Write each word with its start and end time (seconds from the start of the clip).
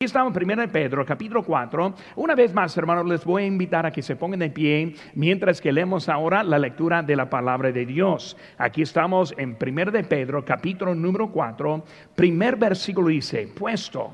Aquí 0.00 0.06
estamos 0.06 0.36
en 0.36 0.48
1 0.48 0.70
Pedro, 0.70 1.04
capítulo 1.04 1.42
4. 1.42 1.94
Una 2.14 2.36
vez 2.36 2.54
más, 2.54 2.76
hermanos, 2.76 3.04
les 3.06 3.24
voy 3.24 3.42
a 3.42 3.46
invitar 3.46 3.84
a 3.84 3.90
que 3.90 4.00
se 4.00 4.14
pongan 4.14 4.38
de 4.38 4.48
pie 4.48 4.94
mientras 5.16 5.60
que 5.60 5.72
leemos 5.72 6.08
ahora 6.08 6.44
la 6.44 6.56
lectura 6.60 7.02
de 7.02 7.16
la 7.16 7.28
palabra 7.28 7.72
de 7.72 7.84
Dios. 7.84 8.36
Aquí 8.58 8.82
estamos 8.82 9.34
en 9.36 9.58
1 9.60 9.90
de 9.90 10.04
Pedro, 10.04 10.44
capítulo 10.44 10.94
número 10.94 11.32
4. 11.32 11.84
Primer 12.14 12.54
versículo 12.54 13.08
dice, 13.08 13.48
puesto 13.48 14.12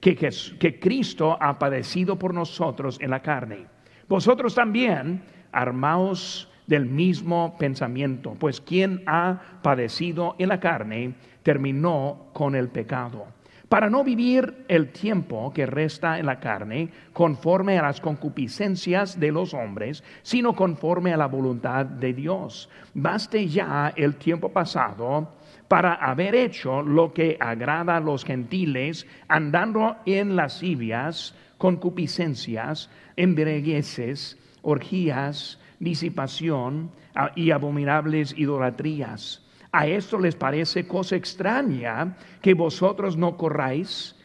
que, 0.00 0.14
que, 0.14 0.28
que 0.60 0.78
Cristo 0.78 1.38
ha 1.40 1.58
padecido 1.58 2.18
por 2.18 2.34
nosotros 2.34 2.98
en 3.00 3.08
la 3.08 3.22
carne. 3.22 3.68
Vosotros 4.08 4.54
también, 4.54 5.22
armaos 5.50 6.52
del 6.66 6.84
mismo 6.84 7.56
pensamiento, 7.56 8.34
pues 8.38 8.60
quien 8.60 9.02
ha 9.06 9.40
padecido 9.62 10.36
en 10.38 10.50
la 10.50 10.60
carne 10.60 11.14
terminó 11.42 12.28
con 12.34 12.54
el 12.54 12.68
pecado 12.68 13.34
para 13.68 13.90
no 13.90 14.04
vivir 14.04 14.64
el 14.68 14.92
tiempo 14.92 15.52
que 15.52 15.66
resta 15.66 16.18
en 16.18 16.26
la 16.26 16.38
carne 16.38 16.90
conforme 17.12 17.78
a 17.78 17.82
las 17.82 18.00
concupiscencias 18.00 19.18
de 19.18 19.32
los 19.32 19.54
hombres, 19.54 20.04
sino 20.22 20.54
conforme 20.54 21.12
a 21.12 21.16
la 21.16 21.26
voluntad 21.26 21.84
de 21.84 22.12
Dios. 22.12 22.68
Baste 22.94 23.48
ya 23.48 23.92
el 23.96 24.16
tiempo 24.16 24.50
pasado 24.50 25.34
para 25.68 25.94
haber 25.94 26.34
hecho 26.36 26.82
lo 26.82 27.12
que 27.12 27.36
agrada 27.40 27.96
a 27.96 28.00
los 28.00 28.24
gentiles, 28.24 29.06
andando 29.26 29.96
en 30.06 30.36
lascivias, 30.36 31.34
concupiscencias, 31.58 32.88
embriagueces, 33.16 34.38
orgías, 34.62 35.58
disipación 35.80 36.92
y 37.34 37.50
abominables 37.50 38.36
idolatrías 38.38 39.45
a 39.76 39.86
esto 39.86 40.18
les 40.18 40.34
parece 40.34 40.88
cosa 40.88 41.16
extraña 41.16 42.16
que 42.40 42.54
vosotros 42.54 43.14
no 43.14 43.36
corráis 43.36 44.16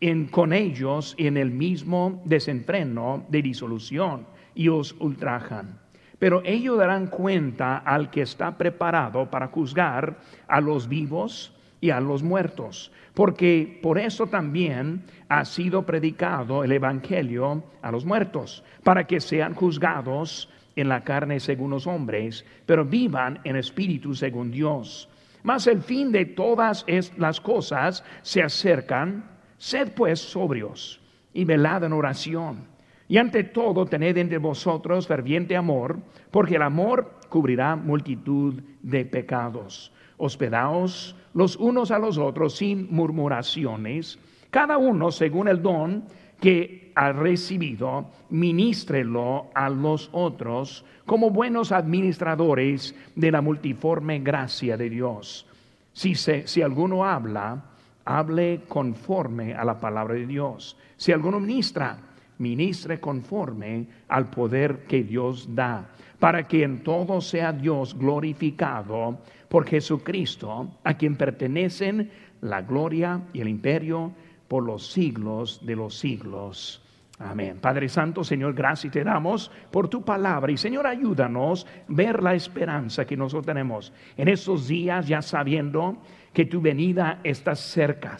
en, 0.00 0.28
con 0.28 0.52
ellos 0.52 1.16
en 1.18 1.36
el 1.36 1.50
mismo 1.50 2.22
desenfreno 2.24 3.26
de 3.28 3.42
disolución 3.42 4.28
y 4.54 4.68
os 4.68 4.94
ultrajan. 5.00 5.80
Pero 6.20 6.42
ellos 6.44 6.78
darán 6.78 7.08
cuenta 7.08 7.78
al 7.78 8.10
que 8.10 8.22
está 8.22 8.56
preparado 8.56 9.28
para 9.28 9.48
juzgar 9.48 10.20
a 10.46 10.60
los 10.60 10.88
vivos 10.88 11.56
y 11.80 11.90
a 11.90 11.98
los 11.98 12.22
muertos, 12.22 12.92
porque 13.12 13.80
por 13.82 13.98
eso 13.98 14.28
también 14.28 15.02
ha 15.28 15.44
sido 15.44 15.84
predicado 15.86 16.62
el 16.62 16.70
Evangelio 16.70 17.64
a 17.82 17.90
los 17.90 18.04
muertos, 18.04 18.62
para 18.84 19.08
que 19.08 19.20
sean 19.20 19.54
juzgados 19.54 20.48
en 20.80 20.88
la 20.88 21.04
carne 21.04 21.40
según 21.40 21.70
los 21.70 21.86
hombres, 21.86 22.44
pero 22.66 22.84
vivan 22.84 23.40
en 23.44 23.56
espíritu 23.56 24.14
según 24.14 24.50
Dios. 24.50 25.08
Mas 25.42 25.66
el 25.66 25.80
fin 25.82 26.12
de 26.12 26.26
todas 26.26 26.84
las 27.16 27.40
cosas 27.40 28.04
se 28.22 28.42
acercan. 28.42 29.24
Sed 29.56 29.92
pues 29.94 30.20
sobrios 30.20 31.00
y 31.32 31.44
velad 31.44 31.84
en 31.84 31.92
oración. 31.92 32.68
Y 33.08 33.18
ante 33.18 33.44
todo 33.44 33.86
tened 33.86 34.16
entre 34.18 34.38
vosotros 34.38 35.06
ferviente 35.06 35.56
amor, 35.56 35.98
porque 36.30 36.56
el 36.56 36.62
amor 36.62 37.18
cubrirá 37.28 37.74
multitud 37.74 38.62
de 38.82 39.04
pecados. 39.04 39.92
Hospedaos 40.16 41.16
los 41.34 41.56
unos 41.56 41.90
a 41.90 41.98
los 41.98 42.18
otros 42.18 42.56
sin 42.56 42.92
murmuraciones, 42.92 44.18
cada 44.50 44.78
uno 44.78 45.10
según 45.10 45.48
el 45.48 45.62
don 45.62 46.04
que 46.40 46.92
ha 46.94 47.12
recibido, 47.12 48.06
ministrelo 48.30 49.50
a 49.54 49.68
los 49.68 50.08
otros 50.12 50.84
como 51.06 51.30
buenos 51.30 51.72
administradores 51.72 52.94
de 53.14 53.30
la 53.30 53.40
multiforme 53.40 54.20
gracia 54.20 54.76
de 54.76 54.90
Dios. 54.90 55.46
Si, 55.92 56.14
si 56.14 56.62
alguno 56.62 57.04
habla, 57.04 57.62
hable 58.04 58.62
conforme 58.68 59.54
a 59.54 59.64
la 59.64 59.78
palabra 59.78 60.14
de 60.14 60.26
Dios. 60.26 60.76
Si 60.96 61.12
alguno 61.12 61.40
ministra, 61.40 61.98
ministre 62.38 63.00
conforme 63.00 63.86
al 64.08 64.30
poder 64.30 64.84
que 64.86 65.04
Dios 65.04 65.54
da, 65.54 65.90
para 66.18 66.46
que 66.46 66.62
en 66.62 66.82
todo 66.82 67.20
sea 67.20 67.52
Dios 67.52 67.96
glorificado 67.96 69.18
por 69.48 69.66
Jesucristo, 69.66 70.70
a 70.84 70.94
quien 70.94 71.16
pertenecen 71.16 72.10
la 72.40 72.62
gloria 72.62 73.20
y 73.32 73.40
el 73.40 73.48
imperio 73.48 74.12
por 74.50 74.64
los 74.64 74.84
siglos 74.84 75.64
de 75.64 75.76
los 75.76 75.96
siglos. 75.96 76.82
Amén. 77.20 77.58
Padre 77.60 77.88
Santo, 77.88 78.24
Señor, 78.24 78.52
gracias 78.52 78.92
te 78.92 79.04
damos 79.04 79.48
por 79.70 79.86
tu 79.86 80.04
palabra. 80.04 80.50
Y 80.50 80.56
Señor, 80.56 80.88
ayúdanos 80.88 81.64
a 81.64 81.84
ver 81.86 82.20
la 82.20 82.34
esperanza 82.34 83.04
que 83.04 83.16
nosotros 83.16 83.46
tenemos 83.46 83.92
en 84.16 84.26
estos 84.26 84.66
días, 84.66 85.06
ya 85.06 85.22
sabiendo 85.22 85.98
que 86.32 86.46
tu 86.46 86.60
venida 86.60 87.20
está 87.22 87.54
cerca, 87.54 88.16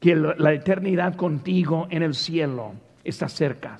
que 0.00 0.16
la 0.16 0.54
eternidad 0.54 1.16
contigo 1.16 1.86
en 1.90 2.02
el 2.02 2.14
cielo 2.14 2.72
está 3.04 3.28
cerca. 3.28 3.76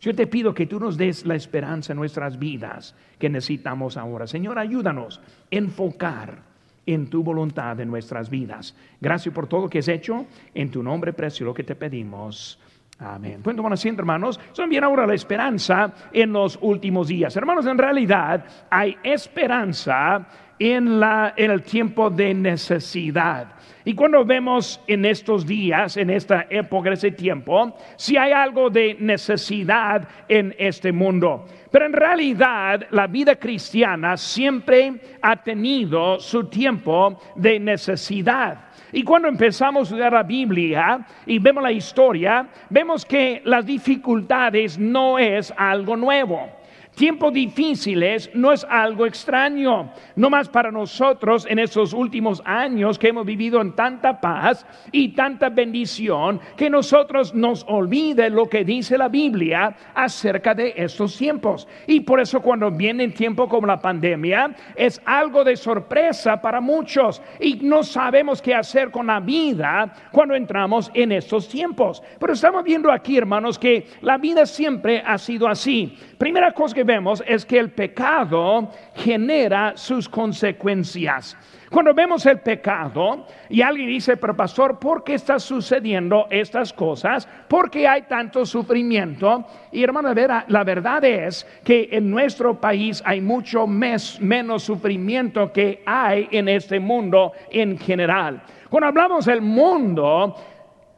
Yo 0.00 0.14
te 0.14 0.26
pido 0.26 0.54
que 0.54 0.64
tú 0.64 0.80
nos 0.80 0.96
des 0.96 1.26
la 1.26 1.34
esperanza 1.34 1.92
en 1.92 1.98
nuestras 1.98 2.38
vidas 2.38 2.94
que 3.18 3.28
necesitamos 3.28 3.98
ahora. 3.98 4.26
Señor, 4.26 4.58
ayúdanos 4.58 5.18
a 5.18 5.22
enfocar 5.50 6.47
en 6.88 7.10
tu 7.10 7.22
voluntad 7.22 7.78
en 7.80 7.90
nuestras 7.90 8.30
vidas. 8.30 8.74
Gracias 8.98 9.34
por 9.34 9.46
todo 9.46 9.62
lo 9.62 9.68
que 9.68 9.80
has 9.80 9.88
hecho. 9.88 10.24
En 10.54 10.70
tu 10.70 10.82
nombre 10.82 11.12
precioso 11.12 11.44
lo 11.44 11.54
que 11.54 11.62
te 11.62 11.74
pedimos. 11.74 12.58
Amén. 12.98 13.40
Bueno, 13.44 13.62
bueno, 13.62 13.74
así, 13.74 13.88
hermanos, 13.90 14.40
son 14.52 14.70
bien 14.70 14.82
ahora 14.82 15.06
la 15.06 15.14
esperanza 15.14 15.92
en 16.12 16.32
los 16.32 16.58
últimos 16.62 17.08
días. 17.08 17.36
Hermanos, 17.36 17.66
en 17.66 17.78
realidad 17.78 18.44
hay 18.70 18.96
esperanza 19.04 20.26
en, 20.58 21.00
la, 21.00 21.34
en 21.36 21.50
el 21.50 21.62
tiempo 21.62 22.10
de 22.10 22.34
necesidad. 22.34 23.48
Y 23.84 23.94
cuando 23.94 24.22
vemos 24.22 24.80
en 24.86 25.06
estos 25.06 25.46
días, 25.46 25.96
en 25.96 26.10
esta 26.10 26.46
época, 26.50 26.88
en 26.88 26.92
ese 26.92 27.10
tiempo, 27.10 27.74
si 27.96 28.18
hay 28.18 28.32
algo 28.32 28.68
de 28.68 28.96
necesidad 29.00 30.06
en 30.28 30.54
este 30.58 30.92
mundo. 30.92 31.46
Pero 31.70 31.86
en 31.86 31.94
realidad 31.94 32.86
la 32.90 33.06
vida 33.06 33.36
cristiana 33.36 34.16
siempre 34.16 35.00
ha 35.22 35.36
tenido 35.36 36.20
su 36.20 36.44
tiempo 36.48 37.18
de 37.34 37.58
necesidad. 37.58 38.68
Y 38.92 39.02
cuando 39.02 39.28
empezamos 39.28 39.80
a 39.80 39.84
estudiar 39.84 40.12
la 40.12 40.22
Biblia 40.22 41.06
y 41.24 41.38
vemos 41.38 41.62
la 41.62 41.72
historia, 41.72 42.46
vemos 42.68 43.06
que 43.06 43.40
las 43.44 43.64
dificultades 43.64 44.78
no 44.78 45.18
es 45.18 45.52
algo 45.56 45.96
nuevo. 45.96 46.57
Tiempos 46.98 47.32
difíciles 47.32 48.28
no 48.34 48.50
es 48.50 48.66
algo 48.68 49.06
extraño, 49.06 49.92
no 50.16 50.30
más 50.30 50.48
para 50.48 50.72
nosotros 50.72 51.46
en 51.48 51.60
estos 51.60 51.92
últimos 51.92 52.42
años 52.44 52.98
que 52.98 53.06
hemos 53.06 53.24
vivido 53.24 53.60
en 53.60 53.76
tanta 53.76 54.20
paz 54.20 54.66
y 54.90 55.10
tanta 55.10 55.48
bendición 55.48 56.40
que 56.56 56.68
nosotros 56.68 57.32
nos 57.36 57.64
olvide 57.68 58.28
lo 58.30 58.48
que 58.48 58.64
dice 58.64 58.98
la 58.98 59.08
Biblia 59.08 59.76
acerca 59.94 60.56
de 60.56 60.74
estos 60.76 61.16
tiempos. 61.16 61.68
Y 61.86 62.00
por 62.00 62.18
eso 62.18 62.40
cuando 62.40 62.68
viene 62.72 63.06
tiempo 63.10 63.48
como 63.48 63.68
la 63.68 63.80
pandemia 63.80 64.50
es 64.74 65.00
algo 65.04 65.44
de 65.44 65.56
sorpresa 65.56 66.42
para 66.42 66.60
muchos 66.60 67.22
y 67.38 67.60
no 67.62 67.84
sabemos 67.84 68.42
qué 68.42 68.56
hacer 68.56 68.90
con 68.90 69.06
la 69.06 69.20
vida 69.20 69.94
cuando 70.10 70.34
entramos 70.34 70.90
en 70.94 71.12
estos 71.12 71.48
tiempos. 71.48 72.02
Pero 72.18 72.32
estamos 72.32 72.64
viendo 72.64 72.90
aquí, 72.90 73.16
hermanos, 73.16 73.56
que 73.56 73.86
la 74.00 74.18
vida 74.18 74.44
siempre 74.46 75.00
ha 75.06 75.16
sido 75.16 75.46
así. 75.46 75.96
Primera 76.18 76.50
cosa 76.50 76.74
que 76.74 76.87
vemos 76.88 77.22
es 77.26 77.44
que 77.44 77.58
el 77.58 77.70
pecado 77.70 78.70
genera 78.94 79.76
sus 79.76 80.08
consecuencias. 80.08 81.36
Cuando 81.70 81.92
vemos 81.92 82.24
el 82.24 82.40
pecado 82.40 83.26
y 83.50 83.60
alguien 83.60 83.88
dice, 83.88 84.16
pero 84.16 84.34
pastor, 84.34 84.78
¿por 84.78 85.04
qué 85.04 85.14
está 85.14 85.38
sucediendo 85.38 86.26
estas 86.30 86.72
cosas? 86.72 87.28
¿Por 87.46 87.70
qué 87.70 87.86
hay 87.86 88.02
tanto 88.02 88.46
sufrimiento? 88.46 89.44
Y 89.70 89.84
hermano, 89.84 90.14
la 90.48 90.64
verdad 90.64 91.04
es 91.04 91.46
que 91.62 91.90
en 91.92 92.10
nuestro 92.10 92.58
país 92.58 93.02
hay 93.04 93.20
mucho 93.20 93.66
menos 93.66 94.62
sufrimiento 94.62 95.52
que 95.52 95.82
hay 95.84 96.26
en 96.30 96.48
este 96.48 96.80
mundo 96.80 97.32
en 97.50 97.78
general. 97.78 98.42
Cuando 98.70 98.88
hablamos 98.88 99.26
del 99.26 99.42
mundo, 99.42 100.34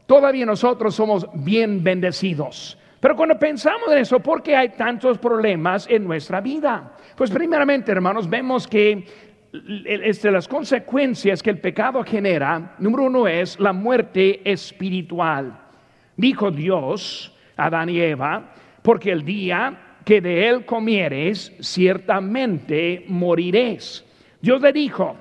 todavía 0.06 0.46
nosotros 0.46 0.94
somos 0.94 1.26
bien 1.34 1.82
bendecidos. 1.82 2.79
Pero 3.00 3.16
cuando 3.16 3.38
pensamos 3.38 3.90
en 3.90 3.98
eso, 3.98 4.20
¿por 4.20 4.42
qué 4.42 4.54
hay 4.54 4.68
tantos 4.70 5.18
problemas 5.18 5.86
en 5.88 6.04
nuestra 6.04 6.40
vida? 6.40 6.96
Pues 7.16 7.30
primeramente, 7.30 7.90
hermanos, 7.90 8.28
vemos 8.28 8.68
que 8.68 9.04
este, 9.84 10.30
las 10.30 10.46
consecuencias 10.46 11.42
que 11.42 11.50
el 11.50 11.58
pecado 11.58 12.04
genera, 12.04 12.76
número 12.78 13.04
uno 13.04 13.26
es 13.26 13.58
la 13.58 13.72
muerte 13.72 14.42
espiritual. 14.44 15.58
Dijo 16.16 16.50
Dios 16.50 17.34
a 17.56 17.66
Adán 17.66 17.88
y 17.88 18.00
Eva, 18.00 18.52
porque 18.82 19.10
el 19.10 19.24
día 19.24 19.96
que 20.04 20.20
de 20.20 20.48
él 20.48 20.64
comieres, 20.64 21.52
ciertamente 21.60 23.04
moriréis. 23.08 24.04
Dios 24.40 24.60
le 24.60 24.72
dijo, 24.72 25.16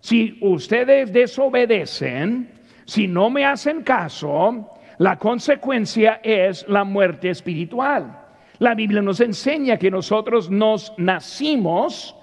si 0.00 0.38
ustedes 0.40 1.12
desobedecen, 1.12 2.50
si 2.84 3.06
no 3.06 3.30
me 3.30 3.44
hacen 3.44 3.82
caso, 3.82 4.70
la 4.98 5.16
consecuencia 5.16 6.20
es 6.22 6.66
la 6.68 6.84
muerte 6.84 7.30
espiritual. 7.30 8.26
La 8.58 8.74
Biblia 8.74 9.00
nos 9.00 9.20
enseña 9.20 9.76
que 9.76 9.90
nosotros 9.90 10.50
nos 10.50 10.92
nacimos 10.96 12.16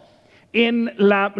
en 0.51 0.93
la, 0.97 1.33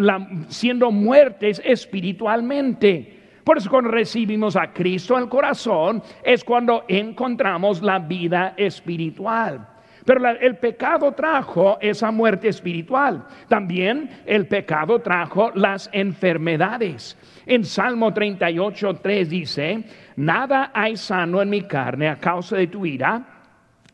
siendo 0.48 0.90
muertes 0.90 1.60
espiritualmente. 1.64 3.16
Por 3.44 3.58
eso 3.58 3.70
cuando 3.70 3.90
recibimos 3.90 4.56
a 4.56 4.72
Cristo 4.72 5.16
al 5.16 5.28
corazón 5.28 6.02
es 6.24 6.42
cuando 6.42 6.84
encontramos 6.88 7.82
la 7.82 7.98
vida 7.98 8.54
espiritual. 8.56 9.68
Pero 10.06 10.24
el 10.28 10.56
pecado 10.56 11.12
trajo 11.12 11.78
esa 11.80 12.12
muerte 12.12 12.48
espiritual. 12.48 13.26
También 13.48 14.08
el 14.24 14.46
pecado 14.46 15.00
trajo 15.00 15.50
las 15.54 15.90
enfermedades. 15.92 17.18
En 17.44 17.64
Salmo 17.64 18.14
38, 18.14 19.00
3 19.02 19.30
dice, 19.30 19.84
nada 20.16 20.70
hay 20.74 20.96
sano 20.96 21.40
en 21.40 21.50
mi 21.50 21.62
carne 21.62 22.08
a 22.08 22.16
causa 22.16 22.56
de 22.56 22.66
tu 22.66 22.84
ira, 22.84 23.24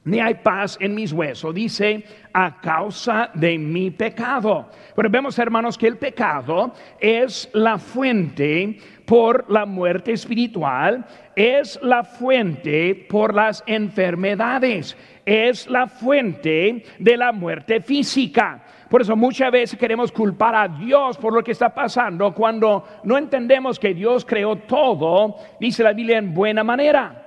ni 0.05 0.19
hay 0.19 0.35
paz 0.35 0.77
en 0.81 0.95
mis 0.95 1.13
huesos. 1.13 1.55
Dice, 1.55 2.05
a 2.33 2.61
causa 2.61 3.31
de 3.35 3.57
mi 3.59 3.91
pecado. 3.91 4.69
Pero 4.97 5.09
vemos, 5.11 5.39
hermanos, 5.39 5.79
que 5.79 5.87
el 5.87 5.97
pecado 5.97 6.73
es 6.99 7.49
la 7.53 7.79
fuente 7.79 8.79
por 9.05 9.51
la 9.51 9.67
muerte 9.67 10.13
espiritual, 10.13 11.05
es 11.35 11.79
la 11.83 12.05
fuente 12.05 13.07
por 13.09 13.35
las 13.35 13.63
enfermedades, 13.67 14.97
es 15.25 15.69
la 15.69 15.87
fuente 15.87 16.85
de 16.99 17.17
la 17.17 17.33
muerte 17.33 17.81
física. 17.81 18.63
Por 18.89 19.03
eso 19.03 19.17
muchas 19.17 19.51
veces 19.51 19.79
queremos 19.79 20.13
culpar 20.13 20.55
a 20.55 20.69
Dios 20.69 21.17
por 21.17 21.33
lo 21.33 21.43
que 21.43 21.53
está 21.53 21.73
pasando 21.73 22.35
cuando 22.35 22.85
no 23.05 23.17
entendemos 23.17 23.79
que 23.79 23.95
Dios 23.95 24.25
creó 24.25 24.57
todo, 24.57 25.37
dice 25.59 25.83
la 25.83 25.93
Biblia, 25.93 26.19
en 26.19 26.35
buena 26.35 26.63
manera. 26.63 27.22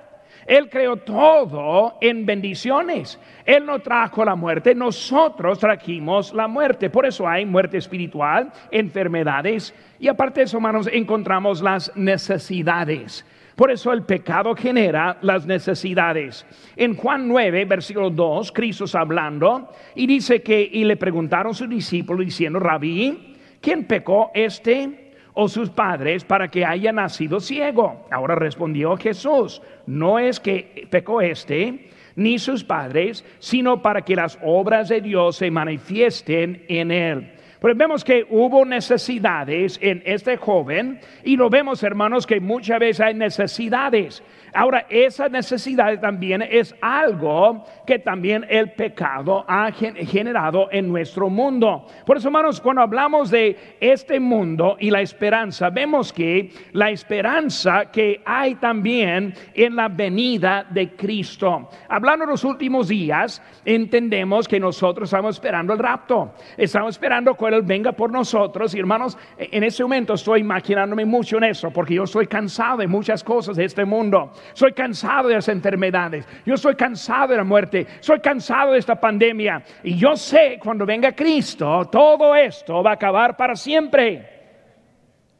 Él 0.46 0.68
creó 0.70 0.96
todo 0.96 1.98
en 2.00 2.24
bendiciones. 2.24 3.18
Él 3.44 3.66
no 3.66 3.80
trajo 3.80 4.24
la 4.24 4.36
muerte, 4.36 4.74
nosotros 4.74 5.58
trajimos 5.58 6.32
la 6.32 6.46
muerte. 6.46 6.88
Por 6.90 7.06
eso 7.06 7.28
hay 7.28 7.44
muerte 7.44 7.78
espiritual, 7.78 8.52
enfermedades 8.70 9.74
y 9.98 10.08
aparte 10.08 10.40
de 10.40 10.44
eso, 10.44 10.58
hermanos, 10.58 10.88
encontramos 10.92 11.62
las 11.62 11.94
necesidades. 11.96 13.24
Por 13.56 13.70
eso 13.70 13.92
el 13.92 14.02
pecado 14.02 14.54
genera 14.54 15.16
las 15.22 15.46
necesidades. 15.46 16.44
En 16.76 16.94
Juan 16.94 17.26
9, 17.26 17.64
versículo 17.64 18.10
2, 18.10 18.52
Cristo 18.52 18.84
está 18.84 19.00
hablando 19.00 19.70
y 19.94 20.06
dice 20.06 20.42
que, 20.42 20.60
y 20.60 20.84
le 20.84 20.98
preguntaron 20.98 21.54
sus 21.54 21.68
discípulos 21.68 22.26
diciendo, 22.26 22.58
Rabí, 22.60 23.34
¿quién 23.62 23.84
pecó 23.84 24.30
este? 24.34 25.05
O 25.38 25.48
sus 25.48 25.68
padres 25.68 26.24
para 26.24 26.48
que 26.48 26.64
haya 26.64 26.92
nacido 26.92 27.40
ciego. 27.40 28.06
Ahora 28.10 28.34
respondió 28.34 28.96
Jesús, 28.96 29.60
no 29.86 30.18
es 30.18 30.40
que 30.40 30.88
pecó 30.90 31.20
este 31.20 31.90
ni 32.16 32.38
sus 32.38 32.64
padres, 32.64 33.22
sino 33.38 33.82
para 33.82 34.00
que 34.00 34.16
las 34.16 34.38
obras 34.42 34.88
de 34.88 35.02
Dios 35.02 35.36
se 35.36 35.50
manifiesten 35.50 36.64
en 36.68 36.90
él. 36.90 37.32
Pero 37.60 37.74
vemos 37.74 38.04
que 38.04 38.26
hubo 38.28 38.64
necesidades 38.64 39.78
en 39.80 40.02
este 40.04 40.36
joven 40.36 41.00
y 41.24 41.36
lo 41.36 41.48
vemos 41.48 41.82
hermanos 41.82 42.26
que 42.26 42.40
muchas 42.40 42.78
veces 42.78 43.00
hay 43.00 43.14
necesidades. 43.14 44.22
Ahora, 44.56 44.86
esa 44.88 45.28
necesidad 45.28 46.00
también 46.00 46.40
es 46.40 46.74
algo 46.80 47.64
que 47.86 47.98
también 47.98 48.46
el 48.48 48.72
pecado 48.72 49.44
ha 49.46 49.70
generado 49.70 50.68
en 50.72 50.88
nuestro 50.88 51.28
mundo. 51.28 51.86
Por 52.06 52.16
eso, 52.16 52.28
hermanos, 52.28 52.60
cuando 52.60 52.80
hablamos 52.80 53.30
de 53.30 53.76
este 53.80 54.18
mundo 54.18 54.76
y 54.80 54.90
la 54.90 55.02
esperanza, 55.02 55.68
vemos 55.68 56.10
que 56.10 56.50
la 56.72 56.90
esperanza 56.90 57.90
que 57.90 58.22
hay 58.24 58.54
también 58.54 59.34
en 59.52 59.76
la 59.76 59.88
venida 59.88 60.66
de 60.70 60.96
Cristo. 60.96 61.68
Hablando 61.88 62.24
de 62.24 62.30
los 62.32 62.44
últimos 62.44 62.88
días, 62.88 63.42
entendemos 63.62 64.48
que 64.48 64.58
nosotros 64.58 65.08
estamos 65.08 65.36
esperando 65.36 65.74
el 65.74 65.78
rapto. 65.78 66.32
Estamos 66.56 66.94
esperando 66.94 67.34
venga 67.64 67.92
por 67.92 68.10
nosotros. 68.10 68.74
Y 68.74 68.78
hermanos, 68.78 69.16
en 69.38 69.64
ese 69.64 69.82
momento 69.82 70.14
estoy 70.14 70.40
imaginándome 70.40 71.04
mucho 71.04 71.38
en 71.38 71.44
eso, 71.44 71.70
porque 71.70 71.94
yo 71.94 72.04
estoy 72.04 72.26
cansado 72.26 72.78
de 72.78 72.86
muchas 72.86 73.22
cosas 73.24 73.56
de 73.56 73.64
este 73.64 73.84
mundo. 73.84 74.32
Soy 74.52 74.72
cansado 74.72 75.28
de 75.28 75.34
las 75.34 75.48
enfermedades. 75.48 76.26
Yo 76.44 76.54
estoy 76.54 76.74
cansado 76.74 77.28
de 77.28 77.36
la 77.36 77.44
muerte. 77.44 77.86
Soy 78.00 78.20
cansado 78.20 78.72
de 78.72 78.78
esta 78.78 79.00
pandemia. 79.00 79.62
Y 79.82 79.96
yo 79.96 80.16
sé 80.16 80.58
cuando 80.62 80.84
venga 80.86 81.12
Cristo, 81.12 81.88
todo 81.90 82.34
esto 82.34 82.82
va 82.82 82.90
a 82.90 82.94
acabar 82.94 83.36
para 83.36 83.54
siempre. 83.54 84.36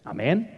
Amén. 0.04 0.50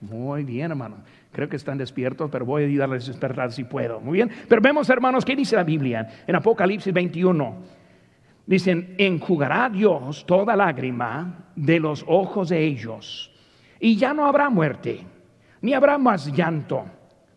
Muy 0.00 0.44
bien, 0.44 0.70
hermano. 0.70 0.96
Creo 1.32 1.48
que 1.48 1.56
están 1.56 1.78
despiertos, 1.78 2.30
pero 2.30 2.44
voy 2.44 2.62
a 2.62 2.66
ayudarles 2.66 3.04
a 3.04 3.12
despertar 3.12 3.52
si 3.52 3.64
puedo. 3.64 4.00
Muy 4.00 4.14
bien. 4.14 4.30
Pero 4.48 4.60
vemos, 4.60 4.88
hermanos, 4.90 5.24
¿qué 5.24 5.36
dice 5.36 5.56
la 5.56 5.64
Biblia? 5.64 6.08
En 6.26 6.34
Apocalipsis 6.34 6.92
21. 6.92 7.77
Dicen, 8.48 8.96
enjugará 8.96 9.68
Dios 9.68 10.24
toda 10.24 10.56
lágrima 10.56 11.50
de 11.54 11.78
los 11.78 12.02
ojos 12.08 12.48
de 12.48 12.64
ellos. 12.64 13.30
Y 13.78 13.94
ya 13.96 14.14
no 14.14 14.24
habrá 14.24 14.48
muerte, 14.48 15.04
ni 15.60 15.74
habrá 15.74 15.98
más 15.98 16.32
llanto 16.32 16.86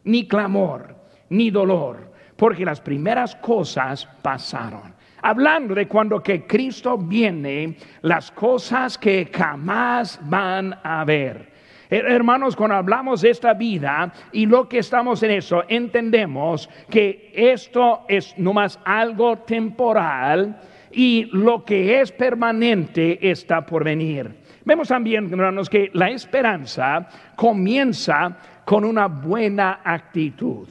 ni 0.04 0.28
clamor, 0.28 0.96
ni 1.30 1.50
dolor, 1.52 2.14
porque 2.36 2.66
las 2.66 2.82
primeras 2.82 3.36
cosas 3.36 4.08
pasaron. 4.22 4.96
Hablando 5.22 5.76
de 5.76 5.88
cuando 5.88 6.24
que 6.24 6.48
Cristo 6.48 6.98
viene, 6.98 7.78
las 8.02 8.32
cosas 8.32 8.98
que 8.98 9.30
jamás 9.32 10.20
van 10.24 10.76
a 10.82 11.04
ver. 11.06 11.52
Hermanos, 11.90 12.56
cuando 12.56 12.78
hablamos 12.78 13.22
de 13.22 13.32
esta 13.32 13.54
vida 13.54 14.14
y 14.32 14.46
lo 14.46 14.68
que 14.70 14.80
estamos 14.80 15.22
en 15.24 15.32
eso, 15.32 15.66
entendemos 15.68 16.70
que 16.90 17.32
esto 17.36 18.06
es 18.08 18.34
nomás 18.38 18.80
algo 18.86 19.40
temporal 19.40 20.58
y 20.94 21.30
lo 21.32 21.64
que 21.64 22.02
es 22.02 22.12
permanente 22.12 23.30
está 23.30 23.66
por 23.66 23.84
venir. 23.84 24.42
Vemos 24.64 24.88
también, 24.88 25.26
hermanos, 25.32 25.70
que 25.70 25.90
la 25.94 26.10
esperanza 26.10 27.08
comienza 27.36 28.38
con 28.66 28.86
una 28.86 29.08
buena 29.08 29.82
actitud. 29.84 30.68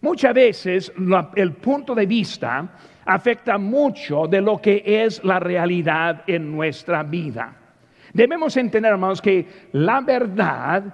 Muchas 0.00 0.32
veces 0.32 0.92
el 1.36 1.52
punto 1.52 1.94
de 1.94 2.06
vista 2.06 2.68
afecta 3.04 3.58
mucho 3.58 4.26
de 4.26 4.40
lo 4.40 4.58
que 4.58 4.82
es 4.84 5.22
la 5.24 5.38
realidad 5.38 6.22
en 6.26 6.50
nuestra 6.50 7.02
vida. 7.02 7.54
Debemos 8.12 8.56
entender, 8.56 8.92
hermanos, 8.92 9.20
que 9.20 9.46
la 9.72 10.00
verdad 10.00 10.84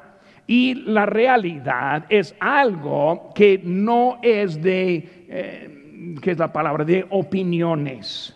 y 0.46 0.74
la 0.74 1.06
realidad 1.06 2.04
es 2.08 2.34
algo 2.40 3.30
que 3.34 3.60
no 3.62 4.18
es 4.22 4.60
de, 4.60 5.26
eh, 5.28 6.16
¿qué 6.20 6.32
es 6.32 6.38
la 6.38 6.52
palabra? 6.52 6.84
De 6.84 7.06
opiniones, 7.10 8.35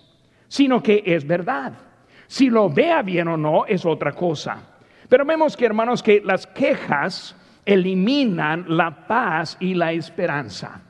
sino 0.51 0.83
que 0.83 1.03
es 1.07 1.25
verdad. 1.25 1.73
Si 2.27 2.51
lo 2.51 2.69
vea 2.69 3.03
bien 3.03 3.29
o 3.29 3.37
no 3.37 3.67
es 3.67 3.87
otra 3.87 4.13
cosa. 4.13 4.59
Pero 5.09 5.25
vemos 5.25 5.57
que, 5.57 5.65
hermanos, 5.65 6.03
que 6.03 6.21
las 6.25 6.47
quejas 6.49 7.37
eliminan 7.65 8.65
la 8.67 9.07
paz 9.07 9.57
y 9.61 9.75
la 9.75 9.93
esperanza. 9.93 10.83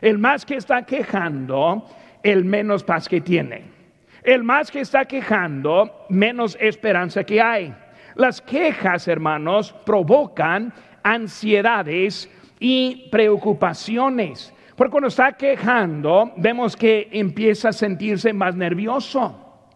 El 0.00 0.18
más 0.18 0.46
que 0.46 0.54
está 0.54 0.84
quejando, 0.84 1.86
el 2.22 2.44
menos 2.44 2.84
paz 2.84 3.08
que 3.08 3.20
tiene. 3.20 3.64
El 4.22 4.44
más 4.44 4.70
que 4.70 4.80
está 4.80 5.04
quejando, 5.06 6.06
menos 6.08 6.56
esperanza 6.60 7.24
que 7.24 7.40
hay. 7.40 7.74
Las 8.14 8.40
quejas, 8.40 9.08
hermanos, 9.08 9.72
provocan 9.84 10.72
ansiedades 11.02 12.30
y 12.60 13.08
preocupaciones. 13.10 14.54
Porque 14.80 14.92
cuando 14.92 15.08
está 15.08 15.32
quejando, 15.32 16.32
vemos 16.38 16.74
que 16.74 17.10
empieza 17.12 17.68
a 17.68 17.72
sentirse 17.74 18.32
más 18.32 18.56
nervioso. 18.56 19.68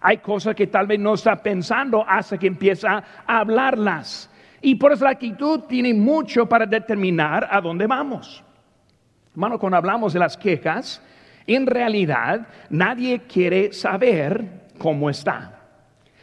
Hay 0.00 0.18
cosas 0.18 0.56
que 0.56 0.66
tal 0.66 0.88
vez 0.88 0.98
no 0.98 1.14
está 1.14 1.36
pensando 1.36 2.04
hasta 2.04 2.36
que 2.36 2.48
empieza 2.48 3.04
a 3.24 3.38
hablarlas. 3.38 4.28
Y 4.60 4.74
por 4.74 4.90
eso 4.90 5.04
la 5.04 5.12
actitud 5.12 5.60
tiene 5.68 5.94
mucho 5.94 6.48
para 6.48 6.66
determinar 6.66 7.46
a 7.48 7.60
dónde 7.60 7.86
vamos. 7.86 8.42
Hermano, 9.30 9.60
cuando 9.60 9.76
hablamos 9.76 10.12
de 10.12 10.18
las 10.18 10.36
quejas, 10.36 11.00
en 11.46 11.64
realidad 11.64 12.48
nadie 12.68 13.20
quiere 13.28 13.72
saber 13.72 14.72
cómo 14.76 15.08
está. 15.08 15.60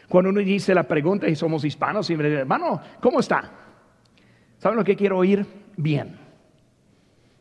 Cuando 0.09 0.31
uno 0.31 0.41
dice 0.41 0.75
la 0.75 0.83
pregunta 0.83 1.25
y 1.25 1.37
somos 1.37 1.63
hispanos, 1.63 2.05
siempre 2.05 2.27
dice, 2.27 2.41
hermano, 2.41 2.81
¿cómo 2.99 3.21
está? 3.21 3.49
¿Saben 4.57 4.77
lo 4.77 4.83
que 4.83 4.97
quiero 4.97 5.19
oír? 5.19 5.45
Bien. 5.77 6.28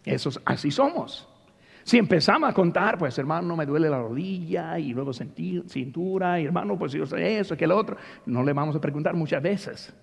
Eso, 0.05 0.31
así 0.45 0.71
somos. 0.71 1.29
Si 1.85 1.97
empezamos 1.97 2.51
a 2.51 2.53
contar, 2.53 2.99
pues 2.99 3.17
hermano, 3.19 3.57
me 3.57 3.65
duele 3.65 3.89
la 3.89 3.99
rodilla 3.99 4.79
y 4.79 4.93
luego 4.93 5.13
cintura, 5.13 6.39
y 6.39 6.45
hermano, 6.45 6.79
pues 6.79 6.93
yo 6.93 7.07
sé 7.07 7.39
eso, 7.39 7.57
que 7.57 7.65
el 7.65 7.73
otro, 7.73 7.97
no 8.27 8.43
le 8.43 8.53
vamos 8.53 8.77
a 8.77 8.81
preguntar 8.81 9.15
muchas 9.15 9.43
veces. 9.43 9.95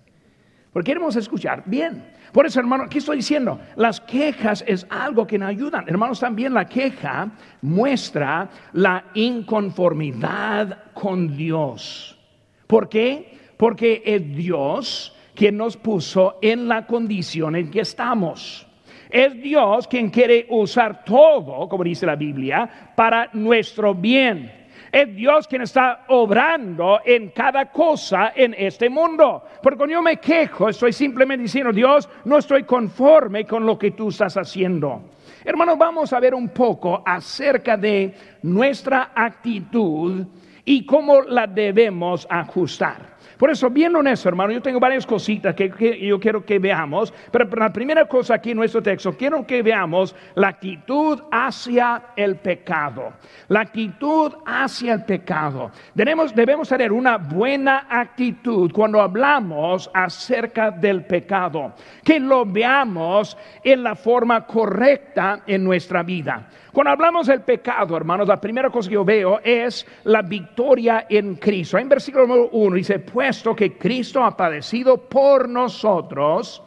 Porque 0.72 0.90
queremos 0.90 1.16
escuchar 1.16 1.62
bien. 1.64 2.04
Por 2.32 2.44
eso, 2.44 2.60
hermano, 2.60 2.88
¿qué 2.90 2.98
estoy 2.98 3.18
diciendo? 3.18 3.60
Las 3.76 4.00
quejas 4.00 4.64
es 4.66 4.86
algo 4.90 5.26
que 5.26 5.38
nos 5.38 5.48
ayudan. 5.48 5.84
Hermanos, 5.88 6.20
también 6.20 6.52
la 6.52 6.66
queja 6.66 7.30
muestra 7.62 8.50
la 8.72 9.04
inconformidad 9.14 10.92
con 10.92 11.36
Dios. 11.36 12.18
¿Por 12.66 12.88
qué? 12.88 13.38
Porque 13.56 14.02
es 14.04 14.36
Dios 14.36 15.16
quien 15.34 15.56
nos 15.56 15.76
puso 15.76 16.38
en 16.42 16.68
la 16.68 16.86
condición 16.86 17.56
en 17.56 17.70
que 17.70 17.80
estamos. 17.80 18.66
Es 19.10 19.34
Dios 19.40 19.86
quien 19.86 20.10
quiere 20.10 20.46
usar 20.50 21.04
todo, 21.04 21.68
como 21.68 21.84
dice 21.84 22.06
la 22.06 22.16
Biblia, 22.16 22.92
para 22.94 23.30
nuestro 23.32 23.94
bien. 23.94 24.66
Es 24.92 25.14
Dios 25.14 25.46
quien 25.46 25.62
está 25.62 26.04
obrando 26.08 27.00
en 27.04 27.30
cada 27.30 27.70
cosa 27.70 28.32
en 28.34 28.54
este 28.56 28.88
mundo. 28.88 29.44
Porque 29.62 29.76
cuando 29.76 29.94
yo 29.94 30.02
me 30.02 30.16
quejo, 30.16 30.68
estoy 30.68 30.92
simplemente 30.92 31.42
diciendo, 31.42 31.72
Dios, 31.72 32.08
no 32.24 32.38
estoy 32.38 32.64
conforme 32.64 33.44
con 33.44 33.66
lo 33.66 33.78
que 33.78 33.90
tú 33.90 34.08
estás 34.08 34.36
haciendo. 34.36 35.02
Hermanos, 35.44 35.76
vamos 35.78 36.12
a 36.12 36.20
ver 36.20 36.34
un 36.34 36.48
poco 36.48 37.02
acerca 37.04 37.76
de 37.76 38.14
nuestra 38.42 39.12
actitud 39.14 40.24
y 40.64 40.84
cómo 40.84 41.22
la 41.22 41.46
debemos 41.46 42.26
ajustar. 42.28 43.15
Por 43.36 43.50
eso, 43.50 43.68
bien 43.68 43.94
honesto, 43.94 44.28
hermano, 44.28 44.52
yo 44.52 44.62
tengo 44.62 44.80
varias 44.80 45.06
cositas 45.06 45.54
que, 45.54 45.98
yo 46.00 46.18
quiero 46.18 46.44
que 46.44 46.58
veamos, 46.58 47.12
pero 47.30 47.46
la 47.56 47.72
primera 47.72 48.06
cosa 48.06 48.34
aquí 48.34 48.52
en 48.52 48.56
nuestro 48.56 48.82
texto, 48.82 49.12
quiero 49.16 49.46
que 49.46 49.62
veamos 49.62 50.14
la 50.34 50.48
actitud 50.48 51.22
hacia 51.30 52.02
el 52.16 52.36
pecado. 52.36 53.12
La 53.48 53.60
actitud 53.60 54.32
hacia 54.46 54.94
el 54.94 55.04
pecado. 55.04 55.70
Debemos, 55.94 56.34
debemos 56.34 56.68
tener 56.68 56.92
una 56.92 57.18
buena 57.18 57.86
actitud 57.90 58.72
cuando 58.72 59.00
hablamos 59.00 59.90
acerca 59.92 60.70
del 60.70 61.04
pecado, 61.04 61.74
que 62.02 62.18
lo 62.18 62.46
veamos 62.46 63.36
en 63.62 63.82
la 63.82 63.94
forma 63.94 64.46
correcta 64.46 65.42
en 65.46 65.62
nuestra 65.62 66.02
vida. 66.02 66.48
Cuando 66.76 66.90
hablamos 66.90 67.26
del 67.26 67.40
pecado, 67.40 67.96
hermanos, 67.96 68.28
la 68.28 68.38
primera 68.38 68.68
cosa 68.68 68.90
que 68.90 68.96
yo 68.96 69.02
veo 69.02 69.40
es 69.42 69.86
la 70.04 70.20
victoria 70.20 71.06
en 71.08 71.36
Cristo. 71.36 71.78
En 71.78 71.88
versículo 71.88 72.26
número 72.26 72.50
1 72.52 72.76
dice, 72.76 72.98
puesto 72.98 73.56
que 73.56 73.78
Cristo 73.78 74.22
ha 74.22 74.36
padecido 74.36 74.98
por 74.98 75.48
nosotros, 75.48 76.62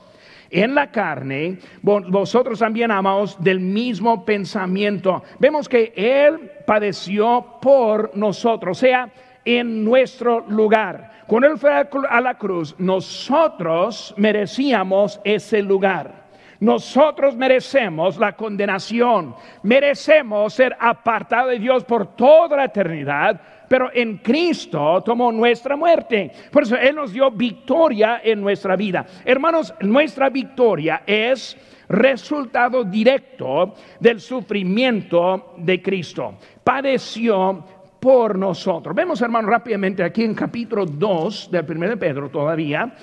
en 0.50 0.74
la 0.74 0.90
carne, 0.90 1.60
vosotros 1.84 2.58
también 2.58 2.90
amados 2.90 3.38
del 3.40 3.60
mismo 3.60 4.26
pensamiento. 4.26 5.22
Vemos 5.38 5.70
que 5.70 5.94
Él 5.96 6.54
padeció 6.66 7.60
por 7.62 8.18
nosotros, 8.18 8.80
o 8.80 8.80
sea, 8.80 9.12
en 9.46 9.86
nuestro 9.86 10.44
lugar. 10.50 11.22
Cuando 11.28 11.50
Él 11.50 11.60
fue 11.60 11.70
a 12.10 12.20
la 12.20 12.36
cruz, 12.36 12.74
nosotros 12.80 14.16
merecíamos 14.18 15.22
ese 15.24 15.62
lugar. 15.62 16.29
Nosotros 16.60 17.38
merecemos 17.38 18.18
la 18.18 18.36
condenación, 18.36 19.34
merecemos 19.64 20.54
ser 20.54 20.76
apartados 20.78 21.52
de 21.52 21.60
Dios 21.60 21.86
por 21.86 22.18
toda 22.18 22.58
la 22.58 22.66
eternidad, 22.66 23.40
pero 23.70 23.90
en 23.94 24.18
Cristo 24.18 25.02
tomó 25.06 25.32
nuestra 25.32 25.78
muerte. 25.78 26.32
Por 26.52 26.64
eso 26.64 26.76
Él 26.76 26.96
nos 26.96 27.14
dio 27.14 27.32
victoria 27.32 28.20
en 28.22 28.42
nuestra 28.42 28.76
vida. 28.76 29.06
Hermanos, 29.24 29.74
nuestra 29.80 30.30
victoria 30.30 31.04
es 31.06 31.56
resultado 31.88 32.84
directo 32.84 33.74
del 33.98 34.20
sufrimiento 34.20 35.54
de 35.58 35.82
Cristo. 35.82 36.36
Padeció 36.62 37.64
por 38.02 38.38
nosotros. 38.38 38.94
Vemos, 38.94 39.22
hermanos, 39.22 39.50
rápidamente 39.50 40.04
aquí 40.04 40.26
en 40.26 40.36
capítulo 40.36 40.86
2 40.86 41.52
del 41.52 41.66
1 41.70 41.90
de 41.90 41.98
Pedro 41.98 42.30
todavía, 42.30 42.94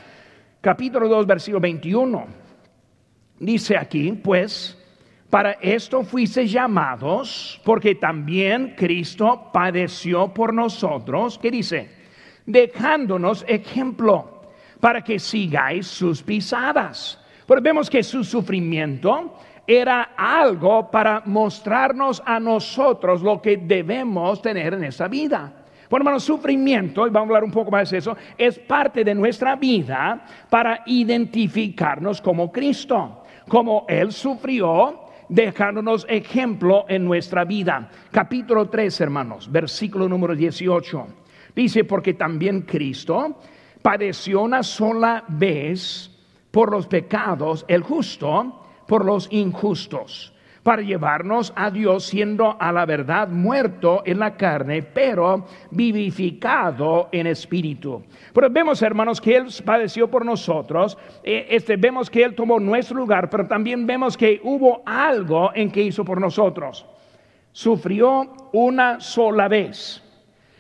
capítulo 0.61 1.09
2, 1.09 1.27
versículo 1.27 1.61
21 1.61 2.46
dice 3.39 3.77
aquí, 3.77 4.13
pues, 4.13 4.77
para 5.31 5.53
esto 5.53 6.03
fuiste 6.03 6.47
llamados, 6.47 7.61
porque 7.65 7.95
también 7.95 8.75
Cristo 8.77 9.51
padeció 9.53 10.33
por 10.33 10.55
nosotros. 10.55 11.39
¿Qué 11.39 11.51
dice? 11.51 11.91
Dejándonos 12.47 13.45
ejemplo 13.49 14.43
para 14.81 15.03
que 15.03 15.19
sigáis 15.19 15.87
sus 15.87 16.23
pisadas. 16.23 17.19
Pero 17.47 17.61
vemos 17.61 17.91
que 17.91 18.03
su 18.03 18.25
sufrimiento 18.25 19.35
era 19.67 20.15
algo 20.17 20.91
para 20.91 21.23
mostrarnos 21.27 22.23
a 22.25 22.39
nosotros 22.39 23.23
lo 23.23 23.43
que 23.43 23.57
debemos 23.57 24.41
tener 24.41 24.75
en 24.75 24.85
esta 24.85 25.09
vida. 25.09 25.56
Bueno, 25.89 26.03
hermano, 26.03 26.21
sufrimiento, 26.21 27.07
y 27.07 27.11
vamos 27.11 27.29
a 27.29 27.31
hablar 27.31 27.45
un 27.45 27.53
poco 27.53 27.71
más 27.71 27.91
de 27.91 27.99
eso, 27.99 28.17
es 28.37 28.59
parte 28.59 29.05
de 29.05 29.15
nuestra 29.15 29.57
vida 29.57 30.25
para 30.51 30.83
identificarnos 30.87 32.21
como 32.21 32.51
Cristo 32.51 33.23
como 33.49 33.85
Él 33.89 34.13
sufrió, 34.13 35.01
dejándonos 35.29 36.07
ejemplo 36.09 36.85
en 36.89 37.05
nuestra 37.05 37.45
vida. 37.45 37.89
Capítulo 38.11 38.69
3, 38.69 39.01
hermanos, 39.01 39.51
versículo 39.51 40.09
número 40.09 40.35
18. 40.35 41.07
Dice, 41.55 41.85
porque 41.85 42.15
también 42.15 42.63
Cristo 42.63 43.41
padeció 43.83 44.43
una 44.43 44.63
sola 44.63 45.25
vez 45.29 46.11
por 46.51 46.71
los 46.71 46.87
pecados, 46.87 47.65
el 47.69 47.83
justo 47.83 48.63
por 48.87 49.05
los 49.05 49.29
injustos 49.31 50.33
para 50.67 50.83
llevarnos 50.83 51.53
a 51.55 51.71
Dios 51.71 52.07
siendo 52.07 52.57
a 52.59 52.73
la 52.73 52.85
verdad 52.85 53.29
muerto 53.29 54.03
en 54.05 54.19
la 54.19 54.37
carne, 54.37 54.83
pero 54.83 55.47
vivificado 55.71 57.09
en 57.13 57.29
espíritu. 57.29 58.03
Pero 58.33 58.51
vemos, 58.51 58.83
hermanos, 58.83 59.21
que 59.21 59.37
Él 59.37 59.47
padeció 59.65 60.11
por 60.11 60.25
nosotros, 60.25 60.99
eh, 61.23 61.47
este, 61.51 61.77
vemos 61.77 62.11
que 62.11 62.25
Él 62.25 62.35
tomó 62.35 62.59
nuestro 62.59 62.97
lugar, 62.97 63.31
pero 63.31 63.47
también 63.47 63.87
vemos 63.87 64.17
que 64.17 64.41
hubo 64.43 64.83
algo 64.85 65.53
en 65.55 65.71
que 65.71 65.83
hizo 65.83 66.05
por 66.05 66.21
nosotros. 66.21 66.85
Sufrió 67.53 68.49
una 68.53 68.99
sola 68.99 69.47
vez, 69.47 70.03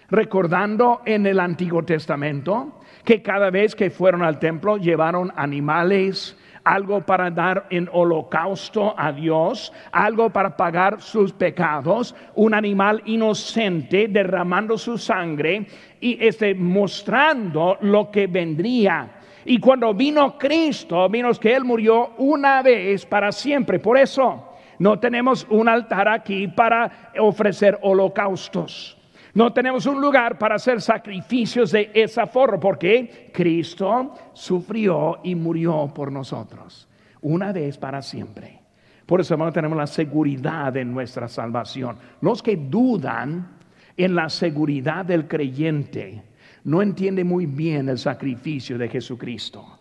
recordando 0.08 1.02
en 1.04 1.26
el 1.26 1.40
Antiguo 1.40 1.82
Testamento 1.82 2.78
que 3.04 3.22
cada 3.22 3.50
vez 3.50 3.74
que 3.74 3.90
fueron 3.90 4.22
al 4.22 4.38
templo 4.38 4.76
llevaron 4.76 5.32
animales, 5.34 6.36
algo 6.66 7.00
para 7.00 7.30
dar 7.30 7.66
en 7.70 7.88
holocausto 7.92 8.92
a 8.98 9.12
Dios, 9.12 9.72
algo 9.92 10.30
para 10.30 10.56
pagar 10.56 11.00
sus 11.00 11.32
pecados, 11.32 12.12
un 12.34 12.54
animal 12.54 13.00
inocente 13.06 14.08
derramando 14.08 14.76
su 14.76 14.98
sangre 14.98 15.64
y 16.00 16.18
este, 16.20 16.56
mostrando 16.56 17.78
lo 17.82 18.10
que 18.10 18.26
vendría. 18.26 19.12
Y 19.44 19.60
cuando 19.60 19.94
vino 19.94 20.36
Cristo, 20.36 21.08
vimos 21.08 21.38
que 21.38 21.54
Él 21.54 21.64
murió 21.64 22.14
una 22.18 22.62
vez 22.62 23.06
para 23.06 23.30
siempre. 23.30 23.78
Por 23.78 23.96
eso 23.96 24.48
no 24.80 24.98
tenemos 24.98 25.46
un 25.48 25.68
altar 25.68 26.08
aquí 26.08 26.48
para 26.48 27.12
ofrecer 27.16 27.78
holocaustos. 27.80 28.95
No 29.36 29.52
tenemos 29.52 29.84
un 29.84 30.00
lugar 30.00 30.38
para 30.38 30.54
hacer 30.54 30.80
sacrificios 30.80 31.70
de 31.70 31.90
esa 31.92 32.26
forma, 32.26 32.58
porque 32.58 33.28
Cristo 33.34 34.14
sufrió 34.32 35.18
y 35.22 35.34
murió 35.34 35.92
por 35.94 36.10
nosotros, 36.10 36.88
una 37.20 37.52
vez 37.52 37.76
para 37.76 38.00
siempre. 38.00 38.60
Por 39.04 39.20
eso, 39.20 39.34
hermano, 39.34 39.52
tenemos 39.52 39.76
la 39.76 39.86
seguridad 39.86 40.74
en 40.78 40.90
nuestra 40.90 41.28
salvación. 41.28 41.98
Los 42.22 42.42
que 42.42 42.56
dudan 42.56 43.58
en 43.94 44.14
la 44.14 44.30
seguridad 44.30 45.04
del 45.04 45.28
creyente 45.28 46.22
no 46.64 46.80
entienden 46.80 47.26
muy 47.26 47.44
bien 47.44 47.90
el 47.90 47.98
sacrificio 47.98 48.78
de 48.78 48.88
Jesucristo. 48.88 49.80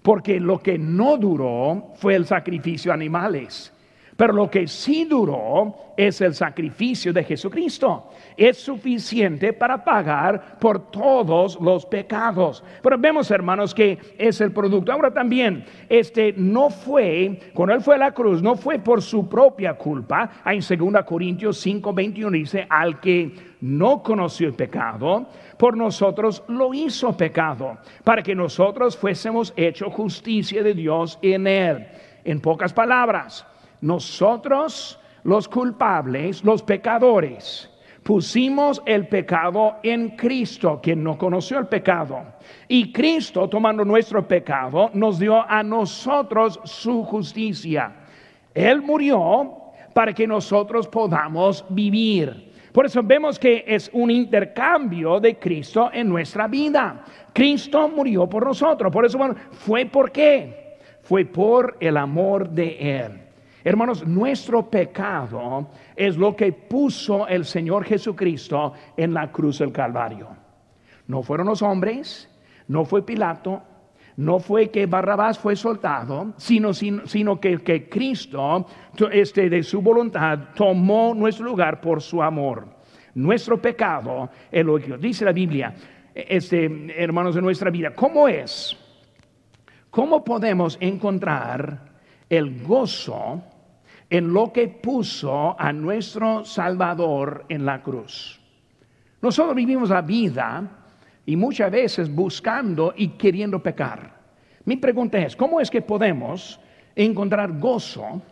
Porque 0.00 0.40
lo 0.40 0.60
que 0.60 0.78
no 0.78 1.18
duró 1.18 1.92
fue 1.96 2.14
el 2.14 2.24
sacrificio 2.24 2.88
de 2.88 2.94
animales. 2.94 3.70
Pero 4.18 4.32
lo 4.32 4.50
que 4.50 4.66
sí 4.66 5.04
duró 5.04 5.92
es 5.96 6.20
el 6.20 6.34
sacrificio 6.34 7.12
de 7.12 7.22
Jesucristo. 7.22 8.10
Es 8.36 8.58
suficiente 8.58 9.52
para 9.52 9.84
pagar 9.84 10.58
por 10.58 10.90
todos 10.90 11.56
los 11.60 11.86
pecados. 11.86 12.64
Pero 12.82 12.98
vemos, 12.98 13.30
hermanos, 13.30 13.72
que 13.72 13.96
es 14.18 14.40
el 14.40 14.50
producto. 14.50 14.90
Ahora 14.90 15.12
también, 15.12 15.64
este 15.88 16.34
no 16.36 16.68
fue, 16.68 17.38
cuando 17.54 17.76
él 17.76 17.80
fue 17.80 17.94
a 17.94 17.98
la 17.98 18.10
cruz, 18.10 18.42
no 18.42 18.56
fue 18.56 18.80
por 18.80 19.02
su 19.02 19.28
propia 19.28 19.74
culpa. 19.74 20.28
En 20.44 20.58
2 20.58 21.04
Corintios 21.04 21.58
5, 21.58 21.92
21 21.92 22.32
dice, 22.38 22.66
al 22.68 22.98
que 22.98 23.32
no 23.60 24.02
conoció 24.02 24.48
el 24.48 24.54
pecado, 24.54 25.28
por 25.56 25.76
nosotros 25.76 26.42
lo 26.48 26.74
hizo 26.74 27.16
pecado, 27.16 27.78
para 28.02 28.24
que 28.24 28.34
nosotros 28.34 28.96
fuésemos 28.96 29.54
hecho 29.56 29.90
justicia 29.90 30.60
de 30.64 30.74
Dios 30.74 31.20
en 31.22 31.46
él. 31.46 31.86
En 32.24 32.40
pocas 32.40 32.72
palabras, 32.72 33.46
nosotros, 33.80 34.98
los 35.24 35.48
culpables, 35.48 36.44
los 36.44 36.62
pecadores, 36.62 37.70
pusimos 38.02 38.82
el 38.86 39.06
pecado 39.06 39.76
en 39.82 40.16
Cristo, 40.16 40.80
quien 40.82 41.04
no 41.04 41.18
conoció 41.18 41.58
el 41.58 41.66
pecado. 41.66 42.22
Y 42.66 42.90
Cristo, 42.90 43.48
tomando 43.48 43.84
nuestro 43.84 44.26
pecado, 44.26 44.90
nos 44.94 45.18
dio 45.18 45.42
a 45.48 45.62
nosotros 45.62 46.58
su 46.64 47.04
justicia. 47.04 47.94
Él 48.54 48.80
murió 48.80 49.56
para 49.92 50.12
que 50.12 50.26
nosotros 50.26 50.88
podamos 50.88 51.64
vivir. 51.68 52.52
Por 52.72 52.86
eso 52.86 53.02
vemos 53.02 53.38
que 53.38 53.64
es 53.66 53.90
un 53.92 54.10
intercambio 54.10 55.20
de 55.20 55.38
Cristo 55.38 55.90
en 55.92 56.08
nuestra 56.08 56.46
vida. 56.46 57.04
Cristo 57.32 57.88
murió 57.88 58.26
por 58.26 58.46
nosotros. 58.46 58.92
Por 58.92 59.04
eso, 59.04 59.18
bueno, 59.18 59.34
fue 59.50 59.84
por 59.86 60.10
qué? 60.10 60.78
Fue 61.02 61.24
por 61.24 61.76
el 61.80 61.96
amor 61.96 62.48
de 62.48 63.00
Él. 63.00 63.27
Hermanos, 63.64 64.06
nuestro 64.06 64.70
pecado 64.70 65.70
es 65.96 66.16
lo 66.16 66.36
que 66.36 66.52
puso 66.52 67.26
el 67.26 67.44
Señor 67.44 67.84
Jesucristo 67.84 68.72
en 68.96 69.12
la 69.12 69.32
cruz 69.32 69.58
del 69.58 69.72
Calvario. 69.72 70.28
No 71.06 71.22
fueron 71.22 71.48
los 71.48 71.62
hombres, 71.62 72.30
no 72.68 72.84
fue 72.84 73.04
Pilato, 73.04 73.62
no 74.16 74.38
fue 74.38 74.70
que 74.70 74.86
Barrabás 74.86 75.38
fue 75.38 75.56
soltado, 75.56 76.34
sino, 76.36 76.72
sino, 76.72 77.40
que, 77.40 77.58
que, 77.58 77.88
Cristo, 77.88 78.66
este, 79.10 79.48
de 79.48 79.62
su 79.62 79.80
voluntad, 79.80 80.38
tomó 80.54 81.14
nuestro 81.14 81.46
lugar 81.46 81.80
por 81.80 82.02
su 82.02 82.22
amor. 82.22 82.68
nuestro 83.14 83.60
pecado 83.60 84.30
es 84.50 84.64
lo 84.64 84.78
que 84.78 84.96
dice 84.98 85.24
la 85.24 85.32
Biblia, 85.32 85.74
este, 86.14 86.92
hermanos, 86.96 87.34
de 87.34 87.42
nuestra 87.42 87.70
vida. 87.70 87.94
¿Cómo 87.94 88.28
es? 88.28 88.76
¿Cómo 89.90 90.22
podemos 90.24 90.76
encontrar 90.80 91.87
el 92.28 92.62
gozo 92.64 93.42
en 94.10 94.32
lo 94.32 94.52
que 94.52 94.68
puso 94.68 95.58
a 95.58 95.72
nuestro 95.72 96.44
Salvador 96.44 97.44
en 97.48 97.64
la 97.64 97.82
cruz? 97.82 98.40
Nosotros 99.20 99.54
vivimos 99.54 99.90
la 99.90 100.02
vida 100.02 100.62
y 101.26 101.36
muchas 101.36 101.70
veces 101.70 102.14
buscando 102.14 102.94
y 102.96 103.08
queriendo 103.08 103.62
pecar. 103.62 104.16
Mi 104.64 104.76
pregunta 104.76 105.18
es, 105.18 105.34
¿cómo 105.34 105.60
es 105.60 105.70
que 105.70 105.82
podemos 105.82 106.60
encontrar 106.94 107.58
gozo 107.58 108.22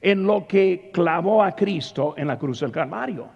en 0.00 0.24
lo 0.24 0.46
que 0.46 0.90
clavó 0.92 1.42
a 1.42 1.54
Cristo 1.54 2.14
en 2.16 2.28
la 2.28 2.38
cruz 2.38 2.60
del 2.60 2.70
Calvario? 2.70 3.28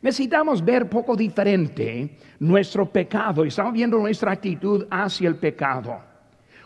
Necesitamos 0.00 0.64
ver 0.64 0.88
poco 0.88 1.16
diferente 1.16 2.16
nuestro 2.38 2.90
pecado 2.90 3.44
y 3.44 3.48
estamos 3.48 3.72
viendo 3.72 3.98
nuestra 3.98 4.32
actitud 4.32 4.86
hacia 4.90 5.28
el 5.28 5.36
pecado. 5.36 5.98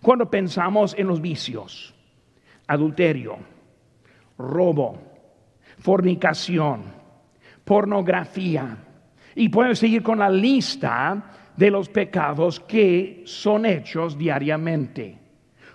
Cuando 0.03 0.31
pensamos 0.31 0.95
en 0.99 1.07
los 1.07 1.21
vicios, 1.21 1.95
adulterio, 2.73 3.37
robo, 4.39 4.99
fornicación, 5.79 6.83
pornografía, 7.65 8.77
y 9.35 9.49
pueden 9.49 9.77
seguir 9.77 10.03
con 10.03 10.19
la 10.19 10.31
lista 10.31 11.31
de 11.57 11.71
los 11.71 11.89
pecados 11.89 12.61
que 12.61 13.23
son 13.25 13.67
hechos 13.67 14.17
diariamente. 14.17 15.19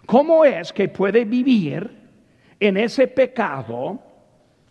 ¿Cómo 0.06 0.46
es 0.46 0.72
que 0.72 0.89
puede 0.89 1.25
vivir 1.25 1.89
en 2.60 2.77
ese 2.77 3.08
pecado 3.08 4.00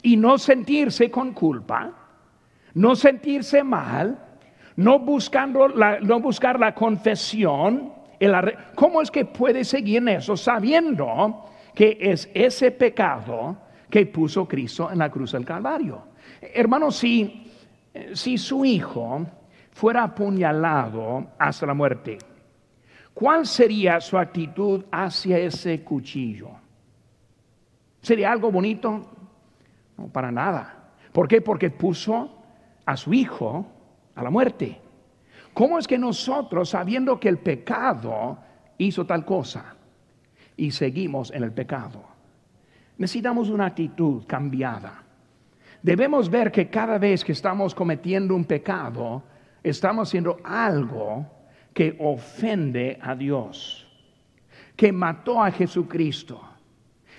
y 0.03 0.17
no 0.17 0.39
sentirse 0.39 1.11
con 1.11 1.33
culpa, 1.33 1.93
no 2.75 2.97
sentirse 2.97 3.63
mal, 3.63 4.19
no, 4.77 4.99
buscando 4.99 5.69
no 5.69 6.21
buscar 6.21 6.59
la 6.59 6.75
confesión? 6.75 7.93
¿Cómo 8.75 9.03
es 9.03 9.11
que 9.11 9.25
puede 9.25 9.65
seguir 9.65 9.99
en 9.99 10.09
eso 10.09 10.37
sabiendo 10.37 11.45
que 11.77 11.99
es 12.01 12.31
ese 12.33 12.71
pecado 12.71 13.55
que 13.91 14.07
puso 14.07 14.49
Cristo 14.49 14.91
en 14.91 14.99
la 14.99 15.11
cruz 15.11 15.33
del 15.33 15.45
Calvario? 15.45 16.05
Hermanos, 16.41 16.97
si, 16.97 17.53
si 18.15 18.39
su 18.39 18.65
hijo 18.65 19.27
fuera 19.73 20.05
apuñalado 20.05 21.33
hasta 21.39 21.67
la 21.67 21.75
muerte, 21.75 22.17
¿cuál 23.13 23.47
sería 23.47 24.01
su 24.01 24.17
actitud 24.17 24.87
hacia 24.91 25.39
ese 25.39 25.85
cuchillo? 25.85 26.49
¿Sería 28.01 28.33
algo 28.33 28.51
bonito? 28.51 29.11
No, 29.99 30.09
para 30.09 30.33
nada. 30.33 30.93
¿Por 31.13 31.29
qué? 31.29 31.43
Porque 31.43 31.69
puso 31.69 32.43
a 32.87 32.97
su 32.97 33.13
hijo 33.13 33.67
a 34.15 34.23
la 34.23 34.31
muerte. 34.31 34.81
¿Cómo 35.53 35.79
es 35.79 35.87
que 35.87 35.99
nosotros, 35.99 36.71
sabiendo 36.71 37.21
que 37.21 37.29
el 37.29 37.39
pecado 37.39 38.39
hizo 38.79 39.05
tal 39.05 39.27
cosa 39.27 39.77
y 40.57 40.71
seguimos 40.71 41.31
en 41.33 41.43
el 41.43 41.53
pecado, 41.53 42.05
necesitamos 42.99 43.51
una 43.51 43.67
actitud 43.67 44.25
cambiada? 44.27 45.03
Debemos 45.83 46.29
ver 46.29 46.51
que 46.51 46.69
cada 46.69 46.99
vez 46.99 47.25
que 47.25 47.33
estamos 47.33 47.75
cometiendo 47.75 48.35
un 48.35 48.45
pecado, 48.45 49.23
estamos 49.63 50.09
haciendo 50.09 50.39
algo 50.43 51.27
que 51.73 51.97
ofende 52.01 52.99
a 53.01 53.15
Dios, 53.15 53.87
que 54.75 54.91
mató 54.91 55.43
a 55.43 55.51
Jesucristo. 55.51 56.41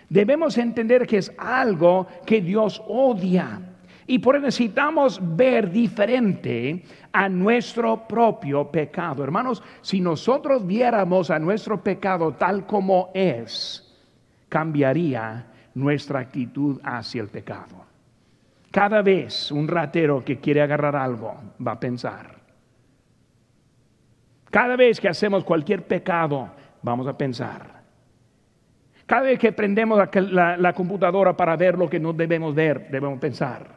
Debemos 0.10 0.58
entender 0.58 1.06
que 1.06 1.18
es 1.18 1.32
algo 1.38 2.08
que 2.26 2.42
Dios 2.42 2.82
odia. 2.88 3.62
Y 4.08 4.20
por 4.20 4.36
eso 4.36 4.46
necesitamos 4.46 5.20
ver 5.22 5.70
diferente 5.70 6.82
a 7.12 7.28
nuestro 7.28 8.08
propio 8.08 8.72
pecado. 8.72 9.22
Hermanos, 9.22 9.62
si 9.82 10.00
nosotros 10.00 10.66
viéramos 10.66 11.30
a 11.30 11.38
nuestro 11.38 11.84
pecado 11.84 12.34
tal 12.34 12.66
como 12.66 13.12
es, 13.14 13.84
cambiaría 14.48 15.48
nuestra 15.76 16.20
actitud 16.20 16.80
hacia 16.84 17.22
el 17.22 17.28
pecado. 17.28 17.86
Cada 18.72 19.02
vez 19.02 19.52
un 19.52 19.68
ratero 19.68 20.24
que 20.24 20.40
quiere 20.40 20.62
agarrar 20.62 20.96
algo 20.96 21.36
va 21.66 21.74
a 21.74 21.80
pensar, 21.80 22.38
cada 24.50 24.78
vez 24.78 25.00
que 25.02 25.10
hacemos 25.10 25.44
cualquier 25.44 25.84
pecado, 25.86 26.50
vamos 26.82 27.08
a 27.08 27.18
pensar. 27.18 27.78
Cada 29.06 29.24
vez 29.24 29.40
que 29.40 29.52
prendemos 29.52 30.00
la, 30.32 30.74
computadora 30.74 31.36
para 31.36 31.56
ver 31.56 31.78
lo 31.78 31.90
que 31.90 32.00
no 32.00 32.14
debemos 32.14 32.56
ver, 32.56 32.90
debemos 32.90 33.20
pensar. 33.20 33.77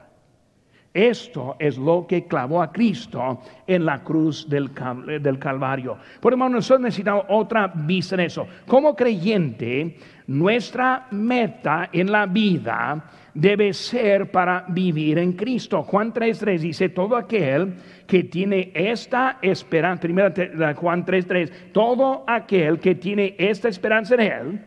Esto 0.92 1.55
es 1.61 1.79
lo 1.79 2.05
que 2.05 2.26
clavó 2.26 2.61
a 2.61 2.72
Cristo 2.72 3.40
en 3.64 3.85
la 3.85 4.03
cruz 4.03 4.48
del, 4.48 4.72
Calvario. 4.72 5.96
Por 6.20 6.33
eso 6.33 6.48
nosotros 6.48 6.81
necesitamos 6.81 7.26
otra 7.29 7.68
vista 7.68 8.16
en 8.16 8.22
eso. 8.22 8.46
Como 8.66 8.96
creyente, 8.96 9.96
nuestra 10.26 11.07
meta 11.12 11.90
en 11.92 12.11
la 12.11 12.26
vida 12.26 13.05
debe 13.33 13.72
ser 13.72 14.33
para 14.33 14.64
vivir 14.66 15.18
en 15.18 15.35
Cristo. 15.35 15.85
Juan 15.85 16.12
3.3 16.12 16.59
dice, 16.59 16.88
todo 16.88 17.16
aquel 17.16 17.74
que 18.09 18.24
tiene 18.24 18.72
esta 18.74 19.38
esperanza, 19.42 20.00
primera 20.00 20.74
Juan 20.74 21.07
3.3, 21.07 21.72
todo 21.72 22.24
aquel 22.26 22.81
que 22.81 22.96
tiene 22.96 23.37
esta 23.38 23.68
esperanza 23.68 24.16
en 24.16 24.20
Él, 24.20 24.66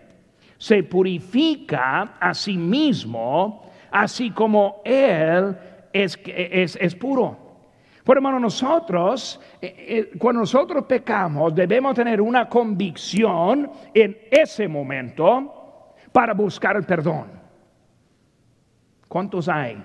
se 0.57 0.83
purifica 0.83 2.13
a 2.17 2.33
sí 2.33 2.57
mismo, 2.57 3.69
así 3.91 4.31
como 4.31 4.81
Él 4.85 5.53
es, 5.93 6.19
es, 6.25 6.77
es 6.81 6.95
puro. 6.95 7.43
Por 8.03 8.17
hermano, 8.17 8.39
nosotros, 8.39 9.39
eh, 9.61 10.11
eh, 10.11 10.17
cuando 10.17 10.41
nosotros 10.41 10.85
pecamos, 10.85 11.55
debemos 11.55 11.95
tener 11.95 12.19
una 12.19 12.49
convicción 12.49 13.71
en 13.93 14.17
ese 14.29 14.67
momento 14.67 15.93
para 16.11 16.33
buscar 16.33 16.75
el 16.75 16.83
perdón. 16.83 17.27
¿Cuántos 19.07 19.47
hay 19.47 19.81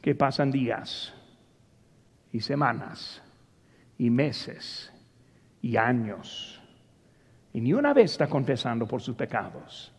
que 0.00 0.14
pasan 0.14 0.50
días 0.50 1.14
y 2.32 2.40
semanas 2.40 3.22
y 3.98 4.10
meses 4.10 4.92
y 5.60 5.76
años 5.76 6.60
y 7.52 7.60
ni 7.60 7.72
una 7.72 7.92
vez 7.92 8.12
está 8.12 8.26
confesando 8.26 8.86
por 8.86 9.00
sus 9.00 9.14
pecados? 9.14 9.92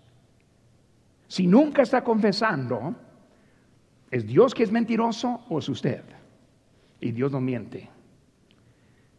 Si 1.28 1.48
nunca 1.48 1.84
está 1.84 2.04
confesando, 2.04 2.96
¿es 4.14 4.28
Dios 4.28 4.54
que 4.54 4.62
es 4.62 4.72
mentiroso 4.72 5.42
o 5.50 5.58
es 5.58 5.68
usted? 5.68 6.04
Y 7.00 7.12
Dios 7.12 7.32
no 7.32 7.42
miente. 7.42 7.90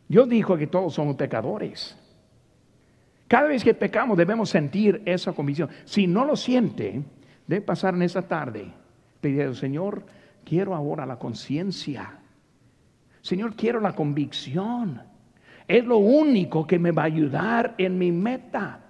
Dios 0.07 0.29
dijo 0.29 0.57
que 0.57 0.69
todos 0.69 0.95
somos 0.95 1.17
pecadores. 1.17 1.99
Cada 3.27 3.49
vez 3.49 3.65
que 3.65 3.75
pecamos 3.75 4.17
debemos 4.17 4.51
sentir 4.51 5.03
esa 5.05 5.33
convicción. 5.33 5.69
Si 5.85 6.07
no 6.07 6.25
lo 6.25 6.37
siente, 6.37 7.03
debe 7.45 7.63
pasar 7.63 7.95
en 7.95 8.03
esa 8.03 8.23
tarde 8.23 8.71
pidiendo, 9.21 9.55
Señor, 9.55 10.05
quiero 10.45 10.77
ahora 10.77 11.05
la 11.05 11.19
conciencia. 11.19 12.21
Señor, 13.21 13.57
quiero 13.57 13.81
la 13.81 13.97
convicción. 13.97 15.03
Es 15.67 15.85
lo 15.85 15.97
único 15.97 16.69
que 16.69 16.79
me 16.79 16.93
va 16.93 17.03
a 17.03 17.07
ayudar 17.07 17.75
en 17.79 17.99
mi 17.99 18.13
meta. 18.13 18.84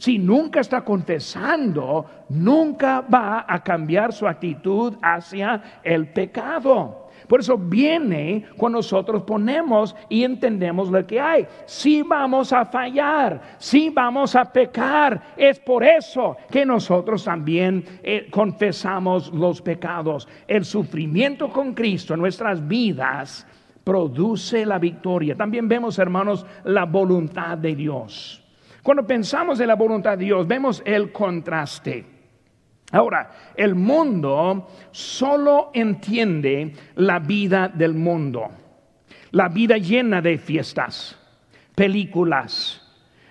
Si 0.00 0.16
nunca 0.16 0.60
está 0.60 0.80
confesando, 0.80 2.06
nunca 2.30 3.02
va 3.02 3.44
a 3.46 3.62
cambiar 3.62 4.14
su 4.14 4.26
actitud 4.26 4.96
hacia 5.02 5.80
el 5.82 6.08
pecado. 6.08 7.10
Por 7.28 7.40
eso 7.40 7.58
viene 7.58 8.46
cuando 8.56 8.78
nosotros 8.78 9.24
ponemos 9.24 9.94
y 10.08 10.24
entendemos 10.24 10.88
lo 10.88 11.06
que 11.06 11.20
hay. 11.20 11.46
Si 11.66 12.00
vamos 12.00 12.50
a 12.50 12.64
fallar, 12.64 13.42
si 13.58 13.90
vamos 13.90 14.34
a 14.34 14.50
pecar, 14.50 15.34
es 15.36 15.60
por 15.60 15.84
eso 15.84 16.34
que 16.50 16.64
nosotros 16.64 17.22
también 17.22 17.84
eh, 18.02 18.26
confesamos 18.30 19.30
los 19.34 19.60
pecados. 19.60 20.26
El 20.48 20.64
sufrimiento 20.64 21.50
con 21.50 21.74
Cristo 21.74 22.14
en 22.14 22.20
nuestras 22.20 22.66
vidas 22.66 23.46
produce 23.84 24.64
la 24.64 24.78
victoria. 24.78 25.36
También 25.36 25.68
vemos, 25.68 25.98
hermanos, 25.98 26.46
la 26.64 26.86
voluntad 26.86 27.58
de 27.58 27.76
Dios. 27.76 28.39
Cuando 28.82 29.06
pensamos 29.06 29.60
en 29.60 29.68
la 29.68 29.74
voluntad 29.74 30.16
de 30.16 30.24
Dios, 30.24 30.46
vemos 30.46 30.82
el 30.84 31.12
contraste. 31.12 32.04
Ahora, 32.92 33.30
el 33.54 33.74
mundo 33.74 34.68
solo 34.90 35.70
entiende 35.72 36.72
la 36.96 37.20
vida 37.20 37.68
del 37.68 37.94
mundo, 37.94 38.50
la 39.30 39.48
vida 39.48 39.76
llena 39.76 40.20
de 40.20 40.38
fiestas, 40.38 41.16
películas, 41.74 42.82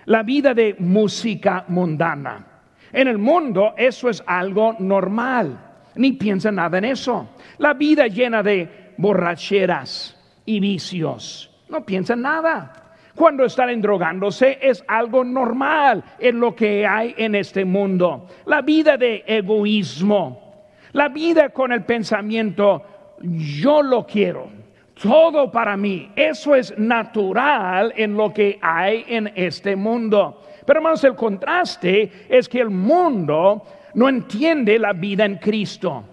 la 0.06 0.24
vida 0.24 0.54
de 0.54 0.76
música 0.80 1.66
mundana. 1.68 2.46
En 2.94 3.08
el 3.08 3.18
mundo 3.18 3.74
eso 3.78 4.10
es 4.10 4.24
algo 4.26 4.76
normal, 4.80 5.60
ni 5.96 6.14
piensa 6.14 6.52
nada 6.52 6.78
en 6.78 6.86
eso. 6.86 7.30
La 7.58 7.74
vida 7.74 8.08
llena 8.08 8.42
de 8.42 8.94
borracheras 8.98 10.16
y 10.46 10.62
vicios, 10.62 11.52
no 11.68 11.86
piensa 11.86 12.16
nada. 12.16 12.89
Cuando 13.16 13.46
están 13.46 13.70
endrogándose 13.70 14.60
es 14.62 14.84
algo 14.88 15.24
normal 15.24 16.04
en 16.20 16.40
lo 16.40 16.56
que 16.56 16.86
hay 16.86 17.14
en 17.18 17.36
este 17.36 17.66
mundo. 17.66 18.28
La 18.46 18.62
vida 18.62 18.98
de 18.98 19.24
egoísmo, 19.28 20.68
la 20.94 21.10
vida 21.10 21.50
con 21.50 21.72
el 21.72 21.84
pensamiento, 21.84 22.84
yo 23.22 23.82
lo 23.82 24.06
quiero. 24.06 24.60
todo 25.02 25.50
para 25.50 25.78
mí. 25.78 26.12
Eso 26.16 26.56
es 26.56 26.78
natural 26.78 27.94
en 27.96 28.16
lo 28.16 28.34
que 28.34 28.60
hay 28.62 29.06
en 29.08 29.32
este 29.36 29.76
mundo. 29.76 30.42
Pero 30.66 30.80
hermanos, 30.80 31.04
el 31.04 31.16
contraste 31.16 32.12
es 32.28 32.50
que 32.50 32.60
el 32.60 32.70
mundo 32.70 33.64
no 33.94 34.10
entiende 34.10 34.78
la 34.78 34.94
vida 34.94 35.26
en 35.26 35.38
Cristo. 35.38 36.04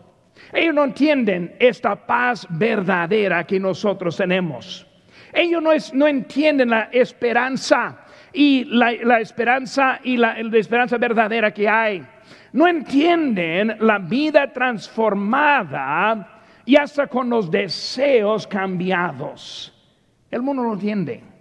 Ellos 0.53 0.75
no 0.75 0.85
entienden 0.85 1.57
esta 1.59 1.97
paz 1.97 2.47
verdadera 2.51 3.45
que 3.45 3.59
nosotros 3.59 4.17
tenemos. 4.17 4.86
Ellos 5.37 5.93
no, 5.93 6.07
entienden 6.09 6.71
la 6.71 6.89
esperanza 6.91 7.99
y 8.33 8.65
la, 8.65 9.21
esperanza 9.21 10.01
y 10.03 10.17
la 10.17 10.41
esperanza 10.41 10.97
verdadera 10.97 11.53
que 11.53 11.69
hay. 11.69 12.07
No 12.53 12.67
entienden 12.67 13.77
la 13.81 13.99
vida 13.99 14.51
transformada 14.51 16.41
y 16.65 16.75
hasta 16.77 17.07
con 17.07 17.29
los 17.29 17.51
deseos 17.51 18.47
cambiados. 18.47 19.75
El 20.31 20.41
mundo 20.41 20.63
no 20.63 20.73
entiende. 20.73 21.36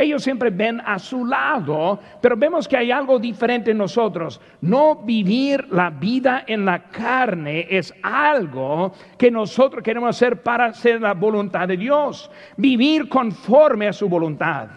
Ellos 0.00 0.22
siempre 0.22 0.48
ven 0.48 0.80
a 0.80 0.98
su 0.98 1.26
lado, 1.26 2.00
pero 2.22 2.34
vemos 2.34 2.66
que 2.66 2.78
hay 2.78 2.90
algo 2.90 3.18
diferente 3.18 3.72
en 3.72 3.76
nosotros. 3.76 4.40
No 4.62 4.96
vivir 4.96 5.68
la 5.70 5.90
vida 5.90 6.44
en 6.46 6.64
la 6.64 6.84
carne 6.84 7.66
es 7.68 7.92
algo 8.02 8.94
que 9.18 9.30
nosotros 9.30 9.82
queremos 9.82 10.16
hacer 10.16 10.42
para 10.42 10.66
hacer 10.66 11.02
la 11.02 11.12
voluntad 11.12 11.68
de 11.68 11.76
Dios. 11.76 12.30
Vivir 12.56 13.10
conforme 13.10 13.88
a 13.88 13.92
su 13.92 14.08
voluntad. 14.08 14.70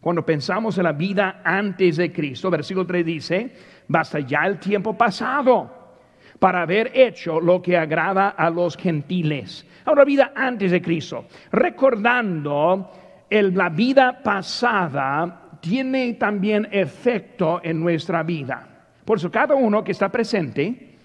Cuando 0.00 0.24
pensamos 0.24 0.78
en 0.78 0.84
la 0.84 0.92
vida 0.92 1.42
antes 1.44 1.98
de 1.98 2.10
Cristo, 2.10 2.48
versículo 2.48 2.86
3 2.86 3.04
dice, 3.04 3.54
basta 3.86 4.20
ya 4.20 4.46
el 4.46 4.58
tiempo 4.58 4.96
pasado 4.96 5.98
para 6.38 6.62
haber 6.62 6.90
hecho 6.94 7.38
lo 7.38 7.60
que 7.60 7.76
agrada 7.76 8.30
a 8.30 8.48
los 8.48 8.78
gentiles. 8.78 9.66
Ahora, 9.84 10.06
vida 10.06 10.32
antes 10.34 10.70
de 10.70 10.80
Cristo, 10.80 11.26
recordando 11.52 12.90
la 13.30 13.68
vida 13.68 14.22
pasada, 14.22 15.58
tiene 15.60 16.14
también 16.14 16.68
efecto 16.70 17.60
en 17.62 17.80
nuestra 17.80 18.22
vida. 18.22 18.66
Por 19.04 19.18
eso, 19.18 19.30
cada 19.30 19.54
uno 19.54 19.84
que 19.84 19.92
está 19.92 20.08
presente, 20.08 20.96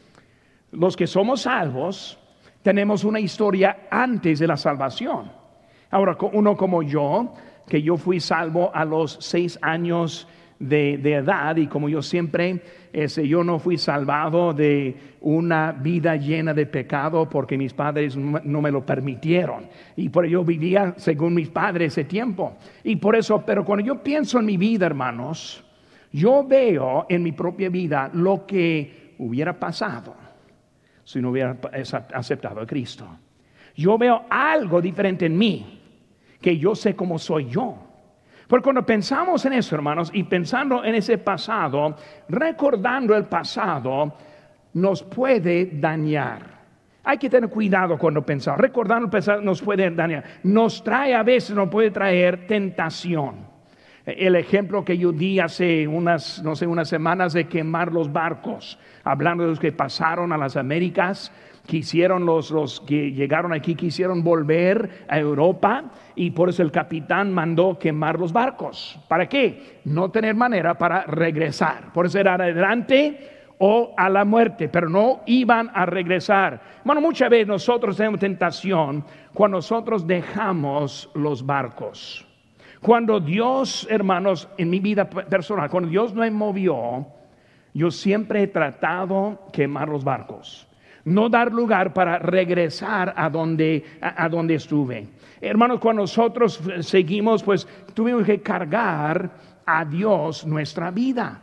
los 0.72 0.96
que 0.96 1.08
somos 1.08 1.42
salvos, 1.42 2.20
tenemos 2.62 3.04
una 3.04 3.20
historia 3.20 3.88
antes 3.92 4.40
de 4.40 4.48
la 4.48 4.58
salvación. 4.58 5.32
Ahora, 5.92 6.18
uno 6.34 6.58
como 6.58 6.82
yo, 6.82 7.34
que 7.68 7.82
yo 7.82 7.98
fui 7.98 8.20
salvo 8.20 8.72
a 8.74 8.86
los 8.86 9.18
seis 9.22 9.58
años 9.62 10.28
de, 10.60 10.94
edad 10.94 11.58
y 11.58 11.68
como 11.68 11.90
yo 11.90 12.02
siempre, 12.02 12.62
ese, 12.94 13.28
yo 13.28 13.44
no 13.44 13.60
fui 13.60 13.78
salvado 13.78 14.54
de 14.54 14.96
una 15.22 15.72
vida 15.72 16.16
llena 16.16 16.54
de 16.54 16.66
pecado 16.66 17.30
porque 17.30 17.58
mis 17.58 17.74
padres 17.74 18.16
no 18.16 18.62
me 18.62 18.72
lo 18.72 18.86
permitieron. 18.86 19.68
Y 19.96 20.10
por 20.10 20.26
ello 20.26 20.44
vivía 20.44 20.94
según 20.98 21.34
mis 21.34 21.50
padres 21.50 21.94
ese 21.94 22.06
tiempo. 22.06 22.58
Y 22.84 22.96
por 22.96 23.16
eso, 23.16 23.44
pero 23.46 23.66
cuando 23.66 23.86
yo 23.86 24.02
pienso 24.02 24.40
en 24.40 24.46
mi 24.46 24.58
vida, 24.58 24.86
hermanos, 24.86 25.64
yo 26.12 26.46
veo 26.48 27.06
en 27.10 27.24
mi 27.24 27.32
propia 27.32 27.70
vida 27.70 28.10
lo 28.14 28.46
que 28.46 29.16
hubiera 29.18 29.60
pasado 29.60 30.16
si 31.04 31.22
no 31.22 31.30
hubiera 31.30 31.58
aceptado 32.14 32.60
a 32.60 32.66
Cristo. 32.66 33.08
Yo 33.76 33.98
veo 33.98 34.26
algo 34.30 34.82
diferente 34.82 35.28
en 35.28 35.38
mí, 35.38 35.80
que 36.42 36.58
yo 36.58 36.76
sé 36.76 36.96
cómo 36.96 37.20
soy 37.20 37.50
yo. 37.50 37.85
Porque 38.48 38.64
cuando 38.64 38.86
pensamos 38.86 39.46
en 39.46 39.54
eso, 39.54 39.76
hermanos, 39.76 40.12
y 40.14 40.24
pensando 40.24 40.84
en 40.84 40.96
ese 40.96 41.18
pasado, 41.18 41.96
recordando 42.30 43.16
el 43.16 43.26
pasado, 43.26 44.14
nos 44.74 45.02
puede 45.04 45.72
dañar. 45.74 46.56
Hay 47.04 47.18
que 47.18 47.30
tener 47.30 47.50
cuidado 47.50 47.98
cuando 47.98 48.26
pensamos. 48.26 48.60
Recordando 48.60 49.06
el 49.06 49.12
pasado 49.12 49.42
nos 49.42 49.62
puede 49.62 49.90
dañar. 49.92 50.24
Nos 50.44 50.84
trae 50.84 51.14
a 51.14 51.24
veces, 51.24 51.56
nos 51.56 51.70
puede 51.70 51.92
traer 51.92 52.48
tentación. 52.48 53.56
El 54.06 54.36
ejemplo 54.36 54.86
que 54.86 54.98
yo 54.98 55.12
di 55.12 55.40
hace 55.40 55.88
unas, 55.88 56.44
no 56.44 56.56
sé, 56.56 56.68
unas 56.68 56.88
semanas 56.88 57.34
de 57.34 57.48
quemar 57.48 57.92
los 57.92 58.12
barcos, 58.12 58.78
hablando 59.04 59.44
de 59.44 59.50
los 59.50 59.60
que 59.60 59.72
pasaron 59.72 60.32
a 60.32 60.38
las 60.38 60.56
Américas, 60.56 61.32
quisieron 61.66 62.26
los, 62.26 62.52
los 62.52 62.80
que 62.82 63.12
llegaron 63.12 63.54
aquí, 63.54 63.76
quisieron 63.76 64.24
volver 64.24 65.06
a 65.08 65.20
Europa 65.20 65.86
y 66.16 66.32
por 66.32 66.50
eso 66.50 66.64
el 66.64 66.72
capitán 66.72 67.34
mandó 67.34 67.78
quemar 67.78 68.20
los 68.20 68.32
barcos. 68.32 69.00
¿Para 69.08 69.28
qué? 69.28 69.80
No 69.86 70.10
tener 70.12 70.36
manera 70.36 70.78
para 70.78 71.04
regresar. 71.04 71.92
Por 71.94 72.06
eso 72.06 72.20
era 72.20 72.36
adelante 72.36 73.32
o 73.58 73.94
a 73.98 74.10
la 74.10 74.26
muerte, 74.26 74.68
pero 74.70 74.90
no 74.90 75.22
iban 75.26 75.72
a 75.74 75.86
regresar. 75.86 76.62
Bueno, 76.84 77.02
muchas 77.02 77.30
veces 77.30 77.48
nosotros 77.48 77.98
tenemos 77.98 78.20
tentación 78.20 79.04
cuando 79.34 79.58
nosotros 79.58 80.06
dejamos 80.06 81.10
los 81.14 81.46
barcos. 81.46 82.26
Cuando 82.82 83.20
Dios, 83.20 83.88
hermanos, 83.90 84.48
en 84.58 84.70
mi 84.70 84.80
vida 84.80 85.10
personal, 85.10 85.70
cuando 85.70 85.90
Dios 85.90 86.14
me 86.14 86.30
movió, 86.30 87.08
yo 87.74 87.90
siempre 87.90 88.44
he 88.44 88.48
tratado 88.48 89.48
quemar 89.52 89.90
los 89.90 90.04
barcos 90.04 90.68
no 91.06 91.30
dar 91.30 91.52
lugar 91.52 91.94
para 91.94 92.20
regresar 92.20 93.14
a 93.16 93.30
donde, 93.30 93.84
a, 94.02 94.28
donde 94.28 94.56
estuve. 94.56 95.08
Hermanos, 95.40 95.80
cuando 95.80 96.04
nosotros 96.04 96.60
seguimos, 96.82 97.44
pues 97.44 97.68
tuvimos 97.94 98.24
que 98.24 98.42
cargar 98.42 99.30
a 99.66 99.86
Dios 99.86 100.46
nuestra 100.46 100.92
vida. 100.92 101.42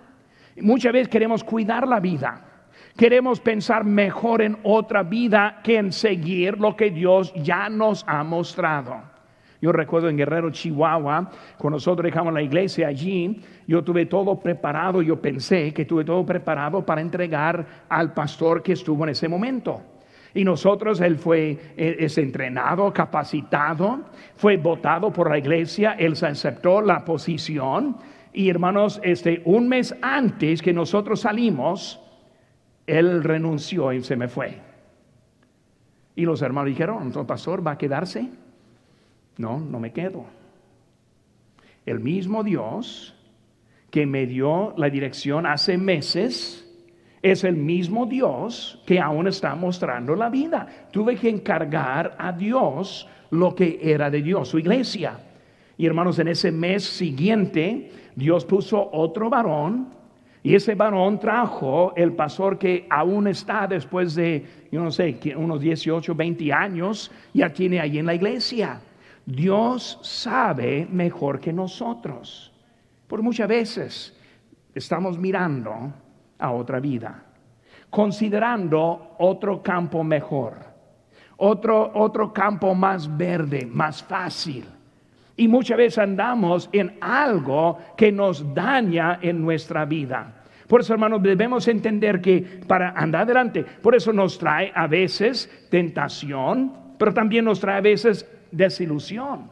Muchas 0.61 0.93
veces 0.93 1.09
queremos 1.09 1.45
cuidar 1.45 1.87
la 1.87 2.01
vida. 2.01 2.49
Queremos 2.97 3.41
pensar 3.41 3.85
mejor 3.85 4.43
en 4.43 4.59
otra 4.65 5.03
vida 5.03 5.61
que 5.63 5.79
en 5.79 5.93
seguir 5.93 6.59
lo 6.59 6.77
que 6.77 6.91
Dios 6.91 7.33
ya 7.37 7.69
nos 7.69 8.05
ha 8.07 8.23
mostrado. 8.23 9.12
Yo 9.63 9.71
recuerdo 9.71 10.09
en 10.09 10.17
Guerrero, 10.17 10.51
Chihuahua, 10.51 11.31
cuando 11.57 11.77
nosotros 11.77 12.05
dejamos 12.05 12.35
la 12.35 12.43
iglesia 12.43 12.89
allí, 12.89 13.41
yo 13.69 13.85
tuve 13.85 14.07
todo 14.07 14.41
preparado, 14.41 15.03
yo 15.03 15.23
pensé 15.23 15.73
que 15.73 15.85
tuve 15.85 16.05
todo 16.05 16.27
preparado 16.27 16.85
para 16.85 17.01
entregar 17.01 17.65
al 17.89 18.13
pastor 18.13 18.61
que 18.61 18.73
estuvo 18.73 19.05
en 19.05 19.11
ese 19.11 19.29
momento. 19.29 19.81
Y 20.35 20.43
nosotros, 20.43 21.01
él 21.01 21.17
fue, 21.17 21.75
e, 21.77 21.97
es 22.01 22.19
entrenado, 22.19 22.93
capacitado, 22.93 24.01
fue 24.35 24.57
votado 24.57 25.13
por 25.13 25.31
la 25.31 25.39
iglesia, 25.39 25.93
él 25.93 26.15
aceptó 26.21 26.81
la 26.83 27.05
posición. 27.05 27.99
Y 28.33 28.51
hermanos, 28.51 29.01
este, 29.05 29.43
un 29.45 29.69
mes 29.69 29.95
antes 30.03 30.61
que 30.61 30.73
nosotros 30.73 31.21
salimos, 31.21 32.01
él 32.85 33.23
renunció 33.23 33.93
y 33.93 34.03
se 34.03 34.17
me 34.17 34.27
fue. 34.27 34.59
Y 36.17 36.25
los 36.25 36.43
hermanos 36.43 36.71
dijeron, 36.71 37.13
¿el 37.15 37.27
pastor 37.27 37.65
va 37.65 37.73
a 37.73 37.79
quedarse? 37.79 38.42
No, 39.39 39.59
no 39.59 39.81
me 39.81 39.93
quedo. 39.93 40.25
El 41.85 42.01
mismo 42.01 42.45
Dios 42.45 43.15
que 43.91 44.07
me 44.07 44.27
dio 44.27 44.75
la 44.77 44.89
dirección 44.89 45.47
hace 45.47 45.77
meses 45.77 46.63
es 47.21 47.45
el 47.45 47.57
mismo 47.57 48.07
Dios 48.07 48.83
que 48.87 48.99
aún 48.99 49.29
está 49.29 49.55
mostrando 49.55 50.17
la 50.17 50.29
vida. 50.29 50.67
Tuve 50.91 51.17
que 51.17 51.29
encargar 51.29 52.17
a 52.19 52.33
Dios 52.33 53.09
lo 53.31 53.55
que 53.55 53.79
era 53.83 54.11
de 54.11 54.23
Dios, 54.23 54.49
su 54.49 54.59
iglesia. 54.59 55.21
Y 55.77 55.87
hermanos, 55.87 56.19
en 56.19 56.29
ese 56.29 56.51
mes 56.51 56.85
siguiente, 56.85 57.91
Dios 58.15 58.45
puso 58.45 58.91
otro 58.93 59.31
varón 59.31 59.89
y 60.43 60.55
ese 60.55 60.75
varón 60.75 61.21
trajo 61.21 61.93
el 61.97 62.13
pastor 62.13 62.59
que 62.59 62.87
aún 62.91 63.29
está 63.29 63.67
después 63.69 64.15
de, 64.15 64.45
yo 64.73 64.83
no 64.83 64.91
sé, 64.91 65.19
unos 65.37 65.61
18, 65.61 66.15
20 66.15 66.53
años, 66.53 67.11
ya 67.33 67.51
tiene 67.51 67.79
ahí 67.79 67.99
en 67.99 68.07
la 68.07 68.15
iglesia. 68.15 68.81
Dios 69.27 69.99
sabe 70.03 70.87
mejor 70.91 71.41
que 71.41 71.53
nosotros. 71.53 72.53
Por 73.07 73.23
muchas 73.23 73.49
veces 73.49 74.19
estamos 74.75 75.19
mirando 75.19 75.93
a 76.39 76.51
otra 76.51 76.81
vida, 76.81 77.23
considerando 77.91 79.15
otro 79.19 79.63
campo 79.63 80.03
mejor, 80.03 80.57
otro, 81.37 81.93
otro 81.95 82.33
campo 82.33 82.75
más 82.75 83.17
verde, 83.17 83.67
más 83.67 84.03
fácil. 84.03 84.65
Y 85.37 85.49
muchas 85.49 85.77
veces 85.77 85.99
andamos 85.99 86.69
en 86.73 86.97
algo 87.01 87.79
que 87.97 88.13
nos 88.13 88.55
daña 88.55 89.19
en 89.23 89.41
nuestra 89.41 89.85
vida. 89.85 90.43
Por 90.69 90.81
eso, 90.81 90.95
hermanos, 90.95 91.23
debemos 91.23 91.69
entender 91.69 92.21
que 92.21 92.63
para 92.67 92.91
andar 92.91 93.23
adelante, 93.23 93.65
por 93.83 93.95
eso 93.95 94.13
nos 94.13 94.39
trae 94.39 94.73
a 94.75 94.87
veces 94.87 95.51
tentación, 95.71 96.73
pero 96.99 97.13
también 97.13 97.45
nos 97.45 97.61
trae 97.61 97.79
a 97.79 97.83
veces 97.83 98.27
desilusión. 98.53 99.51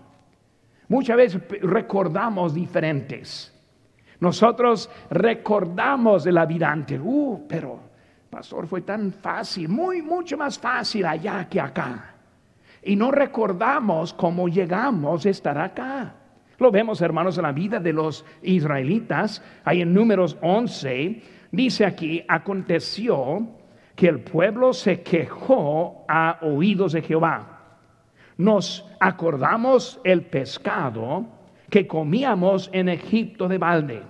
Muchas 0.89 1.17
veces 1.17 1.43
recordamos 1.63 2.55
diferentes. 2.55 3.57
Nosotros 4.19 4.91
recordamos 5.09 6.25
de 6.25 6.33
la 6.33 6.47
vida 6.47 6.71
antes. 6.71 7.01
Uh, 7.03 7.47
pero, 7.49 7.81
pastor, 8.29 8.67
fue 8.67 8.83
tan 8.83 9.13
fácil, 9.13 9.69
muy, 9.69 10.03
mucho 10.03 10.37
más 10.37 10.59
fácil 10.59 11.07
allá 11.07 11.49
que 11.49 11.61
acá. 11.61 12.15
Y 12.83 12.97
no 12.97 13.11
recordamos 13.11 14.13
cómo 14.13 14.49
llegamos 14.49 15.25
a 15.25 15.31
estar 15.31 15.57
acá. 15.59 16.15
Lo 16.59 16.71
vemos, 16.71 17.01
hermanos, 17.01 17.39
en 17.39 17.45
la 17.45 17.53
vida 17.53 17.79
de 17.81 17.93
los 17.93 18.25
israelitas. 18.43 19.43
Ahí 19.65 19.81
en 19.81 19.95
números 19.95 20.37
11, 20.43 21.23
dice 21.53 21.87
aquí, 21.87 22.23
aconteció 22.29 23.49
que 23.95 24.09
el 24.09 24.21
pueblo 24.21 24.73
se 24.73 25.03
quejó 25.03 26.05
a 26.09 26.39
oídos 26.43 26.93
de 26.93 27.03
Jehová 27.03 27.60
nos 28.41 28.87
acordamos 29.01 30.01
el 30.03 30.23
pescado 30.23 31.27
que 31.69 31.87
comíamos 31.87 32.71
en 32.73 32.89
Egipto 32.89 33.49
de 33.49 33.59
balde, 33.59 34.03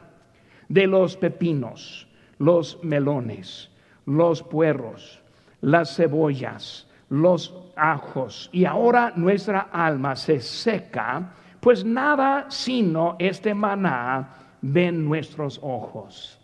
de 0.69 0.87
los 0.87 1.17
pepinos, 1.17 2.07
los 2.39 2.83
melones, 2.85 3.71
los 4.07 4.43
puerros, 4.43 5.21
las 5.61 5.97
cebollas, 5.97 6.87
los 7.09 7.55
ajos. 7.75 8.49
Y 8.53 8.65
ahora 8.67 9.13
nuestra 9.17 9.69
alma 9.73 10.15
se 10.15 10.41
seca, 10.41 11.35
pues 11.59 11.85
nada 11.85 12.47
sino 12.51 13.17
este 13.19 13.53
maná 13.53 14.37
ven 14.63 15.05
nuestros 15.05 15.59
ojos. 15.61 16.39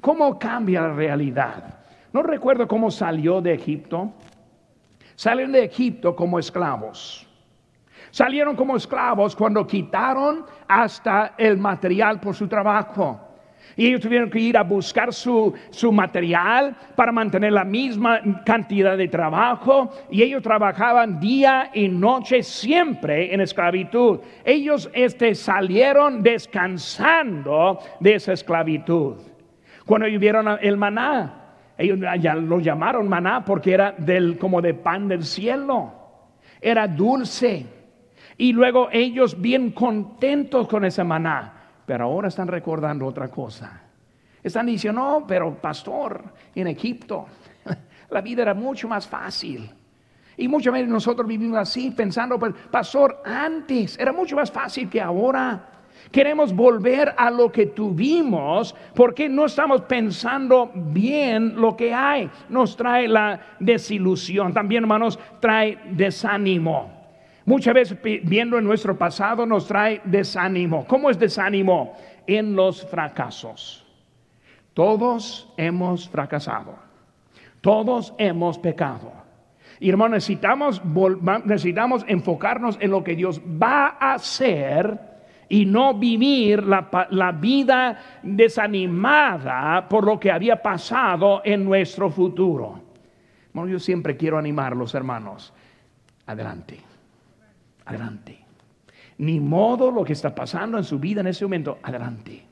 ¿Cómo 0.00 0.38
cambia 0.38 0.80
la 0.80 0.94
realidad? 0.94 1.80
No 2.14 2.22
recuerdo 2.22 2.66
cómo 2.66 2.90
salió 2.90 3.42
de 3.42 3.52
Egipto. 3.52 4.10
Salen 5.16 5.52
de 5.52 5.64
Egipto 5.64 6.16
como 6.16 6.38
esclavos. 6.38 7.25
Salieron 8.16 8.56
como 8.56 8.78
esclavos 8.78 9.36
cuando 9.36 9.66
quitaron 9.66 10.46
hasta 10.66 11.34
el 11.36 11.58
material 11.58 12.18
por 12.18 12.34
su 12.34 12.48
trabajo. 12.48 13.20
Y 13.76 13.88
ellos 13.88 14.00
tuvieron 14.00 14.30
que 14.30 14.38
ir 14.38 14.56
a 14.56 14.62
buscar 14.62 15.12
su, 15.12 15.52
su, 15.68 15.92
material 15.92 16.74
para 16.94 17.12
mantener 17.12 17.52
la 17.52 17.64
misma 17.64 18.22
cantidad 18.46 18.96
de 18.96 19.08
trabajo. 19.08 19.92
Y 20.10 20.22
ellos 20.22 20.42
trabajaban 20.42 21.20
día 21.20 21.70
y 21.74 21.90
noche 21.90 22.42
siempre 22.42 23.34
en 23.34 23.42
esclavitud. 23.42 24.20
Ellos 24.46 24.88
este, 24.94 25.34
salieron 25.34 26.22
descansando 26.22 27.80
de 28.00 28.14
esa 28.14 28.32
esclavitud. 28.32 29.16
Cuando 29.84 30.06
ellos 30.06 30.22
vieron 30.22 30.56
el 30.62 30.78
maná, 30.78 31.50
ellos 31.76 31.98
ya 32.18 32.34
lo 32.34 32.60
llamaron 32.60 33.10
maná 33.10 33.44
porque 33.44 33.74
era 33.74 33.92
del, 33.92 34.38
como 34.38 34.62
de 34.62 34.72
pan 34.72 35.06
del 35.06 35.22
cielo. 35.22 35.92
Era 36.62 36.88
dulce. 36.88 37.75
Y 38.38 38.52
luego 38.52 38.88
ellos 38.92 39.40
bien 39.40 39.70
contentos 39.70 40.68
con 40.68 40.84
ese 40.84 41.02
maná. 41.04 41.52
Pero 41.86 42.04
ahora 42.04 42.28
están 42.28 42.48
recordando 42.48 43.06
otra 43.06 43.28
cosa. 43.28 43.82
Están 44.42 44.66
diciendo, 44.66 45.00
no, 45.00 45.26
pero 45.26 45.54
pastor, 45.54 46.22
en 46.54 46.66
Egipto 46.68 47.26
la 48.10 48.20
vida 48.20 48.42
era 48.42 48.54
mucho 48.54 48.88
más 48.88 49.06
fácil. 49.06 49.70
Y 50.36 50.48
muchas 50.48 50.72
veces 50.72 50.88
nosotros 50.88 51.26
vivimos 51.26 51.58
así 51.58 51.90
pensando, 51.90 52.38
pues, 52.38 52.54
pastor, 52.70 53.22
antes 53.24 53.98
era 53.98 54.12
mucho 54.12 54.36
más 54.36 54.50
fácil 54.50 54.88
que 54.88 55.00
ahora. 55.00 55.70
Queremos 56.12 56.54
volver 56.54 57.14
a 57.16 57.30
lo 57.30 57.50
que 57.50 57.66
tuvimos 57.66 58.74
porque 58.94 59.28
no 59.28 59.46
estamos 59.46 59.80
pensando 59.82 60.70
bien 60.74 61.60
lo 61.60 61.76
que 61.76 61.92
hay. 61.92 62.30
Nos 62.48 62.76
trae 62.76 63.08
la 63.08 63.40
desilusión. 63.58 64.52
También, 64.52 64.84
hermanos, 64.84 65.18
trae 65.40 65.78
desánimo. 65.90 66.95
Muchas 67.46 67.74
veces 67.74 67.98
viendo 68.24 68.58
en 68.58 68.64
nuestro 68.64 68.98
pasado 68.98 69.46
nos 69.46 69.68
trae 69.68 70.00
desánimo. 70.04 70.84
¿Cómo 70.86 71.08
es 71.08 71.18
desánimo? 71.18 71.96
En 72.26 72.56
los 72.56 72.84
fracasos. 72.84 73.86
Todos 74.74 75.48
hemos 75.56 76.08
fracasado. 76.08 76.74
Todos 77.60 78.12
hemos 78.18 78.58
pecado. 78.58 79.12
Y 79.78 79.88
hermanos, 79.88 80.16
necesitamos, 80.16 80.82
necesitamos 81.44 82.04
enfocarnos 82.08 82.78
en 82.80 82.90
lo 82.90 83.04
que 83.04 83.14
Dios 83.14 83.40
va 83.40 83.96
a 84.00 84.14
hacer 84.14 84.98
y 85.48 85.64
no 85.66 85.94
vivir 85.94 86.64
la, 86.64 87.32
vida 87.32 88.20
desanimada 88.22 89.88
por 89.88 90.04
lo 90.04 90.18
que 90.18 90.32
había 90.32 90.60
pasado 90.60 91.42
en 91.44 91.64
nuestro 91.64 92.10
futuro. 92.10 92.80
Bueno, 93.52 93.70
yo 93.70 93.78
siempre 93.78 94.16
quiero 94.16 94.36
animar 94.36 94.76
los 94.76 94.94
hermanos. 94.94 95.52
Adelante, 96.26 96.80
adelante. 97.86 98.38
Ni 99.18 99.40
modo 99.40 99.90
lo 99.90 100.04
que 100.04 100.12
está 100.12 100.34
pasando 100.34 100.76
en 100.76 100.84
su 100.84 100.98
vida 100.98 101.22
en 101.22 101.28
ese 101.28 101.44
momento, 101.44 101.78
adelante. 101.82 102.44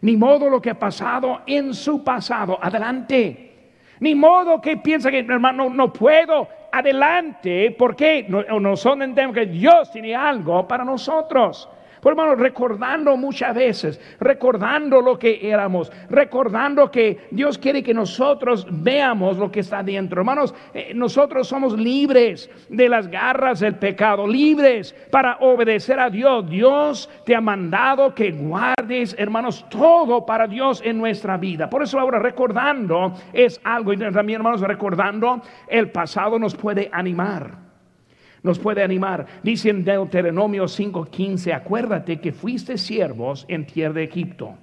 Ni 0.00 0.16
modo 0.16 0.48
lo 0.48 0.62
que 0.62 0.70
ha 0.70 0.78
pasado 0.78 1.42
en 1.46 1.74
su 1.74 2.02
pasado, 2.02 2.58
adelante. 2.62 3.72
Ni 4.00 4.14
modo 4.14 4.60
que 4.60 4.76
piensa 4.76 5.10
que 5.10 5.18
hermano 5.18 5.68
no 5.68 5.92
puedo, 5.92 6.48
adelante. 6.72 7.72
¿Por 7.72 7.96
qué? 7.96 8.24
No, 8.28 8.42
nosotros 8.60 9.02
entendemos 9.02 9.34
que 9.34 9.46
Dios 9.46 9.90
tiene 9.90 10.14
algo 10.14 10.66
para 10.66 10.84
nosotros. 10.84 11.68
Por 12.00 12.12
hermano, 12.12 12.34
recordando 12.34 13.16
muchas 13.16 13.54
veces, 13.54 14.00
recordando 14.20 15.00
lo 15.00 15.18
que 15.18 15.50
éramos, 15.50 15.90
recordando 16.08 16.90
que 16.90 17.28
Dios 17.30 17.58
quiere 17.58 17.82
que 17.82 17.94
nosotros 17.94 18.66
veamos 18.70 19.38
lo 19.38 19.50
que 19.50 19.60
está 19.60 19.82
dentro. 19.82 20.20
Hermanos, 20.20 20.54
eh, 20.74 20.92
nosotros 20.94 21.48
somos 21.48 21.76
libres 21.76 22.50
de 22.68 22.88
las 22.88 23.08
garras 23.08 23.60
del 23.60 23.76
pecado, 23.76 24.26
libres 24.26 24.94
para 25.10 25.38
obedecer 25.40 25.98
a 25.98 26.10
Dios. 26.10 26.48
Dios 26.48 27.10
te 27.24 27.34
ha 27.34 27.40
mandado 27.40 28.14
que 28.14 28.30
guardes, 28.32 29.14
hermanos, 29.18 29.64
todo 29.68 30.24
para 30.24 30.46
Dios 30.46 30.82
en 30.84 30.98
nuestra 30.98 31.36
vida. 31.36 31.68
Por 31.68 31.82
eso 31.82 31.98
ahora 31.98 32.18
recordando 32.18 33.12
es 33.32 33.60
algo, 33.64 33.92
y 33.92 33.98
también 33.98 34.40
hermanos, 34.40 34.60
recordando 34.60 35.42
el 35.68 35.90
pasado 35.90 36.38
nos 36.38 36.54
puede 36.54 36.88
animar 36.92 37.67
nos 38.42 38.58
puede 38.58 38.82
animar. 38.82 39.26
Dice 39.42 39.70
en 39.70 39.84
Deuteronomio 39.84 40.68
5:15, 40.68 41.52
acuérdate 41.52 42.20
que 42.20 42.32
fuiste 42.32 42.78
siervos 42.78 43.44
en 43.48 43.66
tierra 43.66 43.94
de 43.94 44.04
Egipto 44.04 44.54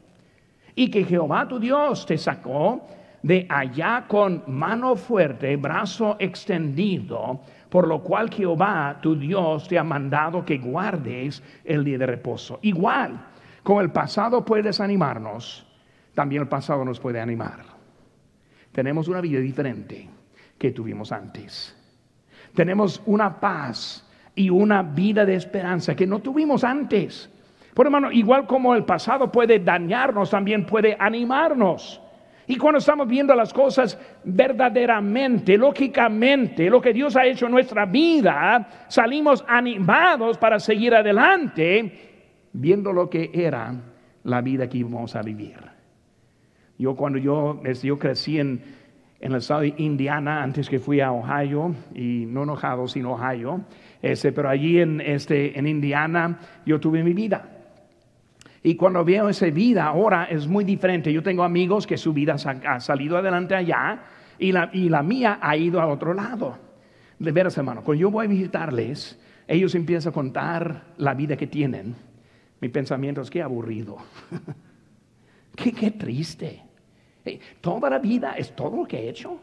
y 0.76 0.90
que 0.90 1.04
Jehová 1.04 1.48
tu 1.48 1.60
Dios 1.60 2.06
te 2.06 2.18
sacó 2.18 2.88
de 3.22 3.46
allá 3.50 4.06
con 4.08 4.44
mano 4.48 4.96
fuerte, 4.96 5.56
brazo 5.56 6.16
extendido, 6.20 7.42
por 7.70 7.88
lo 7.88 8.04
cual 8.04 8.30
Jehová 8.30 9.00
tu 9.02 9.16
Dios 9.16 9.68
te 9.68 9.80
ha 9.80 9.84
mandado 9.84 10.46
que 10.46 10.58
guardes 10.58 11.42
el 11.64 11.84
día 11.84 11.98
de 11.98 12.06
reposo. 12.06 12.60
Igual, 12.62 13.26
como 13.64 13.82
el 13.82 13.92
pasado 13.92 14.46
puede 14.46 14.64
desanimarnos, 14.64 15.66
también 16.14 16.44
el 16.44 16.48
pasado 16.48 16.86
nos 16.86 17.00
puede 17.00 17.20
animar. 17.20 17.62
Tenemos 18.72 19.08
una 19.08 19.22
vida 19.22 19.40
diferente 19.40 20.08
que 20.58 20.72
tuvimos 20.72 21.12
antes 21.12 21.76
tenemos 22.56 23.02
una 23.06 23.40
paz 23.40 24.06
y 24.34 24.50
una 24.50 24.82
vida 24.82 25.26
de 25.26 25.36
esperanza 25.36 25.96
que 25.96 26.08
no 26.08 26.20
tuvimos 26.20 26.64
antes. 26.64 27.30
Por 27.74 27.86
hermano, 27.86 28.12
igual 28.12 28.48
como 28.48 28.74
el 28.74 28.86
pasado 28.86 29.32
puede 29.32 29.60
dañarnos, 29.60 30.30
también 30.30 30.66
puede 30.66 30.96
animarnos. 31.00 32.02
Y 32.48 32.58
cuando 32.58 32.78
estamos 32.78 33.08
viendo 33.08 33.34
las 33.34 33.54
cosas 33.54 34.00
verdaderamente, 34.24 35.58
lógicamente, 35.58 36.70
lo 36.70 36.80
que 36.80 36.94
Dios 36.94 37.16
ha 37.16 37.26
hecho 37.26 37.48
en 37.48 37.52
nuestra 37.52 37.86
vida, 37.86 38.86
salimos 38.88 39.44
animados 39.48 40.38
para 40.38 40.60
seguir 40.60 40.94
adelante, 40.94 42.48
viendo 42.54 42.94
lo 42.94 43.10
que 43.10 43.32
era 43.34 43.74
la 44.24 44.42
vida 44.42 44.70
que 44.70 44.78
íbamos 44.78 45.16
a 45.16 45.22
vivir. 45.22 45.58
Yo 46.78 46.96
cuando 46.96 47.18
yo, 47.18 47.62
yo 47.82 47.98
crecí 47.98 48.40
en, 48.40 48.62
en 49.26 49.32
el 49.32 49.40
estado 49.40 49.62
de 49.62 49.74
Indiana 49.78 50.44
antes 50.44 50.70
que 50.70 50.78
fui 50.78 51.02
a 51.02 51.12
Ohio, 51.12 51.74
y 51.96 52.28
no 52.28 52.44
enojado, 52.44 52.88
sino 52.88 53.14
Ohio, 53.14 53.62
este, 54.00 54.32
pero 54.32 54.50
allí 54.50 54.80
en, 54.80 55.02
este, 55.02 55.58
en 55.58 55.66
Indiana 55.66 56.38
yo 56.64 56.80
tuve 56.80 57.04
mi 57.04 57.14
vida. 57.14 57.50
Y 58.62 58.76
cuando 58.76 59.04
veo 59.04 59.28
esa 59.28 59.48
vida 59.48 59.86
ahora 59.86 60.26
es 60.26 60.48
muy 60.48 60.64
diferente. 60.64 61.12
Yo 61.12 61.24
tengo 61.24 61.44
amigos 61.44 61.88
que 61.88 61.98
su 61.98 62.14
vida 62.14 62.36
ha 62.68 62.80
salido 62.80 63.18
adelante 63.18 63.56
allá 63.56 64.04
y 64.38 64.52
la, 64.52 64.70
y 64.72 64.90
la 64.90 65.02
mía 65.02 65.40
ha 65.42 65.58
ido 65.58 65.82
al 65.82 65.90
otro 65.90 66.14
lado. 66.14 66.60
De 67.18 67.32
veras, 67.32 67.58
hermano, 67.58 67.84
cuando 67.84 68.02
yo 68.02 68.12
voy 68.12 68.28
a 68.28 68.30
visitarles, 68.30 69.20
ellos 69.48 69.74
empiezan 69.74 70.12
a 70.12 70.14
contar 70.14 70.84
la 70.98 71.16
vida 71.16 71.36
que 71.36 71.48
tienen. 71.48 71.96
Mi 72.62 72.70
pensamiento 72.70 73.22
es 73.22 73.32
que 73.32 73.42
aburrido. 73.42 73.98
qué, 75.56 75.72
qué 75.72 75.90
triste 75.90 76.65
toda 77.62 77.90
la 77.90 78.00
vida 78.00 78.36
es 78.38 78.56
todo 78.56 78.78
lo 78.78 78.86
que 78.86 79.00
he 79.00 79.10
hecho. 79.10 79.40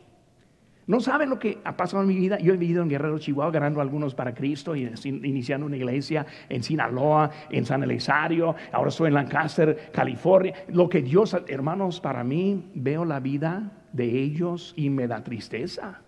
No 0.86 1.00
saben 1.00 1.30
lo 1.30 1.38
que 1.38 1.58
ha 1.64 1.76
pasado 1.76 2.02
en 2.02 2.08
mi 2.08 2.16
vida. 2.16 2.38
Yo 2.38 2.54
he 2.54 2.56
vivido 2.56 2.82
en 2.82 2.88
Guerrero, 2.88 3.18
Chihuahua, 3.18 3.52
ganando 3.52 3.80
algunos 3.80 4.14
para 4.14 4.34
Cristo 4.34 4.74
y 4.74 4.92
iniciando 5.04 5.66
una 5.66 5.76
iglesia 5.76 6.26
en 6.48 6.62
Sinaloa, 6.62 7.30
en 7.50 7.64
San 7.64 7.82
Elisario. 7.84 8.54
Ahora 8.72 8.88
estoy 8.88 9.08
en 9.08 9.14
Lancaster, 9.14 9.90
California. 9.92 10.54
Lo 10.68 10.88
que 10.88 11.02
Dios, 11.02 11.36
hermanos, 11.46 12.00
para 12.00 12.24
mí 12.24 12.70
veo 12.74 13.04
la 13.04 13.20
vida 13.20 13.70
de 13.92 14.04
ellos 14.04 14.74
y 14.76 14.90
me 14.90 15.06
da 15.06 15.22
tristeza. 15.22 16.02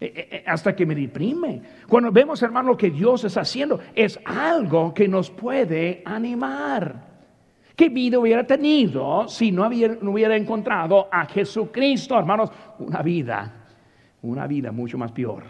E, 0.00 0.06
e, 0.06 0.36
e, 0.36 0.44
hasta 0.46 0.74
que 0.74 0.86
me 0.86 0.94
deprime. 0.94 1.60
Cuando 1.86 2.10
vemos, 2.10 2.42
hermano, 2.42 2.70
lo 2.70 2.76
que 2.78 2.90
Dios 2.90 3.24
está 3.24 3.42
haciendo, 3.42 3.80
es 3.94 4.18
algo 4.24 4.94
que 4.94 5.08
nos 5.08 5.30
puede 5.30 6.00
animar. 6.06 7.09
¿Qué 7.80 7.88
vida 7.88 8.18
hubiera 8.18 8.46
tenido 8.46 9.26
si 9.26 9.50
no 9.50 9.66
hubiera, 9.66 10.36
encontrado 10.36 11.08
a 11.10 11.24
Jesucristo, 11.24 12.18
hermanos? 12.18 12.50
Una 12.78 13.00
vida, 13.00 13.68
una 14.20 14.46
vida 14.46 14.70
mucho 14.70 14.98
más 14.98 15.12
peor 15.12 15.44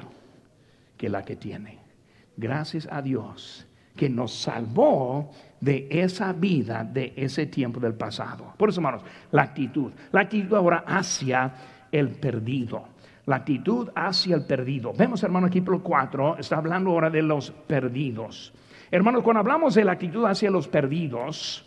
que 0.97 1.09
la 1.09 1.25
que 1.25 1.35
tiene. 1.35 1.81
Gracias 2.37 2.87
a 2.88 3.03
Dios 3.03 3.66
que 3.97 4.09
nos 4.09 4.33
salvó 4.33 5.33
de 5.61 5.88
esa 5.90 6.33
vida, 6.33 6.85
de 6.85 7.14
ese 7.16 7.47
tiempo 7.47 7.81
del 7.81 7.95
pasado. 7.95 8.55
Por 8.57 8.69
eso, 8.69 8.79
hermanos, 8.79 9.03
la 9.33 9.43
actitud, 9.43 9.90
la 10.12 10.21
actitud 10.21 10.55
ahora 10.55 10.85
hacia 10.87 11.53
el 11.90 12.11
perdido. 12.11 12.85
La 13.27 13.37
actitud 13.37 13.90
hacia 13.93 14.37
el 14.37 14.45
perdido. 14.45 14.93
Vemos, 14.97 15.21
hermano, 15.25 15.49
aquí 15.49 15.62
por 15.62 15.83
4, 15.83 16.37
está 16.38 16.59
hablando 16.59 16.90
ahora 16.90 17.11
de 17.11 17.23
los 17.23 17.51
perdidos. 17.51 18.53
Hermanos, 18.88 19.25
cuando 19.25 19.40
hablamos 19.40 19.75
de 19.75 19.85
la 19.85 19.93
actitud 19.93 20.25
hacia 20.27 20.49
los 20.49 20.69
perdidos, 20.69 21.66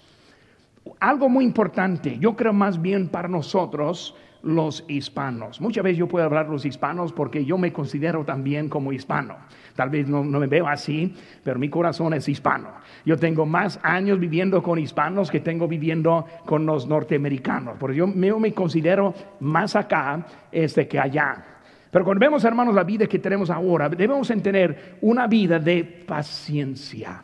algo 1.00 1.30
muy 1.30 1.46
importante, 1.46 2.18
yo 2.20 2.36
creo 2.36 2.54
más 2.54 2.82
bien 2.82 3.08
para 3.10 3.28
nosotros, 3.28 4.16
los 4.44 4.84
hispanos. 4.90 5.62
Muchas 5.62 5.84
veces 5.84 5.98
yo 5.98 6.08
puedo 6.08 6.26
hablar 6.26 6.50
los 6.50 6.66
hispanos 6.66 7.14
porque 7.14 7.46
yo 7.46 7.58
me 7.58 7.72
considero 7.72 8.26
también 8.26 8.68
como 8.68 8.92
hispano. 8.92 9.38
Tal 9.76 9.90
vez 9.90 10.08
no, 10.08 10.22
me 10.24 10.48
veo 10.48 10.68
así, 10.68 11.16
pero 11.44 11.58
mi 11.58 11.70
corazón 11.70 12.14
es 12.14 12.28
hispano. 12.28 12.70
Yo 13.06 13.18
tengo 13.18 13.46
más 13.46 13.80
años 13.84 14.20
viviendo 14.20 14.62
con 14.62 14.78
hispanos 14.80 15.32
que 15.32 15.40
tengo 15.40 15.68
viviendo 15.68 16.26
con 16.46 16.66
los 16.66 16.88
norteamericanos. 16.88 17.78
Porque 17.80 17.98
yo 17.98 18.06
me, 18.06 18.54
considero 18.54 19.14
más 19.40 19.78
acá 19.78 20.26
este, 20.52 20.88
que 20.90 21.00
allá. 21.00 21.46
Pero 21.90 22.04
cuando 22.04 22.20
vemos, 22.20 22.44
hermanos, 22.44 22.76
la 22.76 22.84
vida 22.84 23.08
que 23.08 23.20
tenemos 23.20 23.50
ahora, 23.50 23.88
debemos 23.88 24.28
tener 24.28 24.98
una 25.02 25.26
vida 25.28 25.58
de 25.58 25.84
paciencia. 25.84 27.24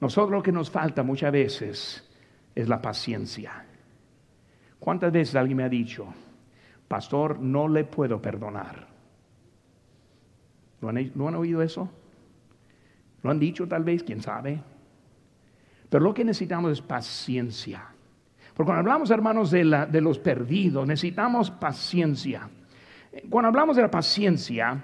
Nosotros 0.00 0.30
lo 0.30 0.42
que 0.42 0.52
nos 0.52 0.70
falta 0.70 1.02
muchas 1.02 1.32
veces 1.32 2.11
es 2.54 2.68
la 2.68 2.80
paciencia. 2.80 3.64
¿Cuántas 4.78 5.12
veces 5.12 5.36
alguien 5.36 5.58
me 5.58 5.64
ha 5.64 5.68
dicho, 5.68 6.06
pastor, 6.88 7.38
no 7.38 7.68
le 7.68 7.84
puedo 7.84 8.20
perdonar? 8.20 8.88
¿Lo 10.80 10.88
han, 10.88 11.34
oído 11.36 11.62
eso? 11.62 11.88
¿Lo 13.22 13.30
han 13.30 13.38
dicho 13.38 13.68
tal 13.68 13.84
vez? 13.84 14.02
¿Quién 14.02 14.20
sabe? 14.20 14.60
Pero 15.88 16.02
lo 16.02 16.12
que 16.12 16.24
necesitamos 16.24 16.72
es 16.72 16.82
paciencia. 16.82 17.84
Porque 18.54 18.66
cuando 18.66 18.80
hablamos, 18.80 19.10
hermanos, 19.10 19.52
de, 19.52 19.64
la, 19.64 19.86
de 19.86 20.00
los 20.00 20.18
perdidos, 20.18 20.86
necesitamos 20.86 21.52
paciencia. 21.52 22.50
Cuando 23.30 23.48
hablamos 23.48 23.76
de 23.76 23.82
la 23.82 23.90
paciencia, 23.90 24.82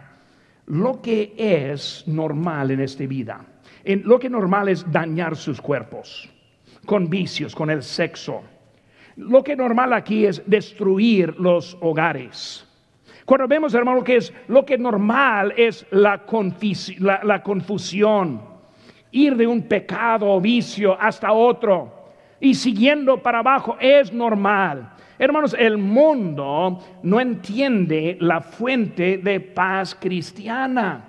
lo 0.67 1.03
que 1.03 1.35
es 1.37 2.05
normal 2.07 2.71
en 2.71 2.81
esta 2.81 3.05
vida, 3.07 3.45
en, 3.83 4.05
lo 4.05 4.21
que 4.21 4.31
normal 4.31 4.69
es 4.69 4.91
dañar 4.91 5.35
sus 5.35 5.61
cuerpos 5.61 6.31
con 6.89 7.11
vicios, 7.11 7.55
con 7.55 7.69
el 7.69 7.83
sexo. 7.83 8.43
Lo 9.17 9.45
que 9.45 9.55
normal 9.55 9.93
aquí 9.93 10.25
es 10.25 10.43
destruir 10.47 11.39
los 11.39 11.77
hogares. 11.83 12.67
Cuando 13.27 13.47
vemos, 13.47 13.75
hermano, 13.75 14.03
que 14.03 14.17
es 14.17 14.33
lo 14.49 14.65
que 14.65 14.79
normal 14.79 15.53
es 15.55 15.85
la, 15.91 16.23
la, 17.23 17.43
confusión, 17.43 18.41
ir 19.11 19.37
de 19.37 19.47
un 19.47 19.69
pecado 19.69 20.31
o 20.31 20.41
vicio 20.41 20.99
hasta 20.99 21.31
otro 21.31 21.93
y 22.41 22.55
siguiendo 22.55 23.23
para 23.23 23.41
abajo 23.41 23.77
es 23.79 24.11
normal. 24.11 24.95
Hermanos, 25.19 25.55
el 25.59 25.77
mundo 25.77 26.79
no 27.03 27.21
entiende 27.21 28.17
la 28.19 28.41
fuente 28.41 29.19
de 29.19 29.41
paz 29.41 29.95
cristiana. 29.95 31.05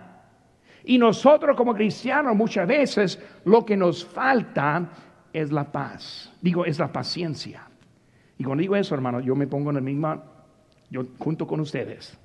Y 0.83 0.97
nosotros 0.97 1.55
como 1.55 1.73
cristianos 1.73 2.35
muchas 2.35 2.67
veces 2.67 3.23
lo 3.45 3.65
que 3.65 3.77
nos 3.77 4.03
falta 4.03 4.89
es 5.33 5.51
la 5.51 5.71
paz. 5.71 6.31
Digo, 6.41 6.65
es 6.65 6.79
la 6.79 6.91
paciencia. 6.91 7.63
Y 8.37 8.43
cuando 8.43 8.61
digo 8.61 8.75
eso, 8.75 8.95
hermano, 8.95 9.19
yo 9.19 9.35
me 9.35 9.47
pongo 9.47 9.69
en 9.69 9.77
el 9.77 9.83
mismo, 9.83 10.21
yo 10.89 11.05
junto 11.17 11.45
con 11.45 11.59
ustedes, 11.59 12.17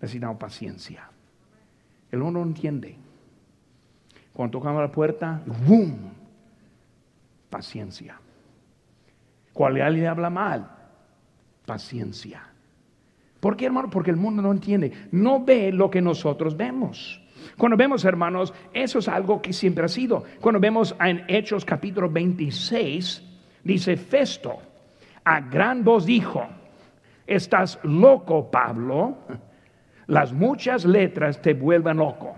necesitamos 0.00 0.38
paciencia. 0.38 1.08
El 2.10 2.20
mundo 2.20 2.40
no 2.40 2.46
entiende. 2.46 2.96
Cuando 4.32 4.58
tocamos 4.58 4.80
la 4.80 4.90
puerta, 4.90 5.42
¡boom! 5.66 6.12
Paciencia. 7.50 8.18
Cuando 9.52 9.84
alguien 9.84 10.06
habla 10.06 10.30
mal, 10.30 10.70
paciencia. 11.66 12.42
¿Por 13.40 13.56
qué, 13.56 13.66
hermano? 13.66 13.90
Porque 13.90 14.10
el 14.10 14.16
mundo 14.16 14.40
no 14.40 14.52
entiende. 14.52 15.08
No 15.10 15.44
ve 15.44 15.72
lo 15.72 15.90
que 15.90 16.00
nosotros 16.00 16.56
vemos. 16.56 17.21
Cuando 17.56 17.76
vemos, 17.76 18.04
hermanos, 18.04 18.52
eso 18.72 18.98
es 18.98 19.08
algo 19.08 19.42
que 19.42 19.52
siempre 19.52 19.84
ha 19.84 19.88
sido. 19.88 20.24
Cuando 20.40 20.60
vemos 20.60 20.94
en 21.00 21.24
Hechos 21.28 21.64
capítulo 21.64 22.08
26, 22.10 23.22
dice 23.64 23.96
Festo, 23.96 24.58
a 25.24 25.40
gran 25.40 25.84
voz 25.84 26.06
dijo, 26.06 26.46
estás 27.26 27.78
loco, 27.82 28.50
Pablo, 28.50 29.18
las 30.06 30.32
muchas 30.32 30.84
letras 30.84 31.40
te 31.40 31.54
vuelven 31.54 31.98
loco. 31.98 32.36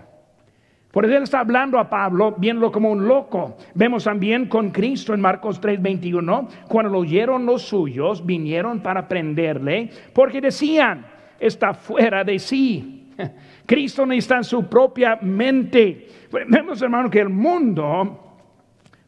Por 0.95 1.03
eso 1.03 1.17
él 1.17 1.23
está 1.23 1.41
hablando 1.41 1.77
a 1.77 1.89
Pablo, 1.89 2.35
viéndolo 2.37 2.71
como 2.71 2.89
un 2.89 3.05
loco. 3.05 3.57
Vemos 3.73 4.05
también 4.05 4.45
con 4.47 4.71
Cristo 4.71 5.13
en 5.13 5.19
Marcos 5.19 5.59
3:21, 5.59 6.47
cuando 6.69 6.93
lo 6.93 6.99
oyeron 6.99 7.45
los 7.45 7.63
suyos, 7.63 8.25
vinieron 8.25 8.79
para 8.79 9.05
prenderle, 9.05 9.89
porque 10.13 10.39
decían, 10.39 11.05
está 11.37 11.73
fuera 11.73 12.23
de 12.23 12.39
sí. 12.39 13.11
Cristo 13.65 14.03
en 14.03 14.43
su 14.43 14.67
propia 14.67 15.17
mente. 15.21 16.09
Vemos, 16.47 16.81
hermano, 16.81 17.09
que 17.09 17.19
el 17.19 17.29
mundo 17.29 18.37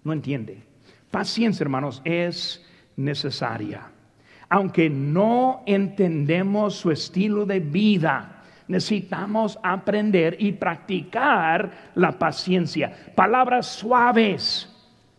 no 0.04 0.14
entiende. 0.14 0.64
Paciencia, 1.12 1.64
hermanos, 1.64 2.02
es 2.04 2.66
necesaria. 2.96 3.92
Aunque 4.50 4.90
no 4.90 5.64
entendemos 5.66 6.76
su 6.76 6.92
estilo 6.92 7.46
de 7.46 7.60
vida, 7.60 8.44
necesitamos 8.68 9.60
aprender 9.62 10.38
y 10.40 10.54
practicar 10.54 11.92
la 11.96 12.14
paciencia. 12.14 12.92
Palabras 13.16 13.68
suaves 13.68 14.74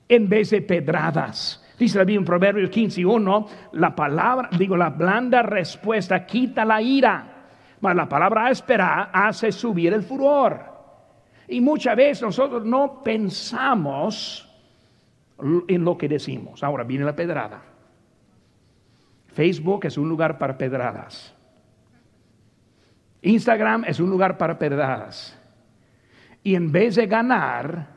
en 0.08 0.28
vez 0.28 0.50
de 0.50 0.62
pedradas. 0.62 1.64
Dice 1.78 1.98
la 1.98 2.04
Biblia 2.04 2.20
en 2.20 2.24
Proverbios 2.24 2.70
15 2.70 3.02
y 3.02 3.04
1, 3.04 3.46
la 3.72 3.94
palabra, 3.94 4.48
digo, 4.58 4.76
la 4.76 4.90
blanda 4.90 5.42
respuesta 5.42 6.26
quita 6.26 6.64
la 6.64 6.82
ira 6.82 7.37
mas 7.80 7.94
la 7.94 8.08
palabra 8.08 8.50
esperar 8.50 9.10
hace 9.12 9.52
subir 9.52 9.92
el 9.92 10.02
furor. 10.02 10.60
Y 11.46 11.60
muchas 11.60 11.96
veces 11.96 12.22
nosotros 12.22 12.64
no 12.64 13.02
pensamos 13.02 14.48
en 15.68 15.84
lo 15.84 15.96
que 15.96 16.08
decimos. 16.08 16.62
Ahora 16.62 16.84
viene 16.84 17.04
la 17.04 17.16
pedrada. 17.16 17.62
Facebook 19.28 19.86
es 19.86 19.96
un 19.96 20.08
lugar 20.08 20.38
para 20.38 20.58
pedradas. 20.58 21.34
Instagram 23.22 23.84
es 23.84 24.00
un 24.00 24.10
lugar 24.10 24.36
para 24.36 24.58
pedradas. 24.58 25.38
Y 26.42 26.54
en 26.54 26.70
vez 26.70 26.96
de 26.96 27.06
ganar, 27.06 27.88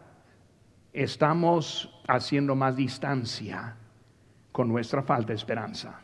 estamos 0.93 2.01
haciendo 2.07 2.55
más 2.55 2.75
distancia 2.75 3.75
con 4.51 4.67
nuestra 4.67 5.01
falta 5.01 5.29
de 5.29 5.35
esperanza 5.35 6.01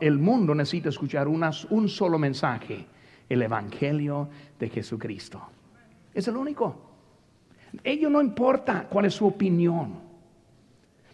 el 0.00 0.18
mundo 0.18 0.54
necesita 0.54 0.88
escuchar 0.88 1.28
un 1.28 1.88
solo 1.88 2.18
mensaje, 2.18 2.86
el 3.28 3.42
Evangelio 3.42 4.28
de 4.58 4.68
Jesucristo. 4.68 5.40
Es 6.12 6.26
el 6.28 6.36
único. 6.36 6.90
Ello 7.84 8.10
no 8.10 8.20
importa 8.20 8.86
cuál 8.88 9.06
es 9.06 9.14
su 9.14 9.26
opinión. 9.26 10.10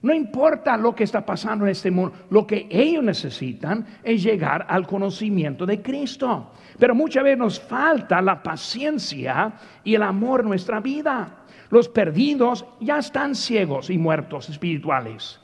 No 0.03 0.15
importa 0.15 0.77
lo 0.77 0.95
que 0.95 1.05
está 1.05 1.25
pasando 1.25 1.65
en 1.65 1.73
este 1.73 1.91
mundo, 1.91 2.15
lo 2.31 2.47
que 2.47 2.69
ellos 2.71 3.03
necesitan 3.03 3.85
es 4.03 4.23
llegar 4.23 4.67
al 4.69 4.87
conocimiento 4.87 5.67
de 5.67 5.83
Cristo. 5.83 6.53
Pero 6.79 6.95
muchas 6.95 7.25
veces 7.25 7.39
nos 7.39 7.59
falta 7.61 8.21
la 8.21 8.43
paciencia 8.43 9.55
y 9.83 9.95
el 9.95 10.03
amor 10.03 10.41
en 10.41 10.49
nuestra 10.49 10.81
vida. 10.81 11.45
Los 11.71 11.89
perdidos 11.89 12.65
ya 12.81 12.99
están 12.99 13.35
ciegos 13.35 13.91
y 13.91 13.99
muertos 13.99 14.49
espirituales. 14.49 15.41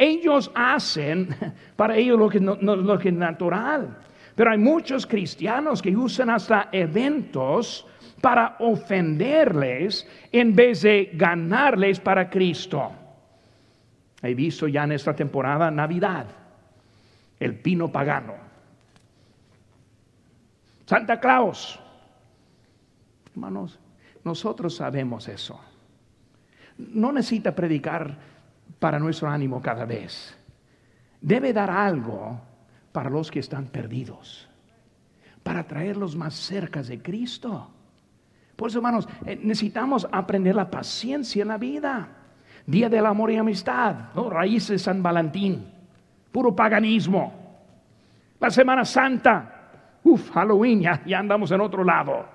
Ellos 0.00 0.50
hacen 0.54 1.28
para 1.76 1.94
ellos 1.94 2.18
lo 2.18 2.30
que, 2.30 2.40
que 3.02 3.08
es 3.10 3.14
natural. 3.14 3.98
Pero 4.34 4.50
hay 4.50 4.56
muchos 4.56 5.06
cristianos 5.06 5.82
que 5.82 5.94
usan 5.94 6.30
hasta 6.30 6.70
eventos 6.72 7.86
para 8.22 8.56
ofenderles 8.60 10.08
en 10.32 10.56
vez 10.56 10.80
de 10.80 11.10
ganarles 11.12 12.00
para 12.00 12.30
Cristo. 12.30 12.90
He 14.22 14.34
visto 14.34 14.66
ya 14.68 14.84
en 14.84 14.92
esta 14.92 15.14
temporada 15.14 15.70
Navidad, 15.70 16.26
el 17.38 17.56
pino 17.56 17.92
pagano. 17.92 18.34
Santa 20.86 21.20
Claus. 21.20 21.78
Hermanos, 23.32 23.78
nosotros 24.24 24.76
sabemos 24.76 25.28
eso. 25.28 25.60
No 26.78 27.12
necesita 27.12 27.54
predicar 27.54 28.16
para 28.80 28.98
nuestro 28.98 29.28
ánimo 29.28 29.62
cada 29.62 29.84
vez. 29.84 30.36
Debe 31.20 31.52
dar 31.52 31.70
algo 31.70 32.40
para 32.90 33.10
los 33.10 33.30
que 33.30 33.38
están 33.38 33.66
perdidos, 33.66 34.48
para 35.44 35.62
traerlos 35.64 36.16
más 36.16 36.34
cerca 36.34 36.82
de 36.82 37.00
Cristo. 37.00 37.70
Por 38.56 38.70
eso, 38.70 38.78
hermanos, 38.78 39.08
eh, 39.26 39.38
necesitamos 39.40 40.08
aprender 40.10 40.56
la 40.56 40.68
paciencia 40.68 41.42
en 41.42 41.48
la 41.48 41.58
vida. 41.58 42.08
Día 42.66 42.88
del 42.88 43.06
amor 43.06 43.30
y 43.30 43.36
amistad, 43.36 44.10
¿no? 44.14 44.28
raíces 44.28 44.68
de 44.68 44.78
San 44.78 45.02
Valentín, 45.02 45.66
puro 46.32 46.54
paganismo. 46.54 47.32
La 48.38 48.50
Semana 48.50 48.84
Santa, 48.84 49.98
uff, 50.02 50.30
Halloween, 50.30 50.80
ya, 50.80 51.02
ya 51.04 51.18
andamos 51.18 51.50
en 51.50 51.60
otro 51.60 51.84
lado. 51.84 52.26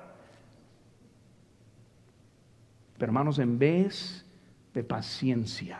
Pero 2.97 3.09
hermanos, 3.09 3.39
en 3.39 3.57
vez 3.57 4.25
de 4.73 4.83
paciencia, 4.83 5.79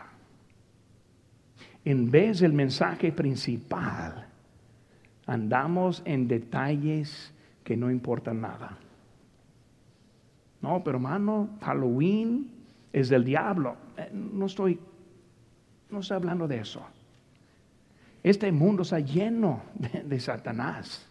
en 1.86 2.10
vez 2.10 2.40
del 2.40 2.52
mensaje 2.52 3.12
principal, 3.12 4.26
andamos 5.24 6.02
en 6.04 6.26
detalles 6.26 7.32
que 7.62 7.76
no 7.76 7.92
importan 7.92 8.40
nada. 8.40 8.76
No, 10.60 10.82
pero 10.82 10.96
hermano, 10.96 11.48
Halloween 11.62 12.50
es 12.92 13.08
del 13.08 13.24
diablo. 13.24 13.76
Eh, 13.96 14.10
no 14.12 14.46
estoy, 14.46 14.80
no 15.88 16.00
estoy 16.00 16.16
hablando 16.16 16.48
de 16.48 16.58
eso. 16.58 16.84
Este 18.24 18.50
mundo 18.50 18.82
está 18.82 18.98
lleno 18.98 19.62
de, 20.04 20.18
Satanás. 20.18 21.06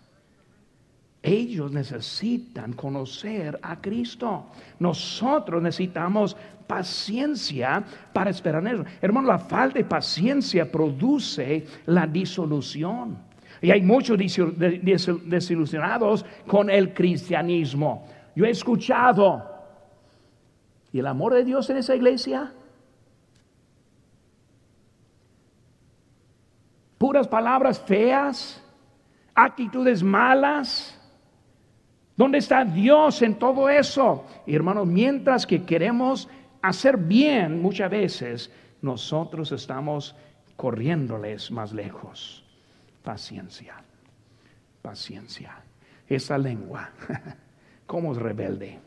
Ellos 1.25 1.71
necesitan 1.71 2.73
conocer 2.73 3.59
a 3.63 3.81
Cristo. 3.81 4.45
Nosotros 4.77 5.59
necesitamos 5.59 6.37
paciencia 6.67 7.83
para 8.13 8.29
esperar 8.29 8.61
en 8.61 8.75
eso. 8.75 8.85
Hermano, 9.01 9.29
la 9.29 9.39
falta 9.39 9.79
de 9.79 9.85
paciencia 9.85 10.71
produce 10.71 11.65
la 11.87 12.05
disolución. 12.05 13.17
Y 13.59 13.71
hay 13.71 13.81
muchos 13.81 14.19
desilusionados 14.19 16.23
con 16.45 16.69
el 16.69 16.93
cristianismo. 16.93 18.07
Yo 18.35 18.45
he 18.45 18.51
escuchado, 18.51 19.51
¿y 20.93 20.99
el 20.99 21.07
amor 21.07 21.33
de 21.33 21.43
Dios 21.43 21.67
en 21.71 21.77
esa 21.77 21.95
iglesia? 21.95 22.53
Puras 26.99 27.27
palabras 27.27 27.79
feas, 27.79 28.63
actitudes 29.33 30.03
malas. 30.03 30.94
¿Dónde 32.15 32.37
está 32.37 32.63
Dios 32.63 33.21
en 33.21 33.35
todo 33.35 33.69
eso? 33.69 34.25
Hermanos, 34.47 34.87
mientras 34.87 35.45
que 35.45 35.63
queremos 35.63 36.29
hacer 36.61 36.97
bien 36.97 37.61
muchas 37.61 37.91
veces, 37.91 38.51
nosotros 38.81 39.51
estamos 39.51 40.15
corriéndoles 40.55 41.51
más 41.51 41.73
lejos. 41.73 42.45
Paciencia, 43.03 43.75
paciencia. 44.81 45.57
Esa 46.07 46.37
lengua, 46.37 46.89
¿cómo 47.85 48.13
es 48.13 48.17
rebelde? 48.17 48.79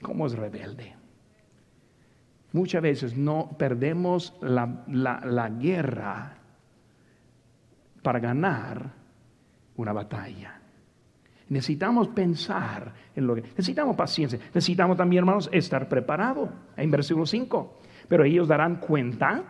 ¿Cómo 0.00 0.26
es 0.26 0.34
rebelde? 0.34 0.94
Muchas 2.52 2.80
veces 2.80 3.16
no 3.16 3.56
perdemos 3.58 4.32
la, 4.40 4.84
la 4.86 5.48
guerra 5.50 6.38
para 8.02 8.20
ganar 8.20 8.92
una 9.76 9.92
batalla. 9.92 10.60
Necesitamos 11.48 12.08
pensar 12.08 12.92
en 13.14 13.26
lo 13.26 13.34
que... 13.34 13.42
Necesitamos 13.42 13.96
paciencia. 13.96 14.38
Necesitamos 14.54 14.96
también, 14.96 15.20
hermanos, 15.20 15.48
estar 15.52 15.88
preparado. 15.88 16.48
En 16.76 16.90
versículo 16.90 17.26
5. 17.26 17.80
Pero 18.08 18.24
ellos 18.24 18.48
darán 18.48 18.76
cuenta 18.76 19.42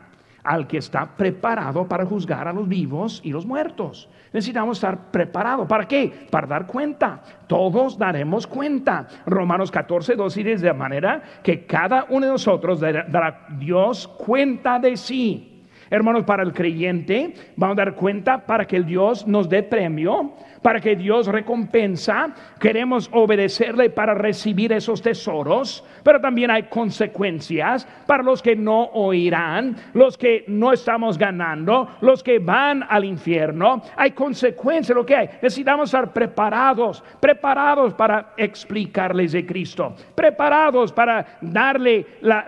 al 0.42 0.66
que 0.66 0.78
está 0.78 1.16
preparado 1.16 1.88
para 1.88 2.04
juzgar 2.04 2.46
a 2.46 2.52
los 2.52 2.68
vivos 2.68 3.20
y 3.24 3.30
los 3.30 3.46
muertos. 3.46 4.10
Necesitamos 4.32 4.76
estar 4.78 5.10
preparados. 5.10 5.66
¿Para 5.66 5.88
qué? 5.88 6.26
Para 6.30 6.46
dar 6.46 6.66
cuenta. 6.66 7.22
Todos 7.46 7.96
daremos 7.96 8.46
cuenta. 8.46 9.08
Romanos 9.24 9.70
14, 9.70 10.16
2 10.16 10.34
dice 10.34 10.56
de 10.58 10.72
manera 10.74 11.22
que 11.42 11.64
cada 11.64 12.06
uno 12.10 12.26
de 12.26 12.32
nosotros 12.32 12.80
dará 12.80 13.46
Dios 13.58 14.06
cuenta 14.06 14.78
de 14.78 14.96
sí. 14.96 15.53
Hermanos, 15.90 16.24
para 16.24 16.42
el 16.42 16.52
creyente, 16.52 17.34
vamos 17.56 17.78
a 17.78 17.84
dar 17.84 17.94
cuenta 17.94 18.46
para 18.46 18.66
que 18.66 18.80
Dios 18.82 19.26
nos 19.26 19.48
dé 19.48 19.62
premio 19.62 20.34
para 20.64 20.80
que 20.80 20.96
Dios 20.96 21.26
recompensa, 21.26 22.30
queremos 22.58 23.10
obedecerle 23.12 23.90
para 23.90 24.14
recibir 24.14 24.72
esos 24.72 25.02
tesoros, 25.02 25.84
pero 26.02 26.22
también 26.22 26.50
hay 26.50 26.62
consecuencias 26.62 27.86
para 28.06 28.22
los 28.22 28.40
que 28.40 28.56
no 28.56 28.84
oirán, 28.94 29.76
los 29.92 30.16
que 30.16 30.42
no 30.48 30.72
estamos 30.72 31.18
ganando, 31.18 31.90
los 32.00 32.22
que 32.22 32.38
van 32.38 32.82
al 32.88 33.04
infierno. 33.04 33.82
Hay 33.94 34.12
consecuencias, 34.12 34.96
lo 34.96 35.04
que 35.04 35.14
hay. 35.14 35.28
Necesitamos 35.42 35.90
estar 35.90 36.14
preparados, 36.14 37.04
preparados 37.20 37.92
para 37.92 38.32
explicarles 38.38 39.32
de 39.32 39.44
Cristo, 39.44 39.94
preparados 40.14 40.94
para 40.94 41.36
darle 41.42 42.06
la, 42.22 42.46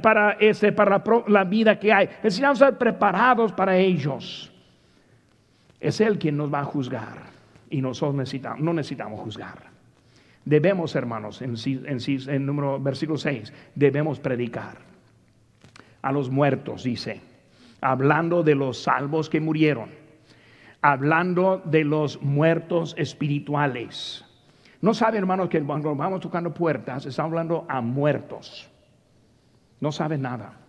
para, 0.00 0.36
este, 0.38 0.70
para 0.70 1.02
la 1.26 1.42
vida 1.42 1.80
que 1.80 1.92
hay. 1.92 2.08
Necesitamos 2.22 2.60
estar 2.60 2.75
preparados 2.78 3.52
para 3.52 3.76
ellos. 3.76 4.52
Es 5.80 6.00
Él 6.00 6.18
quien 6.18 6.36
nos 6.36 6.52
va 6.52 6.60
a 6.60 6.64
juzgar 6.64 7.18
y 7.70 7.80
nosotros 7.80 8.14
necesitamos, 8.14 8.60
no 8.60 8.72
necesitamos 8.72 9.20
juzgar. 9.20 9.76
Debemos, 10.44 10.94
hermanos, 10.94 11.42
en, 11.42 11.56
en, 11.66 12.46
número 12.46 12.80
versículo 12.80 13.18
6, 13.18 13.52
debemos 13.74 14.20
predicar 14.20 14.78
a 16.02 16.12
los 16.12 16.30
muertos, 16.30 16.84
dice, 16.84 17.20
hablando 17.80 18.44
de 18.44 18.54
los 18.54 18.80
salvos 18.80 19.28
que 19.28 19.40
murieron, 19.40 19.90
hablando 20.82 21.60
de 21.64 21.84
los 21.84 22.22
muertos 22.22 22.94
espirituales. 22.96 24.24
No 24.80 24.94
sabe, 24.94 25.18
hermanos, 25.18 25.48
que 25.48 25.60
cuando 25.62 25.96
vamos 25.96 26.20
tocando 26.20 26.54
puertas, 26.54 27.06
estamos 27.06 27.30
hablando 27.30 27.66
a 27.68 27.80
muertos. 27.80 28.70
No 29.80 29.90
sabe 29.90 30.16
nada. 30.16 30.65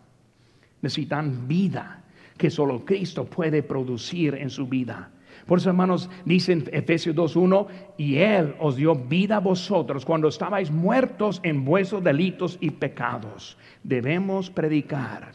Necesitan 0.81 1.47
vida 1.47 2.03
que 2.37 2.49
solo 2.49 2.85
Cristo 2.85 3.25
puede 3.25 3.63
producir 3.63 4.35
en 4.35 4.49
su 4.49 4.67
vida. 4.67 5.09
Por 5.45 5.59
eso, 5.59 5.69
hermanos, 5.69 6.09
dicen 6.25 6.65
Efesios 6.71 7.15
2.1, 7.15 7.67
y 7.97 8.17
Él 8.17 8.55
os 8.59 8.75
dio 8.75 8.95
vida 8.95 9.37
a 9.37 9.39
vosotros 9.39 10.05
cuando 10.05 10.27
estabais 10.27 10.69
muertos 10.69 11.39
en 11.43 11.63
vuestros 11.63 12.03
delitos 12.03 12.57
y 12.59 12.71
pecados. 12.71 13.57
Debemos 13.83 14.49
predicar 14.49 15.31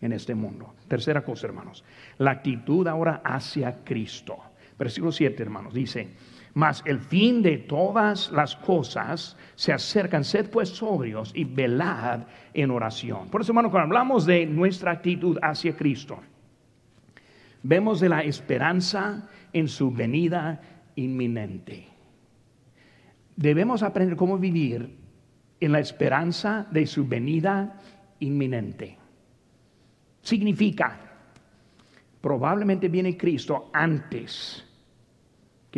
en 0.00 0.12
este 0.12 0.34
mundo. 0.34 0.74
Tercera 0.88 1.22
cosa, 1.22 1.46
hermanos, 1.46 1.84
la 2.18 2.32
actitud 2.32 2.86
ahora 2.88 3.22
hacia 3.24 3.84
Cristo. 3.84 4.36
Versículo 4.78 5.12
7, 5.12 5.42
hermanos, 5.42 5.74
dice, 5.74 6.08
mas 6.58 6.82
el 6.86 6.98
fin 6.98 7.40
de 7.40 7.56
todas 7.56 8.32
las 8.32 8.56
cosas 8.56 9.36
se 9.54 9.72
acercan, 9.72 10.24
sed 10.24 10.50
pues 10.50 10.70
sobrios 10.70 11.30
y 11.32 11.44
velad 11.44 12.22
en 12.52 12.72
oración. 12.72 13.28
Por 13.30 13.42
eso, 13.42 13.52
hermanos, 13.52 13.70
cuando 13.70 13.86
hablamos 13.86 14.26
de 14.26 14.44
nuestra 14.44 14.90
actitud 14.90 15.38
hacia 15.40 15.76
Cristo, 15.76 16.18
Vemos 17.62 18.00
de 18.00 18.08
la 18.08 18.22
esperanza 18.22 19.28
en 19.52 19.68
su 19.68 19.90
venida 19.90 20.60
inminente. 20.94 21.86
Debemos 23.36 23.82
aprender 23.82 24.16
cómo 24.16 24.38
vivir 24.38 24.96
en 25.60 25.72
la 25.72 25.80
esperanza 25.80 26.66
de 26.70 26.86
su 26.86 27.06
venida 27.06 27.80
inminente. 28.20 28.96
Significa, 30.22 30.98
probablemente 32.20 32.88
viene 32.88 33.16
Cristo 33.16 33.70
antes 33.72 34.67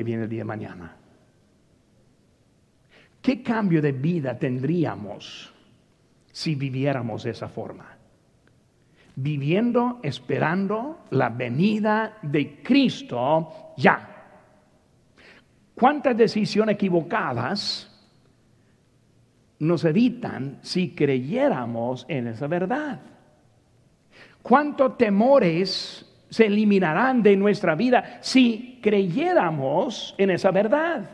que 0.01 0.05
viene 0.05 0.23
el 0.23 0.31
día 0.31 0.41
de 0.41 0.45
mañana. 0.45 0.97
¿Qué 3.21 3.43
cambio 3.43 3.83
de 3.83 3.93
vida 3.93 4.39
tendríamos 4.39 5.53
si 6.33 6.55
viviéramos 6.55 7.25
de 7.25 7.31
esa 7.33 7.49
forma? 7.51 7.99
viviendo 9.17 10.01
esperando 10.03 11.01
la 11.11 11.29
venida 11.29 12.17
de 12.23 12.63
Cristo 12.63 13.75
ya. 13.77 14.07
¿Cuántas 15.75 16.17
decisiones 16.17 16.77
equivocadas 16.77 17.87
nos 19.59 19.85
evitan 19.85 20.61
si 20.63 20.95
creyéramos 20.95 22.07
en 22.09 22.29
esa 22.29 22.47
verdad? 22.47 22.99
¿Cuántos 24.41 24.97
temores 24.97 26.10
se 26.31 26.47
eliminarán 26.47 27.23
de 27.23 27.37
nuestra 27.37 27.75
vida 27.75 28.19
si 28.21 28.79
creyéramos 28.83 30.15
en 30.17 30.31
esa 30.31 30.51
verdad? 30.51 31.11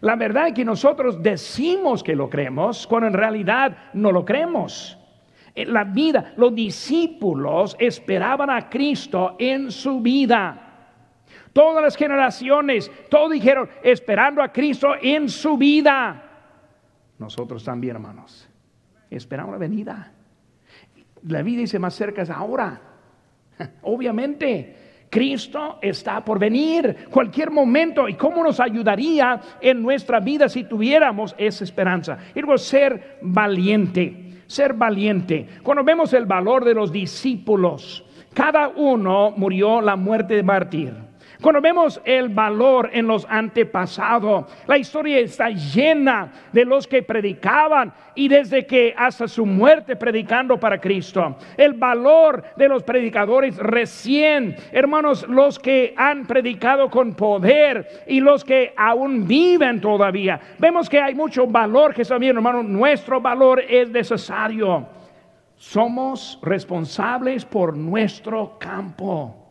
La 0.00 0.16
verdad 0.16 0.48
es 0.48 0.54
que 0.54 0.64
nosotros 0.64 1.22
decimos 1.22 2.02
que 2.02 2.16
lo 2.16 2.30
creemos 2.30 2.86
cuando 2.86 3.08
en 3.08 3.14
realidad 3.14 3.76
no 3.92 4.12
lo 4.12 4.24
creemos 4.24 4.96
la 5.54 5.84
vida. 5.84 6.32
Los 6.36 6.54
discípulos 6.54 7.76
esperaban 7.78 8.50
a 8.50 8.68
Cristo 8.68 9.36
en 9.38 9.70
su 9.70 10.00
vida. 10.00 10.66
Todas 11.52 11.82
las 11.82 11.96
generaciones, 11.96 12.90
todos 13.10 13.32
dijeron, 13.32 13.68
esperando 13.82 14.42
a 14.42 14.52
Cristo 14.52 14.94
en 15.00 15.28
su 15.28 15.56
vida. 15.56 16.22
Nosotros 17.18 17.64
también, 17.64 17.96
hermanos, 17.96 18.48
esperamos 19.10 19.52
la 19.52 19.58
venida. 19.58 20.12
La 21.26 21.42
vida 21.42 21.60
dice 21.60 21.78
más 21.78 21.94
cerca 21.94 22.22
es 22.22 22.30
ahora. 22.30 22.80
Obviamente, 23.82 24.76
Cristo 25.08 25.78
está 25.82 26.24
por 26.24 26.38
venir 26.38 27.06
cualquier 27.10 27.50
momento. 27.50 28.08
¿Y 28.08 28.14
cómo 28.14 28.42
nos 28.44 28.60
ayudaría 28.60 29.40
en 29.60 29.82
nuestra 29.82 30.20
vida 30.20 30.48
si 30.48 30.64
tuviéramos 30.64 31.34
esa 31.36 31.64
esperanza? 31.64 32.18
Y 32.34 32.40
luego 32.40 32.58
ser 32.58 33.18
valiente 33.22 34.30
ser 34.50 34.74
valiente. 34.74 35.46
Cuando 35.62 35.84
vemos 35.84 36.12
el 36.12 36.26
valor 36.26 36.64
de 36.64 36.74
los 36.74 36.90
discípulos, 36.90 38.04
cada 38.34 38.66
uno 38.68 39.32
murió 39.36 39.80
la 39.80 39.94
muerte 39.94 40.34
de 40.34 40.42
mártir. 40.42 41.09
Cuando 41.40 41.62
vemos 41.62 42.00
el 42.04 42.28
valor 42.28 42.90
en 42.92 43.06
los 43.06 43.26
antepasados, 43.28 44.44
la 44.66 44.76
historia 44.76 45.18
está 45.18 45.48
llena 45.48 46.30
de 46.52 46.66
los 46.66 46.86
que 46.86 47.02
predicaban 47.02 47.92
y 48.14 48.28
desde 48.28 48.66
que 48.66 48.94
hasta 48.94 49.26
su 49.26 49.46
muerte 49.46 49.96
predicando 49.96 50.60
para 50.60 50.78
Cristo. 50.78 51.36
El 51.56 51.74
valor 51.74 52.44
de 52.56 52.68
los 52.68 52.82
predicadores 52.82 53.56
recién, 53.56 54.54
hermanos, 54.70 55.26
los 55.28 55.58
que 55.58 55.94
han 55.96 56.26
predicado 56.26 56.90
con 56.90 57.14
poder 57.14 58.04
y 58.06 58.20
los 58.20 58.44
que 58.44 58.74
aún 58.76 59.26
viven 59.26 59.80
todavía. 59.80 60.38
Vemos 60.58 60.90
que 60.90 61.00
hay 61.00 61.14
mucho 61.14 61.46
valor 61.46 61.94
que 61.94 62.02
está 62.02 62.18
bien, 62.18 62.36
hermanos, 62.36 62.66
nuestro 62.66 63.18
valor 63.18 63.62
es 63.66 63.88
necesario. 63.88 64.86
Somos 65.56 66.38
responsables 66.42 67.46
por 67.46 67.74
nuestro 67.76 68.58
campo. 68.58 69.49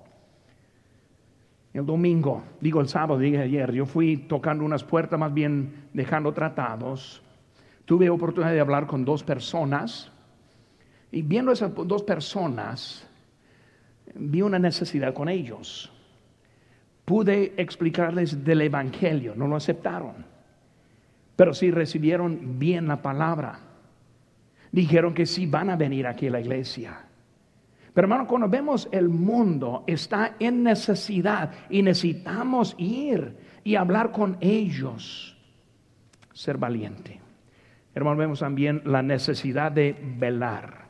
El 1.74 1.86
domingo, 1.86 2.44
digo 2.60 2.82
el 2.82 2.88
sábado, 2.88 3.20
dije 3.20 3.40
ayer, 3.40 3.72
yo 3.72 3.86
fui 3.86 4.18
tocando 4.18 4.64
unas 4.64 4.84
puertas, 4.84 5.20
más 5.20 5.34
bien 5.34 5.88
dejando 5.94 6.34
tratados. 6.34 7.22
Tuve 7.86 8.10
oportunidad 8.10 8.54
de 8.54 8.60
hablar 8.60 8.88
con 8.88 9.06
dos 9.06 9.24
personas 9.24 10.12
y 11.12 11.22
viendo 11.22 11.52
esas 11.52 11.72
dos 11.76 12.04
personas, 12.04 13.08
vi 14.16 14.42
una 14.42 14.60
necesidad 14.60 15.14
con 15.14 15.30
ellos. 15.30 15.92
Pude 17.06 17.54
explicarles 17.58 18.44
del 18.44 18.62
Evangelio, 18.62 19.34
no 19.36 19.48
lo 19.48 19.56
aceptaron, 19.56 20.26
pero 21.36 21.54
sí 21.54 21.72
recibieron 21.72 22.60
bien 22.60 22.88
la 22.88 23.02
palabra. 23.02 23.60
Dijeron 24.72 25.16
que 25.16 25.26
sí 25.26 25.48
van 25.48 25.72
a 25.72 25.76
venir 25.76 26.06
aquí 26.06 26.28
a 26.28 26.32
la 26.32 26.42
iglesia. 26.42 27.09
Pero 28.00 28.06
hermano, 28.06 28.28
cuando 28.28 28.48
vemos 28.48 28.88
el 28.94 29.10
mundo 29.10 29.84
está 29.86 30.38
en 30.40 30.64
necesidad 30.64 31.52
y 31.70 31.82
necesitamos 31.82 32.74
ir 32.78 33.36
y 33.62 33.76
hablar 33.76 34.14
con 34.14 34.38
ellos, 34.40 35.38
ser 36.32 36.58
valiente. 36.58 37.20
Hermano, 37.94 38.16
vemos 38.16 38.40
también 38.40 38.82
la 38.86 39.02
necesidad 39.02 39.74
de 39.74 39.98
velar, 40.18 40.86